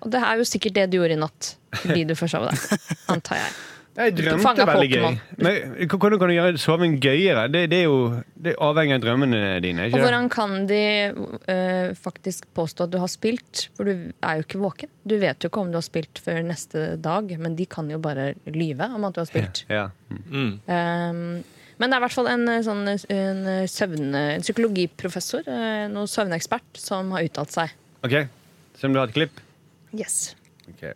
Og 0.00 0.10
det 0.12 0.20
er 0.20 0.40
jo 0.40 0.44
sikkert 0.48 0.74
det 0.76 0.88
du 0.92 0.98
gjorde 0.98 1.16
i 1.16 1.20
natt. 1.20 1.54
Fordi 1.82 2.04
du 2.08 2.14
forsov 2.18 2.48
deg, 2.50 2.80
antar 3.12 3.40
jeg. 3.42 3.54
Jeg 3.94 4.14
drømte 4.18 4.66
veldig 4.66 4.88
gøy. 4.90 5.18
Men 5.38 5.88
hvordan 5.92 6.18
kan 6.18 6.30
du 6.30 6.34
gjøre 6.34 6.58
soving 6.58 6.96
gøyere? 7.02 7.44
Det, 7.52 7.64
det 7.70 7.78
er 7.84 7.86
jo 7.86 7.98
det 8.34 8.54
er 8.54 8.62
avhengig 8.66 8.96
av 8.96 9.04
drømmene 9.04 9.42
dine. 9.62 9.84
Og 9.84 9.92
ikke 9.92 10.00
det? 10.00 10.04
hvordan 10.08 10.30
kan 10.34 10.56
de 10.70 10.82
uh, 11.14 11.94
faktisk 11.94 12.48
påstå 12.58 12.88
at 12.88 12.94
du 12.94 12.98
har 13.02 13.12
spilt? 13.12 13.68
For 13.78 13.86
du 13.86 14.10
er 14.10 14.40
jo 14.40 14.46
ikke 14.46 14.62
våken. 14.62 14.90
Du 15.06 15.14
vet 15.22 15.38
jo 15.38 15.50
ikke 15.52 15.62
om 15.62 15.70
du 15.70 15.78
har 15.78 15.86
spilt 15.86 16.18
før 16.24 16.42
neste 16.46 16.94
dag, 17.02 17.30
men 17.38 17.54
de 17.58 17.68
kan 17.70 17.90
jo 17.92 18.00
bare 18.02 18.32
lyve 18.50 18.90
om 18.90 19.06
at 19.06 19.14
du 19.14 19.22
har 19.22 19.30
spilt. 19.30 19.62
Ja. 19.70 19.86
Mm. 20.10 20.58
Um, 20.66 21.22
men 21.78 21.90
det 21.90 21.96
er 21.96 22.02
i 22.02 22.04
hvert 22.04 22.14
fall 22.14 22.28
en, 22.30 22.44
eh, 22.48 22.60
sånn, 22.62 22.84
en, 22.86 23.40
søvne, 23.70 24.20
en 24.36 24.44
psykologiprofessor, 24.44 25.48
eh, 25.50 25.86
noen 25.90 26.10
søvnekspert, 26.10 26.68
som 26.78 27.10
har 27.16 27.26
uttalt 27.26 27.50
seg. 27.50 27.74
OK, 28.06 28.14
så 28.78 28.86
om 28.86 28.94
du 28.94 29.00
har 29.02 29.10
et 29.10 29.16
klipp? 29.16 29.40
Yes. 29.90 30.36
Ok. 30.70 30.92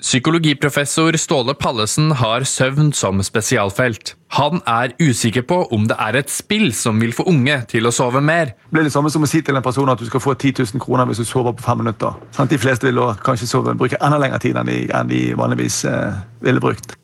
Psykologiprofessor 0.00 1.16
Ståle 1.20 1.52
Pallesen 1.54 2.12
har 2.16 2.44
søvn 2.48 2.88
som 2.96 3.20
spesialfelt. 3.20 4.14
Han 4.32 4.62
er 4.64 4.94
usikker 4.96 5.44
på 5.44 5.58
om 5.76 5.84
det 5.90 5.96
er 6.00 6.16
et 6.16 6.30
spill 6.32 6.70
som 6.76 7.02
vil 7.02 7.12
få 7.12 7.26
unge 7.28 7.58
til 7.68 7.84
å 7.84 7.92
sove 7.92 8.22
mer. 8.24 8.54
Det 8.56 8.72
blir 8.72 8.88
det 8.88 8.94
samme 8.94 9.12
som 9.12 9.26
å 9.26 9.28
si 9.28 9.42
til 9.44 9.58
en 9.58 9.66
person 9.66 9.92
at 9.92 10.00
du 10.00 10.06
skal 10.08 10.22
få 10.24 10.32
10 10.38 10.62
000 10.72 10.80
kroner 10.80 11.10
hvis 11.10 11.20
du 11.20 11.26
sover 11.28 11.52
på 11.58 11.66
fem 11.66 11.82
minutter. 11.82 12.16
De 12.48 12.60
fleste 12.62 12.88
vil 12.88 13.02
kanskje 13.26 13.50
sove, 13.50 13.76
bruke 13.76 14.00
enda 14.00 14.22
lengre 14.22 14.40
tid 14.40 14.56
enn 14.56 14.72
de, 14.72 14.78
enn 14.88 15.12
de 15.12 15.20
vanligvis 15.36 15.82
eh, 15.90 16.22
ville 16.40 16.64
brukt. 16.64 16.96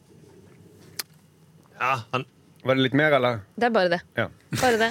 Ja, 1.77 1.99
han, 2.15 2.25
Var 2.65 2.81
det 2.81 2.89
litt 2.89 2.97
mer, 2.97 3.13
eller? 3.19 3.45
Det 3.61 3.69
er 3.69 3.77
bare 3.77 3.93
det. 3.93 4.01
Ja. 4.17 4.31
Bare 4.57 4.81
det. 4.81 4.91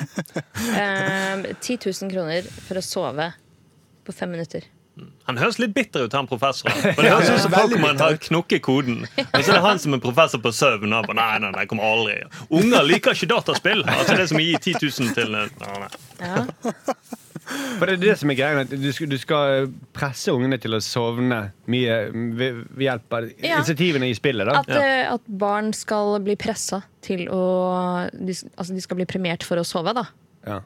Um, 0.78 1.44
10 1.58 1.82
000 1.90 2.14
kroner 2.14 2.46
for 2.70 2.78
å 2.78 2.86
sove 2.86 3.32
på 4.06 4.14
fem 4.14 4.36
minutter. 4.38 4.70
Han 5.28 5.40
høres 5.42 5.58
litt 5.60 5.74
bitter 5.76 6.06
ut, 6.06 6.14
han 6.16 6.28
professoren. 6.30 6.76
For 6.96 7.02
det 7.04 7.12
høres 7.12 7.32
ut 7.34 7.44
som 7.44 7.52
Pokémon 7.56 8.00
har 8.00 8.16
knukket 8.28 8.62
koden. 8.64 9.02
Og 9.26 9.42
så 9.42 9.52
er 9.52 9.58
det 9.58 9.64
han 9.66 9.82
som 9.82 9.98
er 9.98 10.02
professor 10.04 10.40
på 10.44 10.52
søvn. 10.56 10.94
Og 10.96 11.10
bare, 11.10 11.18
nei, 11.20 11.40
nei, 11.44 11.52
nei, 11.58 11.66
kommer 11.72 11.88
aldri. 11.90 12.18
Unger 12.50 12.86
liker 12.88 13.18
ikke 13.18 13.28
dataspill. 13.34 13.84
Altså 13.90 14.16
Det 14.22 14.30
som 14.32 14.40
å 14.40 14.46
gi 14.46 14.56
10 14.62 14.80
000 14.86 15.16
til 15.18 15.32
nei, 15.36 15.48
nei. 15.60 15.90
Ja. 16.22 16.46
For 17.46 17.86
det 17.86 17.98
er 17.98 18.02
det 18.02 18.14
som 18.18 18.32
er 18.34 18.38
greia. 18.40 18.64
Du 18.66 18.88
skal, 18.96 19.10
du 19.12 19.18
skal 19.22 19.68
presse 19.94 20.34
ungene 20.34 20.58
til 20.62 20.74
å 20.74 20.80
sovne 20.82 21.42
mye 21.70 21.98
ved, 22.14 22.62
ved 22.72 22.86
hjelp 22.88 23.18
av 23.20 23.28
Ja. 23.44 23.60
initiativene 23.60 24.10
i 24.10 24.16
spillet. 24.18 24.48
da. 24.50 24.62
At, 24.64 24.72
ja. 24.72 25.12
at 25.14 25.28
barn 25.30 25.70
skal 25.78 26.16
bli 26.26 26.38
pressa 26.42 26.82
til 27.06 27.28
å 27.30 27.44
de, 28.14 28.34
Altså, 28.56 28.72
de 28.74 28.82
skal 28.82 28.98
bli 29.02 29.06
premiert 29.10 29.46
for 29.46 29.62
å 29.62 29.68
sove, 29.68 29.94
da. 29.98 30.08
Ja. 30.48 30.62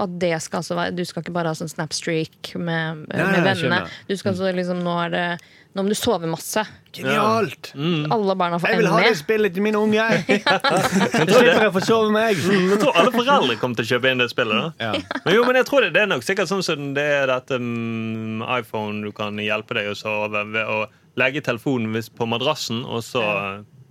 At 0.00 0.18
det 0.22 0.32
skal 0.44 0.62
altså 0.62 0.76
være 0.78 0.94
Du 0.96 1.02
skal 1.04 1.24
ikke 1.24 1.34
bare 1.34 1.52
ha 1.52 1.56
sånn 1.58 1.70
snapstreak 1.70 2.54
med, 2.56 3.06
Nei, 3.10 3.24
med 3.34 3.46
vennene. 3.46 3.80
Du 4.08 4.14
skal 4.16 4.32
altså 4.34 4.52
liksom 4.56 4.84
Nå 4.84 4.94
er 5.06 5.14
det 5.14 5.24
Nå 5.70 5.84
må 5.86 5.92
du 5.92 5.94
sove 5.94 6.26
masse. 6.26 6.64
Genialt! 6.96 7.68
Alle 8.10 8.34
barna 8.34 8.58
får 8.58 8.72
Jeg 8.72 8.80
vil 8.80 8.88
ha 8.90 9.02
det 9.04 9.12
spillet 9.20 9.54
til 9.54 9.62
mine 9.62 9.78
jeg. 10.00 10.40
Så 10.42 11.26
slipper 11.28 11.46
jeg 11.46 11.68
å 11.68 11.74
få 11.76 11.82
sove 11.86 12.08
meg. 12.10 12.40
Jeg 12.72 12.80
tror 12.82 12.98
alle 12.98 13.12
foreldre 13.14 13.54
kommer 13.60 13.78
til 13.78 13.86
å 13.86 13.90
kjøpe 13.92 14.10
inn 14.10 14.18
det 14.18 14.26
spillet. 14.32 14.58
da 14.80 14.88
Ja. 14.88 15.20
Men 15.28 15.36
jo, 15.36 15.44
men 15.46 15.60
jeg 15.60 15.68
tror 15.70 15.86
det, 15.86 15.92
det 15.94 16.02
er 16.02 16.10
nok 16.10 16.26
sikkert 16.26 16.50
sånn 16.50 16.64
som 16.66 16.90
det 16.96 17.06
er 17.20 17.30
dette 17.30 17.60
um, 17.62 18.42
iPhone 18.50 19.06
du 19.06 19.14
kan 19.14 19.38
hjelpe 19.38 19.78
deg 19.78 19.92
å 19.92 19.94
sove 19.98 20.42
ved 20.50 20.66
å 20.66 20.80
legge 21.20 21.44
telefonen 21.46 21.94
på 22.18 22.26
madrassen, 22.26 22.82
og 22.82 23.04
så 23.06 23.22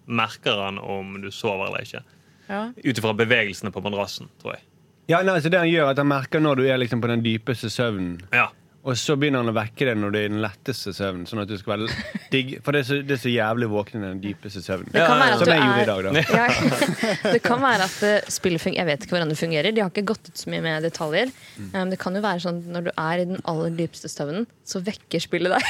merker 0.10 0.60
han 0.60 0.80
om 0.84 1.20
du 1.24 1.30
sover 1.32 1.70
eller 1.70 1.86
ikke. 1.86 2.04
Ja. 2.50 2.64
Ut 2.76 2.98
ifra 2.98 3.14
bevegelsene 3.14 3.72
på 3.72 3.84
madrassen, 3.86 4.28
tror 4.42 4.58
jeg. 4.58 4.66
Ja, 5.10 5.24
nei, 5.26 5.40
så 5.42 5.50
det 5.50 5.58
han 5.62 5.70
gjør, 5.70 5.88
er 5.88 5.96
at 5.96 6.02
han 6.04 6.10
merker 6.10 6.42
når 6.44 6.62
du 6.62 6.68
er 6.70 6.78
liksom 6.82 7.02
på 7.02 7.10
den 7.10 7.26
dypeste 7.26 7.72
søvnen. 7.74 8.20
Ja. 8.36 8.50
Og 8.88 8.96
så 8.96 9.18
begynner 9.20 9.44
han 9.44 9.52
å 9.52 9.54
vekke 9.54 9.90
deg 9.90 9.98
når 10.00 10.14
du 10.14 10.18
er 10.18 10.26
i 10.26 10.30
den 10.32 10.40
letteste 10.42 10.94
søvnen. 10.96 11.26
Sånn 11.28 11.42
at 11.44 11.50
du 11.50 11.58
skal 11.60 11.74
være 11.74 11.90
digg 12.32 12.54
For 12.64 12.74
det 12.74 12.80
er 12.80 12.88
så, 12.88 13.00
det 13.04 13.16
er 13.18 13.20
så 13.20 13.32
jævlig 13.34 13.68
våken 13.74 14.06
i 14.06 14.08
den 14.08 14.22
dypeste 14.24 14.64
søvnen. 14.64 14.88
Det 14.94 15.04
kan 15.04 15.20
være 15.20 15.36
at 15.36 15.44
Som 15.44 15.52
jeg 15.52 15.66
gjorde 15.66 15.82
i 15.82 15.84
er 15.84 15.90
dag, 15.90 16.08
da. 16.08 16.24
Ja, 16.40 17.34
det 17.36 17.42
kan 17.44 17.62
være 17.66 17.90
at 17.90 17.98
eh, 18.08 18.32
spillet 18.32 18.64
fungerer 18.64 18.80
Jeg 18.80 18.90
vet 18.90 19.06
ikke 19.06 19.18
hvordan 19.18 19.34
det 19.34 19.38
fungerer. 19.42 19.76
De 19.76 19.84
har 19.84 19.92
ikke 19.92 20.06
gått 20.14 20.32
ut 20.32 20.42
så 20.46 20.54
mye 20.54 20.64
med 20.64 20.88
detaljer. 20.88 21.36
Mm. 21.58 21.70
Um, 21.76 21.92
det 21.92 22.00
kan 22.00 22.16
jo 22.16 22.24
være 22.24 22.44
sånn 22.46 22.64
at 22.64 22.72
når 22.78 22.88
du 22.88 22.92
er 22.96 23.26
i 23.26 23.28
den 23.34 23.44
aller 23.52 23.78
dypeste 23.82 24.14
søvnen, 24.14 24.48
så 24.64 24.80
vekker 24.86 25.28
spillet 25.28 25.58
deg. 25.58 25.64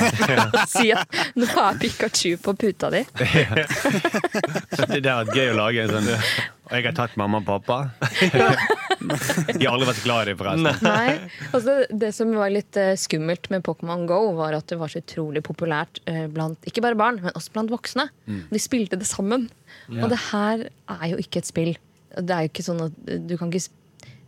Og 0.56 0.60
sier 0.72 1.04
at 1.04 1.22
'nå 1.36 1.52
er 1.68 1.80
Pikachu 1.84 2.38
på 2.40 2.56
puta 2.56 2.90
di'. 2.94 3.04
Det 4.96 5.02
det 5.04 5.10
har 5.10 5.26
vært 5.26 5.36
gøy 5.36 5.50
å 5.52 5.56
lage 5.60 5.84
en 5.84 5.92
sånn 5.92 6.54
Og 6.66 6.72
jeg 6.74 6.84
har 6.88 6.94
tatt 6.98 7.14
mamma 7.20 7.38
og 7.38 7.46
pappa. 7.46 7.76
De 9.56 9.62
har 9.62 9.74
aldri 9.76 9.86
vært 9.86 10.02
glad 10.02 10.22
i 10.24 10.30
det, 10.30 10.34
forresten. 10.40 10.86
Nei. 10.86 11.30
Altså, 11.54 11.74
det 12.02 12.08
som 12.16 12.32
var 12.34 12.50
litt 12.50 12.78
eh, 12.80 12.94
skummelt 12.98 13.46
med 13.52 13.62
Pokémon 13.66 14.06
Go, 14.08 14.18
var 14.38 14.56
at 14.56 14.66
det 14.72 14.78
var 14.80 14.90
så 14.90 14.98
utrolig 15.02 15.44
populært 15.46 16.00
eh, 16.10 16.24
blant 16.32 16.66
ikke 16.66 16.82
bare 16.82 16.98
barn, 16.98 17.20
men 17.22 17.36
også 17.38 17.54
blant 17.54 17.70
voksne. 17.70 18.08
Mm. 18.26 18.40
De 18.50 18.62
spilte 18.62 18.98
det 18.98 19.06
sammen. 19.06 19.46
Og 19.92 20.08
det 20.10 20.18
her 20.32 20.66
er 20.96 21.04
jo 21.12 21.20
ikke 21.22 21.42
et 21.44 21.50
spill. 21.50 21.74
Det 22.16 22.32
er 22.34 22.46
jo 22.46 22.50
ikke 22.50 22.66
sånn 22.66 22.82
at 22.88 22.96
eh, 23.12 23.20
du 23.22 23.36
kan 23.38 23.52
ikke 23.52 23.68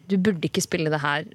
du 0.09 0.15
burde 0.25 0.47
ikke 0.49 0.63
spille 0.65 0.89
det 0.89 1.03
her. 1.03 1.27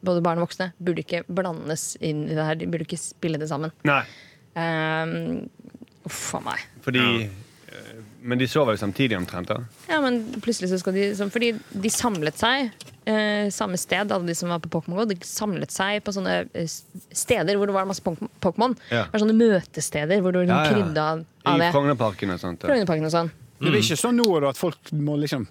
Både 0.00 0.22
barn 0.24 0.38
og 0.40 0.46
voksne 0.46 0.70
burde 0.80 1.02
ikke 1.04 1.24
blandes 1.28 1.90
inn 2.00 2.22
i 2.30 2.36
det 2.36 2.46
her. 2.46 2.56
De 2.60 2.68
burde 2.70 2.86
ikke 2.86 3.00
spille 3.02 3.40
det 3.42 3.50
sammen. 3.52 3.74
Nei, 3.88 4.04
Um, 4.52 5.46
Uff 6.04 6.34
a 6.36 6.40
meg. 6.44 6.60
fordi 6.84 7.00
eh, 7.22 7.28
Men 8.22 8.38
de 8.38 8.46
sover 8.46 8.76
jo 8.76 8.80
samtidig 8.80 9.16
omtrent, 9.18 9.48
da. 9.50 9.56
Ja, 9.90 9.98
men 10.04 10.20
plutselig 10.44 10.70
så 10.70 10.78
skal 10.78 10.94
de 10.94 11.08
Fordi 11.34 11.48
de 11.82 11.90
samlet 11.90 12.38
seg 12.38 12.70
eh, 13.04 13.48
samme 13.50 13.78
sted, 13.80 14.12
alle 14.14 14.28
de 14.30 14.36
som 14.38 14.52
var 14.52 14.60
på 14.62 14.70
Pokémon 14.70 15.00
GO. 15.00 15.06
De 15.10 15.16
samlet 15.26 15.74
seg 15.74 16.04
på 16.06 16.14
sånne 16.14 16.36
eh, 16.54 16.68
steder 17.10 17.58
hvor 17.58 17.70
det 17.70 17.74
var 17.76 17.88
masse 17.90 18.04
Pokémon. 18.04 18.76
Ja. 18.92 19.04
Det 19.08 19.16
var 19.16 19.24
sånne 19.24 19.38
møtesteder 19.38 20.22
hvor 20.22 20.34
du 20.36 20.42
liksom 20.42 20.54
Ja, 20.54 20.68
ja. 20.68 20.76
krydda 20.76 21.06
av 21.12 21.24
I 21.56 21.64
det. 21.64 21.72
Frognerparken 21.74 22.34
og 22.36 22.42
sånt. 22.42 22.66
Frognerparken 22.68 23.08
og 23.10 23.14
sånn. 23.16 23.32
Det 23.62 23.70
blir 23.70 23.82
ikke 23.82 23.98
sånn 24.00 24.16
nå 24.18 24.28
da, 24.42 24.50
at 24.54 24.58
folk 24.58 24.90
må 24.98 25.18
liksom 25.22 25.46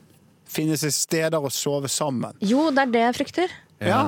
finne 0.51 0.75
seg 0.79 0.91
steder 0.95 1.39
å 1.39 1.51
sove 1.51 1.87
sammen. 1.91 2.35
Jo, 2.43 2.69
det 2.75 2.87
er 2.87 2.95
det 2.95 3.03
jeg 3.05 3.17
frykter. 3.21 3.53
Ja. 3.81 4.01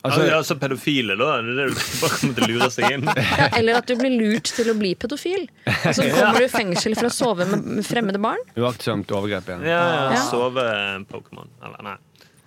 Altså, 0.00 0.22
ja, 0.24 0.36
altså 0.40 0.54
pedofile, 0.56 1.12
da? 1.20 1.26
Det 1.44 1.50
er 1.52 1.56
det 1.58 1.64
du 1.74 1.80
bare 2.00 2.18
kommer 2.20 2.36
til 2.38 2.44
å 2.44 2.50
lure 2.54 2.68
seg 2.72 2.94
inn? 2.94 3.02
Eller 3.58 3.80
at 3.82 3.88
du 3.90 3.94
blir 4.00 4.14
lurt 4.16 4.48
til 4.56 4.70
å 4.72 4.74
bli 4.78 4.94
pedofil. 4.96 5.42
Og 5.68 5.90
så 5.98 6.06
kommer 6.14 6.38
du 6.40 6.46
i 6.46 6.52
fengsel 6.52 6.94
for 6.96 7.10
å 7.10 7.12
sove 7.12 7.44
med 7.50 7.66
med 7.80 7.84
fremmede 7.84 8.20
barn. 8.24 8.40
Uaktsomt 8.56 9.12
overgrep, 9.12 9.50
igjen. 9.52 9.66
Ja, 9.68 9.82
ja. 9.92 10.06
Ja. 10.16 10.22
Sove-Pokémon. 10.30 11.50
Eller 11.68 11.84
nei, 11.90 11.96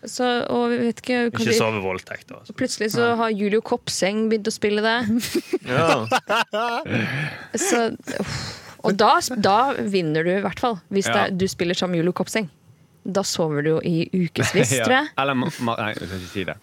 Så, 0.10 0.26
og 0.52 0.66
vi 0.74 0.80
vet 0.88 1.04
ikke, 1.04 1.20
ikke 1.30 1.46
de... 1.52 1.54
sove-voldtekt. 1.60 2.26
da, 2.34 2.42
Altså. 2.42 2.58
Plutselig 2.58 2.90
så 2.98 3.12
har 3.22 3.30
Julio 3.38 3.62
Kopseng 3.64 4.26
begynt 4.34 4.50
å 4.50 4.56
spille 4.58 4.82
det. 4.84 4.98
Ja. 5.70 6.04
Så, 7.68 7.86
og 8.84 8.98
da, 9.00 9.14
da 9.40 9.58
vinner 9.80 10.26
du 10.28 10.34
i 10.34 10.42
hvert 10.44 10.60
fall, 10.60 10.80
hvis 10.92 11.08
Ja. 11.08 11.28
det, 11.30 11.38
du 11.40 11.48
spiller 11.48 11.78
som 11.78 11.94
Julio 11.96 12.12
Kopseng. 12.18 12.50
Da 13.04 13.22
sover 13.28 13.62
du 13.64 13.70
jo 13.76 13.80
i 13.84 14.08
ukevis, 14.12 14.74
tror 14.80 14.94
jeg. 14.98 15.08
Eller 15.20 15.36
ma- 15.36 15.50
ma- 15.60 15.76
Nei, 15.80 15.90
jeg 15.94 16.08
skal 16.08 16.20
ikke 16.24 16.32
si 16.34 16.44
det. 16.48 16.56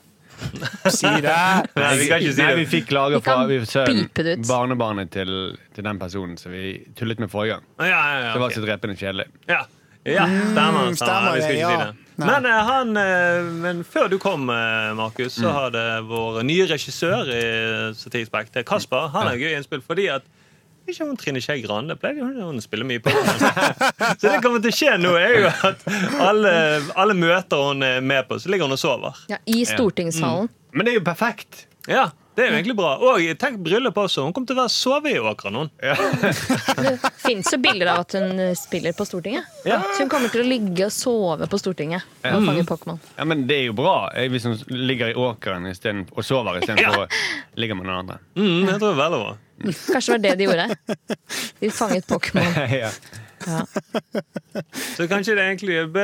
Si 0.90 1.06
det! 1.06 1.34
Nei, 1.76 1.90
vi 2.00 2.06
kan 2.10 2.22
ikke 2.22 2.34
si 2.34 2.42
Nei, 2.42 2.54
vi 2.60 2.66
fikk 2.70 2.88
klager 2.90 3.22
fra 3.24 3.40
vi, 3.48 3.60
beepe 3.64 4.24
det 4.26 4.36
ut. 4.38 4.46
barnebarnet 4.48 5.12
til, 5.14 5.32
til 5.76 5.86
den 5.86 6.00
personen 6.00 6.38
som 6.40 6.54
vi 6.54 6.78
tullet 6.98 7.20
med 7.22 7.30
forrige 7.32 7.58
gang. 7.58 7.68
Ja, 7.78 7.88
ja, 7.90 8.20
ja, 8.24 8.32
Det 8.34 8.44
var 8.44 8.56
så 8.56 8.64
drepende 8.64 8.96
kjedelig. 9.00 9.28
ja. 9.50 9.64
ja 10.08 10.24
stemmer. 10.26 10.54
stemmer 10.56 10.94
stemmer. 10.96 11.34
Vi 11.36 11.42
skal 11.44 11.54
det, 11.54 11.60
ikke 11.60 11.74
si 11.74 11.82
det. 11.84 12.10
Men, 12.20 12.46
eh, 12.46 12.64
han, 12.70 12.96
eh, 12.96 13.52
men 13.64 13.84
før 13.84 14.08
du 14.12 14.18
kom, 14.20 14.50
eh, 14.50 14.90
Markus, 14.96 15.38
så 15.40 15.52
hadde 15.54 15.84
vår 16.08 16.42
nye 16.44 16.66
regissør 16.68 17.30
i 17.32 17.44
Satirspekt, 17.96 18.60
Kasper, 18.68 19.08
han 19.14 19.30
har 19.30 19.40
gøy 19.40 19.54
innspill 19.56 19.80
fordi 19.84 20.10
at 20.12 20.26
ikke 20.92 21.06
hun 21.08 21.18
Trine 21.20 21.42
Skei 21.44 21.62
Grande 21.64 21.96
hun 22.26 22.38
hun 22.40 22.60
å 22.84 22.88
mye 22.88 23.02
på. 23.04 23.12
så 24.20 24.24
det 24.26 24.38
kommer 24.44 24.62
til 24.62 24.72
å 24.72 24.76
skje 24.76 24.96
nå, 25.00 25.14
er 25.18 25.36
jo 25.44 25.52
at 25.70 25.84
alle, 26.28 26.54
alle 26.98 27.16
møter 27.18 27.66
hun 27.70 27.86
er 27.86 28.00
med 28.04 28.28
på, 28.28 28.38
så 28.42 28.52
ligger 28.52 28.70
hun 28.70 28.76
og 28.78 28.82
sover. 28.82 29.24
Ja, 29.32 29.40
I 29.46 29.62
stortingssalen. 29.68 30.50
Men 30.74 30.86
det 30.86 30.94
er 30.94 31.00
jo 31.00 31.06
perfekt! 31.06 31.66
Ja, 31.90 32.10
Det 32.34 32.44
er 32.44 32.52
jo 32.52 32.56
egentlig 32.60 32.76
bra. 32.78 32.92
Og 33.02 33.24
tenk 33.40 33.58
bryllup 33.64 33.98
også. 34.00 34.22
Hun 34.24 34.34
kommer 34.34 34.50
til 34.50 34.56
å 34.56 34.62
være 34.62 34.72
sove 34.72 35.10
i 35.12 35.18
åkeren, 35.18 35.58
hun. 35.60 35.70
Det 36.84 37.10
fins 37.20 37.50
jo 37.52 37.58
bilder 37.62 37.92
av 37.92 38.04
at 38.04 38.16
hun 38.16 38.38
eh, 38.40 38.52
spiller 38.58 38.94
på 38.96 39.06
Stortinget. 39.08 39.48
Ja. 39.66 39.80
Så 39.90 40.04
hun 40.04 40.12
kommer 40.12 40.32
til 40.32 40.44
å 40.44 40.46
ligge 40.46 40.86
og 40.86 40.94
sove 40.94 41.48
på 41.50 41.60
Stortinget 41.60 42.06
og 42.30 42.46
fange 42.46 42.64
Pokémon. 42.68 43.00
Ja, 43.18 43.26
men 43.28 43.44
det 43.50 43.58
er 43.58 43.68
jo 43.68 43.76
bra 43.76 43.96
hvis 44.30 44.46
hun 44.48 44.56
ligger 44.70 45.12
i 45.12 45.16
åkeren 45.18 45.66
i 45.68 45.74
stedet, 45.76 46.06
og 46.14 46.24
sover 46.26 46.60
istedenfor 46.60 47.04
å 47.04 47.60
ligge 47.60 47.76
med 47.78 47.88
noen 47.88 48.04
andre. 48.04 48.20
Mm, 48.38 48.68
jeg 48.68 48.76
tror 48.76 48.86
det 48.86 48.94
er 48.94 49.00
veldig 49.02 49.22
bra. 49.24 49.32
Kanskje 49.60 50.06
det 50.06 50.14
var 50.14 50.22
det 50.24 50.36
de 50.38 50.46
gjorde. 50.48 50.68
De 51.60 51.72
fanget 51.74 52.08
Pokémon. 52.08 52.62
ja. 52.84 52.92
Ja. 53.46 53.62
Så 54.96 55.06
kanskje 55.08 55.32
det 55.36 55.42
er 55.42 55.48
egentlig 55.54 55.76
Det 55.94 56.02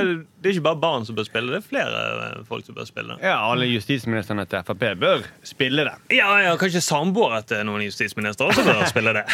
er 0.48 0.52
ikke 0.54 0.62
bare 0.64 0.78
barn 0.80 1.04
som 1.04 1.16
bør 1.18 1.26
spille, 1.28 1.50
det 1.52 1.58
er 1.58 1.66
flere 1.66 2.02
eh, 2.30 2.38
folk 2.48 2.64
som 2.64 2.74
bør 2.78 2.86
spille. 2.88 3.16
ja, 3.22 3.34
alle 3.50 3.66
justisministrene 3.68 4.46
til 4.48 4.62
Frp 4.68 4.84
bør 5.02 5.26
spille 5.44 5.84
det. 5.88 5.94
Ja, 6.16 6.30
ja, 6.46 6.54
Kanskje 6.60 6.80
samboere 6.86 7.42
til 7.48 7.64
noen 7.68 7.84
justisministre 7.84 8.48
også 8.48 8.64
bør 8.64 8.84
spille 8.94 9.12
det. 9.18 9.26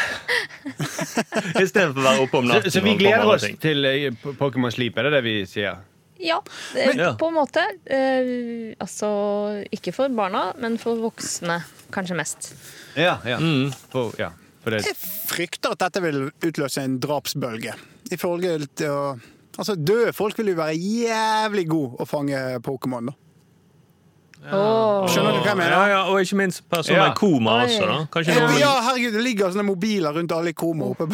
Istedenfor 1.62 2.00
å 2.02 2.06
være 2.08 2.26
oppe 2.26 2.40
om 2.42 2.46
Så, 2.48 2.52
natten. 2.56 2.74
så 2.74 2.82
vi 2.84 2.96
gleder 3.00 3.28
oss 3.36 3.46
til 3.62 3.84
eh, 3.88 4.10
Pokémon 4.40 4.72
Sleep, 4.74 4.98
er 4.98 5.08
det 5.08 5.14
det 5.18 5.22
vi 5.26 5.36
sier? 5.50 5.80
Ja, 6.22 6.36
det, 6.74 6.92
Ja. 6.98 7.12
på 7.18 7.30
en 7.32 7.34
måte. 7.34 7.62
Eh, 7.90 8.74
altså 8.82 9.08
ikke 9.74 9.90
for 9.96 10.12
barna, 10.14 10.52
men 10.62 10.76
for 10.78 10.98
voksne 11.02 11.60
kanskje 11.94 12.14
mest. 12.18 12.52
Ja, 12.96 13.16
ja. 13.26 13.38
For, 13.90 14.12
ja. 14.20 14.30
For 14.62 14.70
det, 14.70 14.84
Jeg 14.86 14.96
frykter 15.28 15.74
at 15.74 15.82
dette 15.82 16.02
vil 16.04 16.20
utløse 16.46 16.84
en 16.84 16.98
drapsbølge. 17.02 17.74
I 18.12 18.18
forhold 18.20 18.68
til 18.78 18.90
å 18.90 19.04
Altså, 19.52 19.74
døde 19.76 20.14
folk 20.16 20.38
vil 20.38 20.48
jo 20.48 20.54
være 20.56 20.78
jævlig 20.80 21.66
gode 21.68 21.98
å 22.00 22.06
fange 22.08 22.38
Pokémon, 22.64 23.10
da. 23.10 23.12
Åh. 24.42 25.04
Skjønner 25.12 25.36
du 25.36 25.42
hva 25.42 25.50
jeg 25.52 25.58
mener? 25.58 25.74
Ja, 25.76 25.82
ja, 25.90 25.98
og 26.10 26.22
ikke 26.24 26.38
minst 26.40 26.64
personer 26.72 26.98
Ja. 26.98 27.10
i 27.12 27.14
koma 27.14 27.58
også. 27.66 27.84
da 27.86 27.98
Kanskje 28.10 28.34
Ja, 28.34 28.46
noen 28.48 28.58
ja, 28.58 28.72
herregud, 28.88 29.12
det 29.12 29.22
ligger 29.22 29.52
sånne 29.52 29.66
mobiler 29.68 30.16
rundt 30.16 30.32
alle 30.32 30.50
i 30.50 30.56
koma 30.56 30.88
oppe 30.90 31.06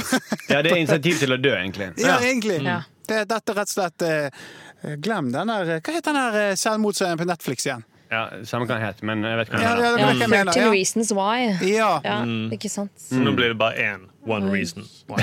ja, 0.49 0.63
det 0.63 0.73
er 0.73 0.79
insentiv 0.79 1.19
til 1.19 1.35
å 1.35 1.37
dø, 1.37 1.53
egentlig. 1.53 1.91
Ja, 2.07 2.17
egentlig. 2.25 2.63
Ja. 2.65 2.81
Det, 3.09 3.27
dette 3.29 3.53
er 3.53 3.59
rett 3.59 3.69
og 3.69 3.75
slett 3.75 4.03
eh, 4.07 4.97
Glem 5.03 5.33
den 5.33 5.53
der 5.53 5.75
Hva 5.83 5.93
heter 5.93 6.15
den 6.15 6.33
der 6.33 6.55
eh, 6.55 7.17
på 7.19 7.29
Netflix 7.29 7.67
igjen? 7.67 7.85
Ja, 8.11 8.23
Samme 8.49 8.65
hva 8.65 8.79
den 8.79 8.85
heter, 8.87 9.05
men 9.05 9.23
jeg 9.27 9.37
vet 9.37 9.51
hva 9.53 9.59
den 9.59 9.67
heter. 9.69 9.97
det 9.97 10.01
ja, 10.01 10.45
13 10.45 10.63
Ja. 10.63 10.71
reasons 10.73 11.11
why. 11.13 11.39
Ja. 11.69 11.91
Ja, 12.05 12.19
ikke 12.57 12.71
sant? 12.73 12.93
Så 12.97 13.21
nå 13.21 13.35
blir 13.37 13.49
det 13.53 13.59
bare 13.61 13.75
én. 13.77 14.07
One 14.29 14.51
reason. 14.53 14.85
why. 15.09 15.17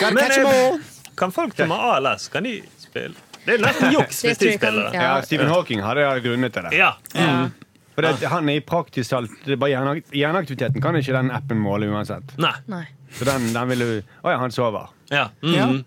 Gotta 0.00 0.14
Men, 0.14 0.30
eh. 0.46 0.78
Kan 1.16 1.32
folk 1.32 1.56
som 1.56 1.70
har 1.70 1.96
ALS, 1.96 2.28
kan 2.28 2.42
de 2.44 2.62
spille? 2.78 3.14
Det 3.44 3.54
er 3.54 3.58
nesten 3.66 3.92
juks 3.92 4.22
hvis 4.24 4.38
de 4.38 4.52
spiller 4.58 4.90
det. 4.90 4.94
Ja, 5.00 5.20
Stephen 5.24 5.48
Hawking 5.50 5.82
hadde 5.84 6.06
grunnet 6.24 6.52
til 6.54 6.62
det. 6.68 6.76
Ja. 6.78 6.92
Mm. 7.14 7.50
For 7.94 8.06
det, 8.06 8.28
han 8.30 8.48
er 8.48 8.60
i 8.60 8.62
praktisk 8.64 9.10
talt 9.10 9.32
det 9.44 9.56
er 9.56 9.60
bare 9.60 9.74
Hjerneaktiviteten 10.14 10.80
kan 10.84 10.96
ikke 10.96 11.12
den 11.16 11.30
appen 11.34 11.58
måle 11.60 11.88
uansett. 11.90 12.36
Nei. 12.40 12.54
Nei. 12.70 12.84
Så 13.18 13.26
den, 13.26 13.48
den 13.52 13.68
vil 13.72 13.82
du 13.82 13.88
Å 14.22 14.30
ja, 14.30 14.36
han 14.38 14.52
sover. 14.54 14.92
Ja. 15.10 15.26
Mm. 15.42 15.80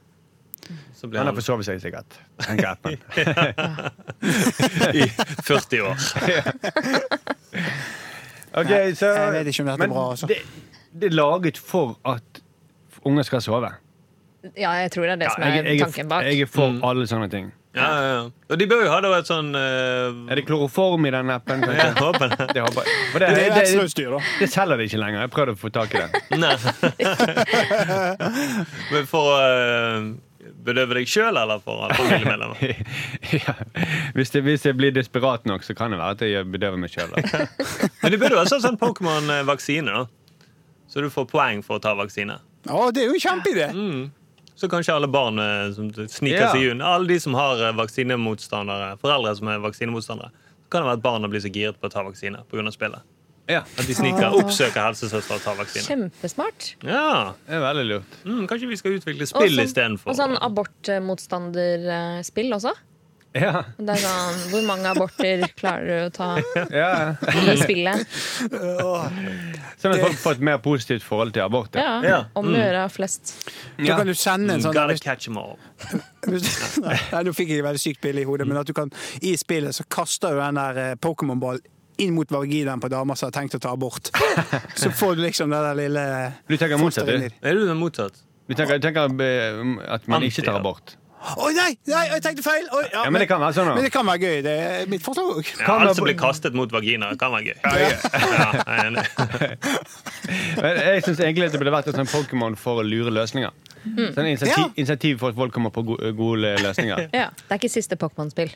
Ja. 1.03 1.07
Så 1.07 1.09
blir 1.09 1.19
Han 1.19 1.27
har 1.27 1.35
forsovet 1.35 1.65
seg 1.65 1.81
sikkert. 1.83 2.15
tenker 2.39 2.67
appen. 2.69 2.93
i 4.95 5.07
40 5.43 5.81
år. 5.81 5.97
Ok, 8.53 8.69
så, 8.93 9.05
Jeg 9.05 9.31
vet 9.33 9.47
ikke 9.49 9.63
om 9.63 9.69
dette 9.71 9.83
er 9.83 9.89
bra, 9.89 10.01
altså. 10.11 10.27
Det, 10.29 10.35
det 10.93 11.07
er 11.09 11.15
laget 11.17 11.57
for 11.57 11.95
at 12.05 12.41
unger 13.01 13.25
skal 13.25 13.41
sove. 13.41 13.71
Ja, 14.53 14.75
jeg 14.77 14.91
tror 14.93 15.07
det 15.07 15.15
er 15.15 15.21
det 15.23 15.31
som 15.33 15.43
er 15.43 15.55
jeg, 15.57 15.79
tanken 15.81 16.09
bak. 16.11 16.27
jeg 16.29 16.45
er 16.45 16.51
for 16.53 16.77
alle 16.85 17.07
sånne 17.09 17.31
ting. 17.33 17.49
Ja, 17.73 17.87
ja, 17.89 18.09
ja. 18.13 18.25
Og 18.53 18.59
de 18.61 18.67
bør 18.69 18.83
jo 18.85 18.89
ha 18.93 18.99
da 19.01 19.09
et 19.17 19.25
sånn 19.25 19.49
uh... 19.57 20.29
Er 20.29 20.37
det 20.37 20.43
kloroform 20.45 21.07
i 21.09 21.13
den 21.15 21.31
appen? 21.33 21.63
ja, 21.65 21.71
Jeg 21.87 21.95
håper 21.97 22.29
det. 22.29 22.47
Det, 22.53 22.61
håper 22.61 22.85
jeg. 22.85 22.99
For 23.09 23.23
det, 23.23 23.29
Det 23.33 23.47
er 23.47 23.55
det, 23.55 23.87
det, 23.97 24.05
da. 24.13 24.19
det 24.43 24.49
selger 24.53 24.77
de 24.77 24.85
ikke 24.91 24.99
lenger. 25.01 25.23
Jeg 25.25 25.33
prøvde 25.33 25.55
å 25.55 25.61
få 25.63 25.73
tak 25.73 25.95
i 25.97 26.03
det. 26.03 26.21
Nei. 26.37 26.53
Men 28.93 29.09
for 29.09 29.33
eh, 29.39 30.13
bedøve 30.65 30.95
deg 30.97 31.07
sjøl, 31.11 31.35
eller 31.37 31.59
for 31.63 31.87
familiemedlemmer? 31.99 32.83
ja. 33.35 33.53
hvis, 34.15 34.31
det, 34.33 34.41
hvis 34.47 34.65
jeg 34.67 34.77
blir 34.79 34.91
desperat 34.95 35.45
nok, 35.49 35.63
så 35.67 35.75
kan 35.77 35.91
det 35.93 35.99
være 36.01 36.17
at 36.17 36.25
jeg 36.27 36.49
bedøver 36.53 36.79
meg 36.81 36.91
sjøl. 36.93 37.13
Men 38.03 38.11
det 38.15 38.19
burde 38.21 38.39
ha 38.39 38.45
sånn, 38.49 38.63
sånn 38.63 38.79
Pokémon-vaksine, 38.81 39.91
da. 39.93 40.05
Så 40.93 41.01
du 41.01 41.09
får 41.09 41.25
poeng 41.31 41.63
for 41.65 41.79
å 41.79 41.81
ta 41.83 41.95
vaksine. 41.97 42.35
Å, 42.69 42.83
det 42.93 43.03
er 43.03 43.09
jo 43.11 43.15
en 43.17 43.23
kjempeidé! 43.23 43.69
Så 44.55 44.67
kanskje 44.69 44.93
alle 44.93 45.07
barn 45.09 45.39
eh, 45.41 45.71
som 45.73 45.87
sniker 45.91 46.43
Ja. 46.43 46.51
seg 46.53 46.67
unna. 46.75 46.91
Alle 46.95 47.09
de 47.09 47.15
som 47.19 47.33
har 47.33 47.57
eh, 47.65 47.71
vaksinemotstandere, 47.73 48.91
foreldre 49.01 49.31
som 49.39 49.49
er 49.49 49.63
vaksinemotstandere. 49.63 50.29
Så 50.61 50.69
kan 50.69 50.83
det 50.85 50.91
være 50.91 50.99
at 50.99 51.05
barna 51.07 51.29
blir 51.31 51.41
så 51.41 51.49
giret 51.51 51.79
på 51.81 51.89
å 51.89 51.91
ta 51.91 52.03
vaksine 52.05 52.43
pga. 52.51 52.69
spillet. 52.71 53.01
Ja, 53.49 53.59
At 53.77 53.87
de 53.87 53.93
sniker, 53.95 54.31
oppsøker 54.39 54.81
helsesøster 54.85 55.35
og 55.35 55.41
tar 55.43 55.55
vaksine. 55.59 55.83
Kjempesmart. 55.83 56.69
Ja, 56.87 57.33
det 57.47 57.55
er 57.57 57.61
veldig 57.65 57.85
lurt. 57.89 58.03
mm, 58.23 58.45
Kanskje 58.47 58.67
vi 58.69 58.75
skal 58.79 58.91
utvikle 58.99 59.25
spill 59.27 59.51
sånn- 59.57 59.65
istedenfor. 59.67 60.09
Og 60.13 60.15
sånn 60.15 60.37
abortmotstanderspill 60.39 62.53
også. 62.55 62.71
Ja, 63.33 63.63
Det 63.81 63.89
er 63.89 63.97
sånn, 63.97 64.35
Hvor 64.51 64.61
mange 64.67 64.85
aborter 64.91 65.41
klarer 65.57 65.87
du 65.87 66.05
å 66.05 66.09
ta 66.13 66.37
ja. 66.71 67.15
i 67.33 67.55
spillet? 67.57 68.05
Sånn 69.81 69.93
at 69.95 69.99
folk 70.03 70.17
får 70.21 70.31
et 70.37 70.41
mer 70.45 70.57
positivt 70.61 71.01
forhold 71.03 71.33
til 71.33 71.41
abort. 71.41 71.73
ja. 71.75 71.81
Ja, 71.81 72.01
Ja. 72.09 72.19
Om 72.37 72.45
å 72.51 72.53
gjøre 72.55 72.83
flest. 72.93 73.33
Da 73.79 73.97
kan 73.97 74.05
du 74.07 74.13
sende 74.13 74.53
en 74.53 74.61
sånn 74.61 74.73
Gotta 74.77 74.93
catch 75.01 75.23
them 75.25 75.37
all. 75.41 75.57
Nei, 76.29 77.23
nå 77.25 77.33
fikk 77.33 77.49
jeg 77.49 77.59
et 77.59 77.65
veldig 77.65 77.79
sykt 77.81 78.01
bilde 78.05 78.21
i 78.21 78.23
hodet, 78.29 78.45
men 78.47 78.57
at 78.61 78.67
du 78.69 78.73
kan 78.77 78.91
i 79.21 79.33
spillet 79.35 79.73
så 79.75 79.83
kaster 79.89 80.29
du 80.37 80.39
den 80.39 80.55
der 80.61 80.77
eh, 80.77 80.93
Pokémon-ballen 81.01 81.59
inn 81.97 82.13
mot 82.15 82.31
vaginaen 82.31 82.81
på 82.81 82.89
damer 82.91 83.19
som 83.19 83.29
har 83.29 83.35
tenkt 83.35 83.57
å 83.57 83.61
ta 83.63 83.73
abort. 83.75 84.09
Så 84.81 84.91
får 84.91 85.15
du 85.15 85.23
liksom 85.27 85.53
det 85.53 85.61
der 85.67 85.77
lille 85.77 86.03
Du 86.47 86.57
tenker 86.57 86.81
motsatt, 86.81 87.07
du. 87.07 87.29
Er 87.29 87.59
du 87.59 87.65
den 87.67 87.79
motsatt? 87.81 88.19
Du 88.47 88.55
tenker, 88.57 88.79
du 88.79 88.87
tenker 88.87 89.23
eh, 89.23 89.63
at 89.93 90.07
man 90.11 90.25
ikke 90.27 90.43
tar 90.43 90.59
abort. 90.59 90.97
Oi, 91.39 91.53
nei! 91.55 91.69
nei, 91.87 92.01
jeg 92.11 92.23
tenkte 92.25 92.43
feil! 92.43 92.65
Oh, 92.75 92.81
ja, 92.83 93.05
Ja, 93.05 93.11
men 93.13 93.23
det 93.23 93.29
kan 93.29 93.39
være 93.39 93.55
sånn 93.55 93.69
men 93.71 93.85
det 93.85 93.93
kan 93.93 94.03
være 94.07 94.19
gøy. 94.27 94.41
Det 94.43 94.55
er 94.63 94.89
mitt 94.91 95.03
forslag 95.05 95.29
òg. 95.31 95.51
Ja, 95.55 95.69
alt 95.71 95.85
være... 95.85 95.93
som 95.95 96.07
blir 96.09 96.17
kastet 96.19 96.57
mot 96.57 96.73
vagina, 96.73 97.13
kan 97.19 97.31
være 97.31 97.53
gøy. 97.53 97.57
Ja, 97.63 97.71
jeg. 98.83 99.07
Jeg 100.83 101.03
syns 101.05 101.19
egentlig 101.23 101.47
at 101.47 101.55
det 101.55 101.61
burde 101.61 101.73
vært 101.73 101.87
et 101.91 101.97
sånn 101.99 102.11
Pokémon 102.11 102.57
for 102.59 102.81
å 102.81 102.85
lure 102.85 103.11
løsninger. 103.15 103.55
Sånn 103.83 104.27
initiativ, 104.27 104.67
Ja. 104.67 104.67
insentiv 104.79 105.19
for 105.23 105.31
at 105.33 105.39
folk 105.39 105.55
kommer 105.55 105.71
på 105.75 105.83
gode 105.87 106.53
løsninger. 106.63 107.07
Ja, 107.21 107.29
Det 107.31 107.51
er 107.51 107.61
ikke 107.61 107.71
siste 107.71 107.95
Pokémon-spill. 107.99 108.51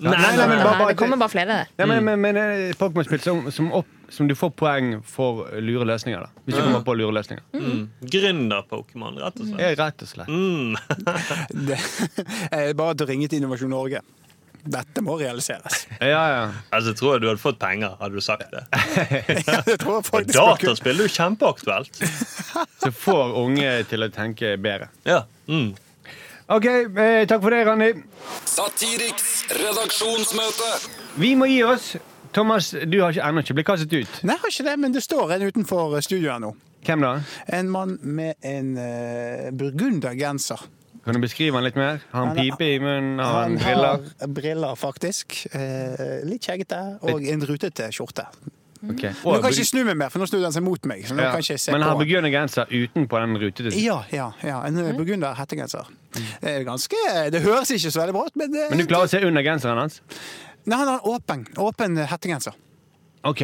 Nei, 0.00 0.14
nei, 0.16 0.36
nei, 0.36 0.46
men 0.48 0.56
Nei, 0.56 0.64
bare- 0.64 0.86
Det 0.88 0.96
kommer 0.96 1.18
bare 1.20 1.28
flere. 1.28 1.56
Nei, 1.76 1.86
men, 1.90 2.04
men, 2.06 2.20
men 2.24 2.36
eh, 2.40 2.70
Pokémon-spill 2.80 3.20
som, 3.20 3.42
som, 3.52 3.66
opp- 3.76 3.98
som 4.10 4.28
du 4.30 4.32
får 4.34 4.50
poeng 4.56 4.94
for 5.04 5.42
lure 5.60 5.84
løsninger. 5.84 6.22
da 6.24 6.44
Hvis 6.46 6.56
du 6.56 6.62
kommer 6.62 6.80
på 6.86 6.94
lure 6.96 7.12
løsninger. 7.18 7.42
Mm. 7.52 7.82
Gründer-Pokémon, 8.14 9.18
rett 9.20 9.36
og 9.42 9.50
slett. 9.50 9.60
Ja, 9.60 9.74
rett 9.84 10.06
og 10.06 10.08
slett. 10.08 10.32
Mm. 10.32 10.72
Det 11.68 11.76
er 12.50 12.72
bare 12.80 12.96
til 12.96 13.06
å 13.06 13.10
ringe 13.12 13.28
til 13.28 13.42
Innovasjon 13.42 13.70
Norge. 13.74 14.00
Dette 14.60 15.00
må 15.04 15.14
realiseres. 15.20 15.86
Ja, 16.04 16.24
ja. 16.32 16.40
Altså, 16.76 16.92
tror 16.96 17.14
jeg 17.14 17.22
du 17.22 17.28
hadde 17.30 17.40
fått 17.40 17.56
penger, 17.62 17.94
hadde 18.00 18.16
du 18.20 18.24
sagt 18.24 18.50
det. 18.52 18.64
Ja, 19.48 19.60
det 19.68 19.76
tror 19.80 20.00
jeg 20.00 20.08
faktisk. 20.08 20.34
Dataspill 20.36 20.98
er 21.00 21.06
jo 21.08 21.12
kjempeaktuelt. 21.14 22.02
Så 22.82 22.90
får 23.04 23.36
unge 23.40 23.70
til 23.88 24.04
å 24.04 24.10
tenke 24.12 24.56
bedre. 24.60 24.90
Ja. 25.08 25.22
Mm. 25.48 25.70
OK, 26.50 26.66
eh, 26.66 27.26
takk 27.30 27.42
for 27.44 27.54
det, 27.54 27.60
Randi. 27.68 27.90
Satiriks 28.50 29.44
redaksjonsmøte. 29.54 30.70
Vi 31.22 31.36
må 31.38 31.46
gi 31.46 31.60
oss. 31.62 31.92
Thomas, 32.34 32.72
du 32.90 32.96
har 33.04 33.14
ennå 33.28 33.44
ikke 33.44 33.54
blitt 33.58 33.68
kastet 33.68 33.94
ut. 33.94 34.18
Nei, 34.26 34.34
jeg 34.34 34.42
har 34.42 34.54
ikke 34.54 34.66
det, 34.66 34.74
men 34.82 34.96
det 34.96 35.04
står 35.06 35.36
en 35.36 35.46
utenfor 35.46 35.94
studioet 36.02 36.42
nå. 36.42 36.50
Hvem 36.86 37.06
da? 37.06 37.12
En 37.54 37.70
mann 37.70 37.96
med 38.02 38.34
en 38.42 38.74
uh, 38.80 39.48
burgundergenser. 39.54 40.66
Kan 41.04 41.16
du 41.16 41.22
beskrive 41.22 41.54
han 41.54 41.64
litt 41.68 41.78
mer? 41.78 42.02
Har 42.10 42.26
han 42.26 42.34
Han 42.34 42.38
pipe 42.40 42.66
i 42.66 42.78
munnen? 42.82 43.22
Har 43.22 43.44
han 43.44 43.56
Han 43.56 43.62
briller? 43.62 44.08
har 44.20 44.32
briller, 44.40 44.74
faktisk. 44.76 45.44
Eh, 45.54 46.24
litt 46.28 46.44
skjeggete. 46.44 46.80
Og 47.08 47.24
en 47.30 47.46
rutete 47.46 47.88
skjorte. 47.94 48.26
Ok. 48.80 49.02
Nå 49.04 49.32
kan 49.42 49.50
jeg 49.50 49.58
ikke 49.60 49.68
snu 49.68 49.82
meg 49.84 49.96
mer, 50.00 50.08
for 50.08 50.22
nå 50.22 50.26
snur 50.30 50.40
den 50.40 50.54
seg 50.54 50.62
mot 50.64 50.86
meg. 50.88 51.02
Så 51.04 51.12
nå 51.12 51.20
Ja. 51.22 51.32
kan 51.34 51.42
ikke 51.44 51.58
se 51.60 51.72
Men 51.72 51.82
har 51.84 51.96
burgundergenser 52.00 52.64
utenpå 52.72 53.18
den 53.20 53.36
rutete 53.42 53.68
Ja, 53.76 53.98
ja, 54.10 54.30
ja. 54.42 54.62
En 54.66 54.78
eh, 54.78 54.94
burgunder 54.96 55.34
hettegenser. 55.36 55.84
Det 56.14 56.48
er 56.48 56.64
ganske 56.64 56.96
Det 57.30 57.42
høres 57.44 57.68
ikke 57.70 57.90
så 57.92 58.00
veldig 58.00 58.14
bra 58.16 58.24
ut, 58.26 58.36
men, 58.36 58.52
det, 58.52 58.70
Men 58.70 58.78
du 58.78 58.86
klarer 58.86 59.04
å 59.04 59.08
se 59.12 59.20
under 59.26 59.42
genseren 59.44 59.76
hans? 59.78 60.00
Nei, 60.64 60.76
han 60.78 60.88
har 60.88 60.94
en 60.94 61.00
åpen, 61.12 61.44
åpen 61.58 61.96
hettegenser. 62.08 62.52
Ok. 63.22 63.42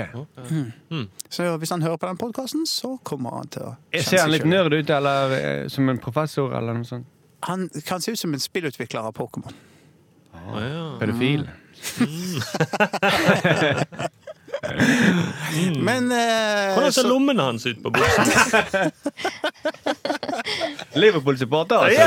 Så 1.28 1.58
hvis 1.60 1.70
han 1.70 1.82
hører 1.82 1.96
på 2.00 2.06
den 2.08 2.16
podkasten, 2.16 2.64
så 2.66 2.96
kommer 3.04 3.30
han 3.36 3.48
til 3.52 3.62
å 3.62 3.74
kjenne 3.92 4.04
Ser 4.08 4.18
han 4.24 4.30
litt 4.32 4.46
nerd 4.48 4.72
ut, 4.72 4.88
eller 4.90 5.30
eh, 5.36 5.68
som 5.68 5.88
en 5.92 5.98
professor, 6.00 6.54
eller 6.56 6.72
noe 6.80 6.84
sånt? 6.88 7.04
Han 7.44 7.68
kan 7.84 8.00
se 8.00 8.12
ut 8.12 8.18
som 8.18 8.32
en 8.32 8.40
spillutvikler 8.40 9.00
av 9.04 9.12
Pokémon. 9.12 9.52
Pedofil? 10.98 11.44
Men 15.86 16.10
eh, 16.12 16.74
Hvordan 16.76 16.92
ser 16.92 17.02
så- 17.02 17.08
lommene 17.08 17.42
hans 17.42 17.66
ut 17.66 17.78
på 17.82 17.90
buksen? 17.94 18.90
Liverpool-supporter, 20.96 21.76
altså? 21.76 22.06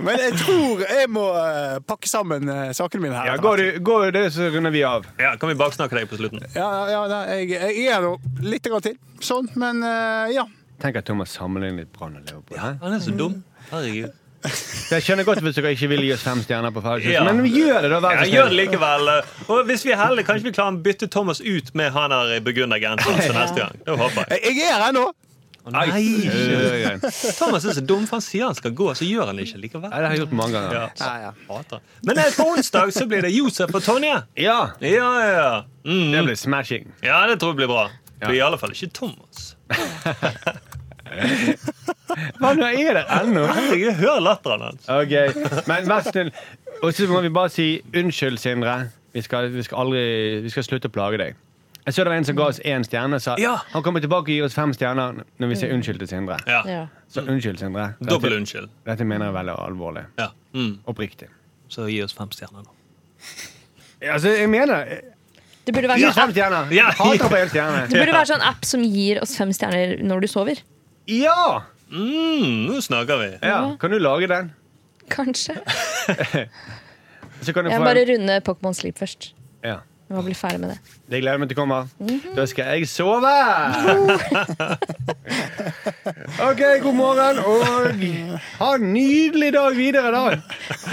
Men 0.06 0.18
jeg 0.22 0.32
tror 0.40 0.82
jeg 0.84 1.10
må 1.12 1.24
eh, 1.38 1.76
pakke 1.86 2.08
sammen 2.10 2.48
uh, 2.50 2.70
sakene 2.76 3.04
mine 3.06 3.16
her. 3.18 3.32
Ja, 3.32 3.36
går 3.42 3.56
du, 3.62 3.66
går 3.86 4.10
det, 4.16 4.24
så 4.34 4.48
runder 4.54 4.74
vi 4.74 4.82
av. 4.86 5.06
Ja, 5.20 5.34
Kan 5.40 5.52
vi 5.52 5.56
baksnakke 5.60 5.98
deg 5.98 6.08
på 6.10 6.18
slutten? 6.20 6.44
Ja, 6.54 6.70
ja, 6.90 7.02
da, 7.10 7.22
jeg, 7.34 7.50
jeg 7.56 7.86
er 7.94 8.00
nå 8.04 8.14
litt 8.44 8.66
grann 8.66 8.84
til. 8.84 8.96
Sånn, 9.24 9.50
men 9.60 9.82
uh, 9.84 10.26
ja. 10.32 10.46
Tenk 10.80 10.96
at 11.02 11.08
Thomas 11.10 11.34
sammenligner 11.36 11.84
litt 11.84 11.92
Brann 11.96 12.16
og 12.18 12.24
Liverpool. 12.24 12.56
Ja, 12.56 12.74
Han 12.82 12.96
er 12.96 13.02
så 13.04 13.12
dum. 13.16 13.40
Herregud. 13.70 14.16
Jeg 14.90 15.02
skjønner 15.04 15.24
godt 15.28 15.42
hvis 15.44 15.54
dere 15.58 15.70
ikke 15.76 15.88
vil 15.92 16.00
gi 16.06 16.12
oss 16.16 16.22
fem 16.24 16.40
stjerner 16.42 16.72
på 16.74 16.80
Ja. 17.04 17.20
men 17.28 17.44
gjør 17.46 17.82
det, 17.84 17.90
da. 17.92 17.98
Vær 18.00 18.12
Ja, 18.24 18.28
gjør 18.32 18.46
det 18.50 18.56
likevel. 18.64 19.02
Og 19.52 19.58
hvis 19.68 19.84
vi 19.84 19.90
er 19.92 19.98
heldige, 20.00 20.24
kanskje 20.30 20.44
vi 20.48 20.52
klarer 20.56 20.72
å 20.78 20.82
bytte 20.86 21.06
Thomas 21.12 21.40
ut 21.44 21.68
med 21.76 21.92
han 21.92 22.10
her 22.16 22.40
burgundergenseren 22.40 23.20
til 23.26 23.34
neste 23.36 23.58
gang. 23.60 23.74
Det 23.86 23.92
håper 24.00 24.24
jeg. 24.30 24.38
Jeg 24.56 24.64
er 24.72 24.80
her 24.86 24.92
nå! 24.96 25.04
Å, 25.60 25.68
Nei, 25.74 25.82
ikke. 25.92 27.10
Thomas 27.36 27.66
er 27.68 27.74
så 27.76 27.82
dum, 27.84 28.06
for 28.08 28.16
han 28.16 28.24
sier 28.24 28.46
han 28.48 28.56
skal 28.56 28.72
gå, 28.72 28.86
så 28.96 29.04
gjør 29.04 29.28
han 29.28 29.36
det 29.36 29.44
ikke 29.44 29.60
likevel. 29.60 29.90
Nei, 29.92 29.98
det 30.00 30.06
har 30.08 30.14
jeg 30.16 30.22
gjort 30.22 30.32
mange 30.38 30.54
ganger. 30.56 30.72
Ja, 30.72 30.88
Ja, 30.96 31.12
ja. 31.26 31.32
hater. 31.50 31.78
Men 32.08 32.16
eh, 32.22 32.30
på 32.32 32.46
onsdag 32.54 32.88
så 32.96 33.04
blir 33.10 33.20
det 33.28 33.32
Josef 33.34 33.68
og 33.76 33.84
Tonje. 33.84 34.22
Ja, 34.40 34.56
Ja, 34.80 35.10
ja. 35.28 35.50
Mm. 35.84 36.08
det 36.16 36.24
blir 36.30 36.38
smashing. 36.40 36.88
ja, 37.04 37.20
det 37.28 37.36
tror 37.44 37.52
jeg 37.52 37.58
blir 37.60 37.68
bra. 37.74 37.84
Ja. 38.22 38.26
For 38.26 38.32
i 38.36 38.40
alle 38.48 38.56
fall 38.60 38.72
ikke 38.72 38.88
Thomas. 38.96 39.52
Hva 42.40 42.54
nå 42.56 42.66
er 42.70 42.94
det 43.00 43.04
ennå? 43.20 43.44
Herregud, 43.50 43.92
hør 44.00 44.20
latteren 44.24 44.64
hans. 44.68 44.88
Ok, 44.88 45.14
men 45.68 45.88
vær 45.90 46.06
snill. 46.08 46.32
Og 46.82 46.94
så 46.96 47.06
må 47.10 47.20
vi 47.24 47.28
bare 47.34 47.52
si 47.52 47.68
unnskyld, 47.92 48.38
Sindre. 48.40 48.78
Vi 49.12 49.22
skal, 49.26 49.48
vi 49.52 49.62
skal, 49.66 49.82
aldri, 49.84 50.02
vi 50.44 50.50
skal 50.54 50.64
slutte 50.66 50.88
å 50.90 50.94
plage 50.94 51.18
deg. 51.20 51.38
Jeg 51.86 51.94
så 51.96 52.04
det 52.04 52.10
var 52.12 52.18
en 52.20 52.26
som 52.28 52.36
ga 52.38 52.46
oss 52.52 52.58
én 52.68 52.84
stjerne. 52.86 53.18
Sa, 53.20 53.34
Ja. 53.40 53.54
Han 53.72 53.82
kommer 53.82 54.00
tilbake 54.04 54.28
og 54.28 54.34
gir 54.34 54.44
oss 54.46 54.54
fem 54.54 54.72
stjerner 54.76 55.22
når 55.40 55.48
vi 55.50 55.56
sier 55.58 55.72
unnskyld 55.74 55.98
til 56.02 56.10
Sindre. 56.12 56.36
Ja. 56.46 56.60
Ja. 56.68 56.82
Så 57.10 57.24
unnskyld, 57.24 57.58
Sindre. 57.58 57.94
Dobbel 58.00 58.30
Dette, 58.30 58.40
unnskyld. 58.42 58.68
dette 58.86 59.04
mener 59.08 59.30
jeg 59.30 59.34
veldig 59.38 59.54
alvorlig. 59.64 60.04
Ja. 60.20 60.28
Mm. 60.54 60.74
Oppriktig. 60.92 61.28
Så 61.72 61.88
gi 61.90 62.02
oss 62.04 62.12
fem 62.14 62.30
stjerner, 62.36 62.66
da. 62.68 62.76
Ja, 64.00 64.14
Altså, 64.14 64.30
jeg 64.32 64.48
mener 64.48 64.86
Det 65.66 65.74
burde 65.76 65.88
være 65.90 66.00
Gi 66.00 66.06
oss 66.08 66.14
sånn 66.16 66.30
fem 66.30 66.32
stjerner! 66.36 66.70
Ja. 66.72 66.86
Hater 66.96 67.28
på 67.28 67.36
en 67.40 67.50
stjerne. 67.52 67.82
Det 67.90 67.98
burde 68.00 68.14
være 68.16 68.30
sånn 68.30 68.44
app 68.48 68.64
som 68.64 68.84
gir 68.86 69.20
oss 69.22 69.34
fem 69.36 69.50
stjerner 69.52 69.98
når 70.04 70.24
du 70.24 70.28
sover. 70.32 70.62
Ja! 71.10 71.64
Mm, 71.90 72.66
nå 72.70 72.78
snakker 72.84 73.16
vi. 73.18 73.30
ja! 73.42 73.76
Kan 73.80 73.90
du 73.90 73.98
lage 73.98 74.26
den? 74.30 74.52
Kanskje. 75.10 75.56
Så 77.42 77.52
kan 77.52 77.64
du 77.64 77.70
Jeg 77.70 77.78
få 77.80 77.84
bare 77.84 78.02
en, 78.04 78.08
runde 78.14 78.40
Pokémon 78.46 78.74
Sleep 78.74 78.98
først. 78.98 79.34
ja. 79.64 79.76
Jeg 80.10 80.16
må 80.18 80.22
bli 80.26 80.34
ferdig 80.34 80.58
med 80.58 80.72
det. 80.72 80.78
Det 81.06 81.20
gleder 81.22 81.38
meg 81.38 81.46
til 81.52 81.54
å 81.54 81.60
komme. 81.60 81.76
Da 82.34 82.42
skal 82.50 82.66
jeg 82.74 82.88
sove! 82.90 83.30
OK, 86.48 86.62
god 86.82 86.96
morgen, 86.98 87.38
og 87.46 87.62
ha 88.58 88.70
en 88.74 88.88
nydelig 88.90 89.52
dag 89.54 89.70
videre, 89.78 90.10
da. 90.10 90.34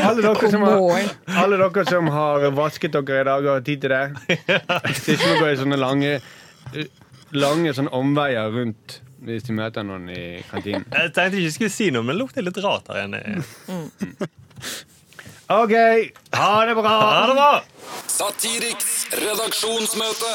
Alle 0.05 0.21
dere, 0.21 0.51
som 0.53 0.61
har, 0.67 1.09
alle 1.41 1.57
dere 1.63 1.85
som 1.89 2.05
har 2.13 2.45
vasket 2.59 2.93
dere 2.93 3.23
i 3.23 3.25
dag 3.31 3.41
og 3.47 3.49
har 3.55 3.65
tid 3.65 3.81
til 3.87 3.95
det. 3.95 4.05
Så 5.01 5.15
ikke 5.15 5.31
må 5.31 5.33
gå 5.41 5.47
i 5.49 5.57
sånne 5.63 5.79
lange, 5.81 6.11
lange 7.33 7.73
sånne 7.73 7.89
omveier 7.97 8.53
rundt 8.53 8.99
hvis 9.25 9.45
du 9.47 9.53
møter 9.57 9.85
noen 9.87 10.09
i 10.13 10.43
kantinen. 10.49 10.85
Jeg 10.93 11.13
tenkte 11.15 11.37
ikke 11.37 11.47
jeg 11.47 11.55
skulle 11.55 11.73
si 11.73 11.89
noe, 11.93 12.05
men 12.05 12.15
det 12.15 12.21
lukter 12.21 12.45
litt 12.45 12.59
rart 12.63 12.91
her 12.93 13.05
inne. 13.07 13.21
OK, 15.47 15.73
ha 16.35 16.53
det 16.67 16.75
bra! 16.75 16.93
Ha 17.07 17.25
det 17.29 17.35
bra! 17.37 17.51
Satiriks 18.11 19.05
redaksjonsmøte. 19.15 20.33